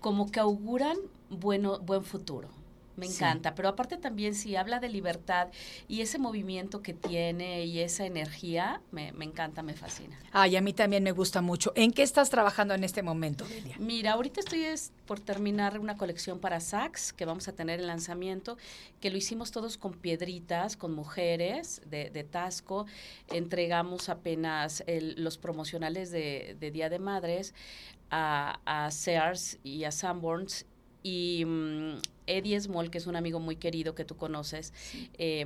como 0.00 0.30
que 0.30 0.40
auguran 0.40 0.96
bueno, 1.28 1.78
buen 1.78 2.04
futuro. 2.04 2.48
Me 2.96 3.06
Sí. 3.06 3.14
encanta, 3.14 3.54
pero 3.54 3.68
aparte 3.68 3.96
también 3.96 4.34
si 4.34 4.56
habla 4.56 4.78
de 4.80 4.88
libertad 4.88 5.48
y 5.88 6.00
ese 6.02 6.18
movimiento 6.18 6.82
que 6.82 6.92
tiene 6.92 7.64
y 7.64 7.78
esa 7.80 8.04
energía, 8.04 8.82
me, 8.90 9.12
me 9.12 9.24
encanta, 9.24 9.62
me 9.62 9.72
fascina. 9.74 10.18
Ay, 10.32 10.56
a 10.56 10.60
mí 10.60 10.72
también 10.72 11.02
me 11.02 11.12
gusta 11.12 11.40
mucho. 11.40 11.72
¿En 11.76 11.92
qué 11.92 12.02
estás 12.02 12.28
trabajando 12.30 12.74
en 12.74 12.84
este 12.84 13.02
momento, 13.02 13.46
Delia? 13.46 13.76
Mira, 13.78 14.12
ahorita 14.12 14.40
estoy 14.40 14.64
es 14.64 14.92
por 15.06 15.18
terminar 15.20 15.78
una 15.78 15.96
colección 15.96 16.40
para 16.40 16.60
Saks 16.60 17.12
que 17.12 17.24
vamos 17.24 17.48
a 17.48 17.52
tener 17.52 17.80
el 17.80 17.86
lanzamiento, 17.86 18.58
que 19.00 19.08
lo 19.10 19.16
hicimos 19.16 19.50
todos 19.50 19.78
con 19.78 19.94
piedritas, 19.94 20.76
con 20.76 20.92
mujeres 20.92 21.80
de, 21.86 22.10
de 22.10 22.24
Tasco. 22.24 22.86
Entregamos 23.28 24.08
apenas 24.08 24.82
el- 24.86 25.14
los 25.22 25.38
promocionales 25.38 26.10
de, 26.10 26.56
de 26.58 26.70
Día 26.70 26.88
de 26.90 26.98
Madres 26.98 27.54
a, 28.10 28.60
a 28.66 28.90
Sears 28.90 29.58
y 29.62 29.84
a 29.84 29.92
Sanborns. 29.92 30.66
Y 31.02 31.44
mm, 31.46 31.94
Eddie 32.30 32.60
Small, 32.60 32.90
que 32.90 32.98
es 32.98 33.06
un 33.06 33.16
amigo 33.16 33.40
muy 33.40 33.56
querido 33.56 33.94
que 33.94 34.04
tú 34.04 34.16
conoces, 34.16 34.72
eh, 35.14 35.44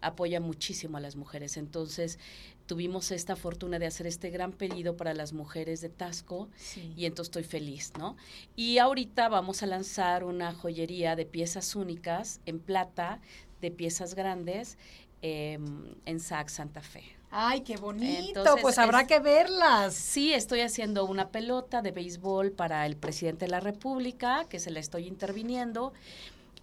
apoya 0.00 0.40
muchísimo 0.40 0.96
a 0.96 1.00
las 1.00 1.16
mujeres. 1.16 1.56
Entonces, 1.56 2.18
tuvimos 2.66 3.10
esta 3.10 3.36
fortuna 3.36 3.78
de 3.78 3.86
hacer 3.86 4.06
este 4.06 4.30
gran 4.30 4.52
pedido 4.52 4.96
para 4.96 5.14
las 5.14 5.32
mujeres 5.32 5.80
de 5.80 5.88
Tasco 5.88 6.48
y 6.96 7.06
entonces 7.06 7.28
estoy 7.28 7.44
feliz, 7.44 7.92
¿no? 7.98 8.16
Y 8.54 8.78
ahorita 8.78 9.28
vamos 9.28 9.62
a 9.62 9.66
lanzar 9.66 10.24
una 10.24 10.52
joyería 10.52 11.16
de 11.16 11.26
piezas 11.26 11.74
únicas 11.76 12.40
en 12.46 12.58
plata, 12.58 13.20
de 13.60 13.70
piezas 13.70 14.14
grandes, 14.14 14.78
eh, 15.22 15.58
en 16.04 16.20
Saks 16.20 16.52
Santa 16.52 16.82
Fe. 16.82 17.15
Ay, 17.30 17.60
qué 17.62 17.76
bonito. 17.76 18.38
Entonces, 18.40 18.62
pues 18.62 18.78
habrá 18.78 19.02
es- 19.02 19.08
que 19.08 19.18
verlas. 19.20 19.94
Sí, 19.94 20.32
estoy 20.32 20.60
haciendo 20.60 21.04
una 21.04 21.28
pelota 21.28 21.82
de 21.82 21.90
béisbol 21.90 22.52
para 22.52 22.86
el 22.86 22.96
presidente 22.96 23.44
de 23.46 23.50
la 23.50 23.60
República, 23.60 24.46
que 24.48 24.58
se 24.58 24.70
la 24.70 24.80
estoy 24.80 25.06
interviniendo. 25.06 25.92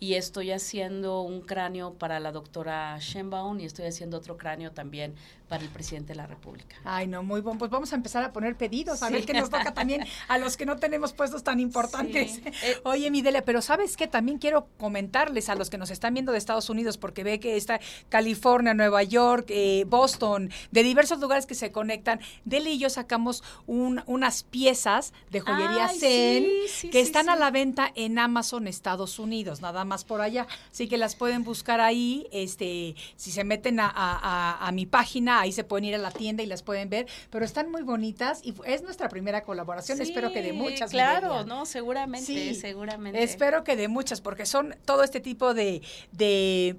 Y 0.04 0.16
estoy 0.16 0.51
haciendo 0.51 1.22
un 1.22 1.39
cráneo 1.39 1.93
para 1.93 2.20
la 2.20 2.34
doctora 2.34 2.97
Shenbaum 2.99 3.62
y 3.62 3.64
estoy 3.64 3.86
haciendo 3.86 4.18
otro 4.18 4.36
cráneo 4.36 4.74
también 4.74 5.16
para 5.47 5.64
el 5.64 5.70
presidente 5.70 6.10
de 6.10 6.16
la 6.16 6.28
República. 6.28 6.76
Ay, 6.84 7.08
no, 7.08 7.24
muy 7.24 7.39
bueno. 7.39 7.58
Pues 7.58 7.72
vamos 7.72 7.93
a 7.93 7.95
empezar 7.95 8.22
a 8.22 8.34
poner 8.34 8.58
pedidos, 8.58 9.01
a 9.01 9.10
ver 9.10 9.24
qué 9.24 9.32
nos 9.32 9.49
toca 9.49 9.74
también 9.74 10.06
a 10.28 10.38
los 10.39 10.58
que 10.58 10.66
no 10.66 10.76
tenemos 10.76 11.14
puestos 11.14 11.43
tan 11.43 11.62
importantes. 11.62 12.41
Eh, 12.43 12.78
Oye, 12.84 13.10
Midelia, 13.12 13.45
pero 13.45 13.62
¿sabes 13.62 13.95
qué? 13.95 14.08
También 14.08 14.39
quiero 14.39 14.68
comentarles 14.78 15.47
a 15.47 15.56
los 15.56 15.70
que 15.70 15.78
nos 15.78 15.89
están 15.89 16.16
viendo 16.16 16.34
de 16.34 16.38
Estados 16.38 16.70
Unidos, 16.70 16.97
porque 16.97 17.24
ve 17.24 17.39
que 17.39 17.56
está 17.56 17.80
California, 18.10 18.74
Nueva 18.74 19.04
York, 19.04 19.45
eh, 19.49 19.86
Boston, 19.88 20.49
de 20.72 20.84
diversos 20.84 21.22
lugares 21.22 21.45
que 21.45 21.56
se 21.56 21.72
conectan. 21.72 22.20
Dele 22.43 22.72
y 22.72 22.80
yo 22.80 22.89
sacamos 22.89 23.41
unas 23.68 24.43
piezas 24.43 25.14
de 25.30 25.39
joyería 25.39 25.88
Zen 25.88 26.45
que 26.91 26.99
están 26.99 27.30
a 27.30 27.38
la 27.38 27.51
venta 27.51 27.89
en 27.95 28.20
Amazon 28.20 28.68
Estados 28.68 29.18
Unidos, 29.18 29.62
nada 29.62 29.86
más 29.86 29.92
por 30.03 30.21
allá. 30.21 30.47
Así 30.71 30.87
que 30.87 30.97
las 30.97 31.15
pueden 31.15 31.43
buscar 31.43 31.79
ahí. 31.79 32.27
Este, 32.31 32.95
si 33.15 33.31
se 33.31 33.43
meten 33.43 33.79
a, 33.79 34.57
a 34.59 34.71
mi 34.71 34.85
página, 34.85 35.41
ahí 35.41 35.51
se 35.51 35.63
pueden 35.63 35.85
ir 35.85 35.95
a 35.95 35.99
la 35.99 36.11
tienda 36.11 36.43
y 36.43 36.45
las 36.45 36.63
pueden 36.63 36.89
ver, 36.89 37.07
pero 37.29 37.45
están 37.45 37.71
muy 37.71 37.83
bonitas 37.83 38.41
y 38.43 38.53
es 38.65 38.81
nuestra 38.81 39.09
primera 39.09 39.43
colaboración, 39.43 40.01
espero 40.01 40.31
que 40.31 40.41
de 40.41 40.53
muchas. 40.53 40.91
Claro, 40.91 41.45
no, 41.45 41.65
seguramente, 41.65 42.53
seguramente. 42.55 43.21
Espero 43.23 43.63
que 43.63 43.75
de 43.75 43.87
muchas, 43.87 44.21
porque 44.21 44.45
son 44.45 44.75
todo 44.85 45.03
este 45.03 45.19
tipo 45.19 45.53
de, 45.53 45.81
de 46.11 46.77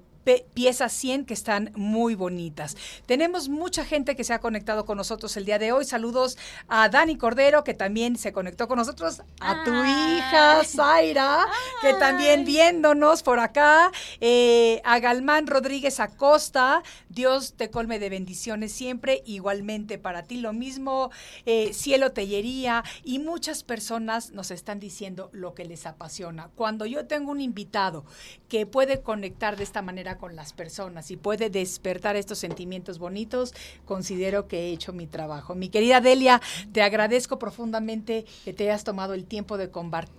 piezas 0.53 0.91
100 0.93 1.25
que 1.25 1.33
están 1.33 1.71
muy 1.75 2.15
bonitas. 2.15 2.75
Tenemos 3.05 3.49
mucha 3.49 3.85
gente 3.85 4.15
que 4.15 4.23
se 4.23 4.33
ha 4.33 4.39
conectado 4.39 4.85
con 4.85 4.97
nosotros 4.97 5.35
el 5.37 5.45
día 5.45 5.59
de 5.59 5.71
hoy. 5.71 5.85
Saludos 5.85 6.37
a 6.67 6.89
Dani 6.89 7.17
Cordero, 7.17 7.63
que 7.63 7.73
también 7.73 8.17
se 8.17 8.33
conectó 8.33 8.67
con 8.67 8.77
nosotros, 8.77 9.21
a 9.39 9.63
tu 9.63 9.71
hija 9.71 10.63
Zaira, 10.63 11.45
que 11.81 11.93
también 11.93 12.45
viéndonos 12.45 13.23
por 13.23 13.39
acá, 13.39 13.91
eh, 14.19 14.81
a 14.83 14.99
Galmán 14.99 15.47
Rodríguez 15.47 15.99
Acosta, 15.99 16.83
Dios 17.09 17.53
te 17.53 17.69
colme 17.69 17.99
de 17.99 18.09
bendiciones 18.09 18.71
siempre, 18.71 19.21
igualmente 19.25 19.97
para 19.97 20.23
ti 20.23 20.37
lo 20.37 20.53
mismo, 20.53 21.11
eh, 21.45 21.73
Cielo 21.73 22.11
Tellería, 22.11 22.83
y 23.03 23.19
muchas 23.19 23.63
personas 23.63 24.31
nos 24.31 24.51
están 24.51 24.79
diciendo 24.79 25.29
lo 25.31 25.53
que 25.53 25.65
les 25.65 25.85
apasiona. 25.85 26.49
Cuando 26.55 26.85
yo 26.85 27.05
tengo 27.07 27.31
un 27.31 27.41
invitado 27.41 28.05
que 28.49 28.65
puede 28.65 29.01
conectar 29.01 29.57
de 29.57 29.63
esta 29.63 29.81
manera 29.81 30.14
con 30.17 30.35
las 30.35 30.53
personas 30.53 31.11
y 31.11 31.17
puede 31.17 31.49
despertar 31.49 32.15
estos 32.15 32.39
sentimientos 32.39 32.99
bonitos, 32.99 33.53
considero 33.85 34.47
que 34.47 34.61
he 34.61 34.71
hecho 34.71 34.93
mi 34.93 35.07
trabajo. 35.07 35.55
Mi 35.55 35.69
querida 35.69 36.01
Delia, 36.01 36.41
te 36.71 36.81
agradezco 36.81 37.39
profundamente 37.39 38.25
que 38.43 38.53
te 38.53 38.63
hayas 38.65 38.83
tomado 38.83 39.13
el 39.13 39.25
tiempo 39.25 39.57
de, 39.57 39.69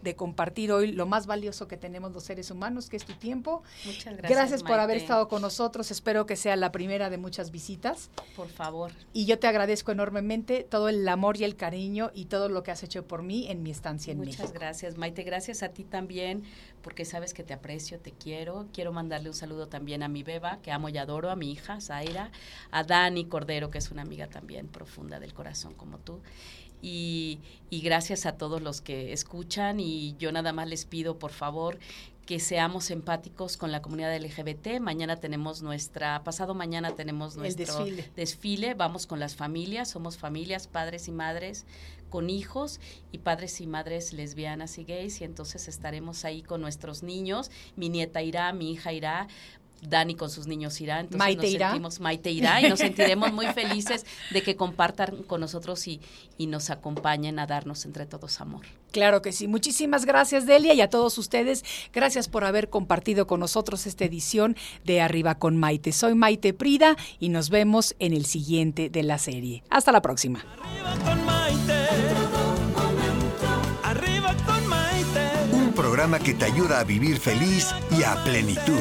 de 0.03 0.16
compartir 0.16 0.72
hoy 0.72 0.92
lo 0.92 1.07
más 1.07 1.26
valioso 1.26 1.68
que 1.68 1.76
tenemos 1.76 2.12
los 2.12 2.24
seres 2.24 2.51
humanos, 2.51 2.88
que 2.88 2.97
es 2.97 3.05
tu 3.05 3.14
tiempo. 3.14 3.62
Muchas 3.84 4.16
gracias. 4.16 4.30
Gracias 4.30 4.62
por 4.62 4.78
haber 4.78 4.99
estado 4.99 5.28
con 5.28 5.42
nosotros. 5.42 5.90
Espero 5.90 6.26
que 6.26 6.36
sea 6.36 6.57
la 6.57 6.72
primera 6.72 7.11
de 7.11 7.18
muchas 7.18 7.51
visitas. 7.51 8.11
Por 8.34 8.49
favor. 8.49 8.92
Y 9.12 9.26
yo 9.26 9.38
te 9.38 9.47
agradezco 9.47 9.92
enormemente 9.92 10.66
todo 10.68 10.88
el 10.88 11.07
amor 11.09 11.36
y 11.38 11.44
el 11.44 11.57
cariño 11.57 12.11
y 12.14 12.26
todo 12.26 12.49
lo 12.49 12.62
que 12.62 12.70
has 12.70 12.82
hecho 12.82 13.07
por 13.07 13.22
mí 13.22 13.49
en 13.49 13.62
mi 13.62 13.70
estancia 13.70 14.12
en 14.12 14.20
México. 14.20 14.42
Muchas 14.42 14.53
gracias, 14.53 14.97
Maite. 14.97 15.22
Gracias 15.22 15.62
a 15.62 15.70
ti 15.70 15.84
también, 15.84 16.44
porque 16.82 17.05
sabes 17.05 17.34
que 17.34 17.42
te 17.42 17.55
aprecio, 17.55 17.99
te 17.99 18.12
quiero. 18.12 18.66
Quiero 18.72 18.92
mandarle 18.92 19.28
un 19.28 19.34
saludo 19.34 19.68
también 19.68 19.86
a 19.95 20.09
mi 20.09 20.22
beba, 20.22 20.59
que 20.62 20.72
amo 20.72 20.89
y 20.89 20.99
adoro, 20.99 21.30
a 21.30 21.37
mi 21.37 21.53
hija, 21.53 21.80
Zaira, 21.80 22.30
a 22.70 22.84
Dani 22.84 23.24
Cordero, 23.26 23.70
que 23.70 23.78
es 23.78 23.91
una 23.91 24.03
amiga 24.03 24.28
también 24.28 24.68
profunda 24.68 25.20
del 25.20 25.34
corazón 25.34 25.74
como 25.74 25.99
tú. 25.99 26.20
Y, 26.82 27.41
y, 27.70 27.80
gracias 27.80 28.26
a 28.26 28.37
todos 28.37 28.61
los 28.61 28.82
que 28.82 29.12
escuchan 29.12 29.80
y 29.80 30.14
yo 30.18 30.30
nada 30.30 30.53
más 30.53 30.68
les 30.68 30.84
pido 30.84 31.18
por 31.18 31.32
favor 31.32 31.78
que 32.26 32.41
seamos 32.41 32.91
empáticos 32.91 33.57
con 33.57 33.70
la 33.70 33.80
comunidad 33.80 34.14
LGBT. 34.14 34.80
Mañana 34.80 35.16
tenemos 35.16 35.62
nuestra, 35.62 36.22
pasado 36.24 36.55
mañana 36.55 36.95
tenemos 36.97 37.37
nuestro 37.37 37.84
desfile. 37.84 38.11
desfile. 38.16 38.74
Vamos 38.74 39.07
con 39.07 39.20
las 39.20 39.37
familias, 39.37 39.89
somos 39.91 40.18
familias, 40.18 40.66
padres 40.66 41.07
y 41.07 41.12
madres 41.12 41.64
con 42.11 42.28
hijos 42.28 42.80
y 43.12 43.18
padres 43.18 43.61
y 43.61 43.66
madres 43.66 44.12
lesbianas 44.12 44.78
y 44.78 44.84
gays 44.84 45.20
y 45.20 45.24
entonces 45.24 45.68
estaremos 45.68 46.24
ahí 46.24 46.43
con 46.43 46.61
nuestros 46.61 47.03
niños. 47.03 47.51
Mi 47.76 47.89
nieta 47.89 48.22
irá, 48.22 48.53
mi 48.53 48.72
hija 48.72 48.93
irá 48.93 49.28
Dani 49.83 50.14
con 50.14 50.31
sus 50.31 50.47
niños 50.47 50.81
irá, 50.81 51.01
entonces 51.01 51.18
Maite 51.18 51.43
nos 51.43 51.51
irá. 51.53 51.68
sentimos, 51.68 52.01
Maite 52.01 52.31
irá 52.31 52.61
y 52.61 52.68
nos 52.68 52.79
sentiremos 52.81 53.33
muy 53.33 53.47
felices 53.49 54.05
de 54.33 54.43
que 54.43 54.57
compartan 54.57 55.22
con 55.24 55.41
nosotros 55.41 55.87
y, 55.87 56.01
y 56.39 56.47
nos 56.47 56.70
acompañen 56.70 57.39
a 57.39 57.47
darnos 57.47 57.85
entre 57.85 58.07
todos 58.07 58.41
amor. 58.41 58.66
Claro 58.91 59.22
que 59.22 59.33
sí. 59.33 59.47
Muchísimas 59.47 60.07
gracias, 60.07 60.47
Delia, 60.47 60.72
y 60.74 60.81
a 60.81 60.89
todos 60.89 61.18
ustedes. 61.18 61.64
Gracias 61.93 62.29
por 62.29 62.45
haber 62.45 62.70
compartido 62.70 63.27
con 63.27 63.41
nosotros 63.41 63.87
esta 63.87 64.05
edición 64.05 64.57
de 64.85 65.01
Arriba 65.01 65.37
con 65.37 65.57
Maite. 65.57 65.93
Soy 65.93 66.14
Maite 66.14 66.55
Prida 66.55 66.97
y 67.18 67.29
nos 67.29 67.51
vemos 67.51 67.95
en 67.99 68.12
el 68.12 68.24
siguiente 68.24 68.89
de 68.89 69.03
la 69.03 69.18
serie. 69.18 69.62
Hasta 69.68 69.93
la 69.93 70.01
próxima. 70.03 70.45
Arriba 70.62 70.95
con 71.05 71.24
Maite. 71.24 71.87
Arriba 73.83 74.37
con 74.47 74.66
Maite. 74.66 75.31
Un 75.53 75.72
programa 75.74 76.18
que 76.18 76.35
te 76.35 76.47
ayuda 76.47 76.81
a 76.81 76.85
vivir 76.85 77.18
feliz 77.18 77.74
y 77.97 78.03
a 78.03 78.16
plenitud. 78.24 78.81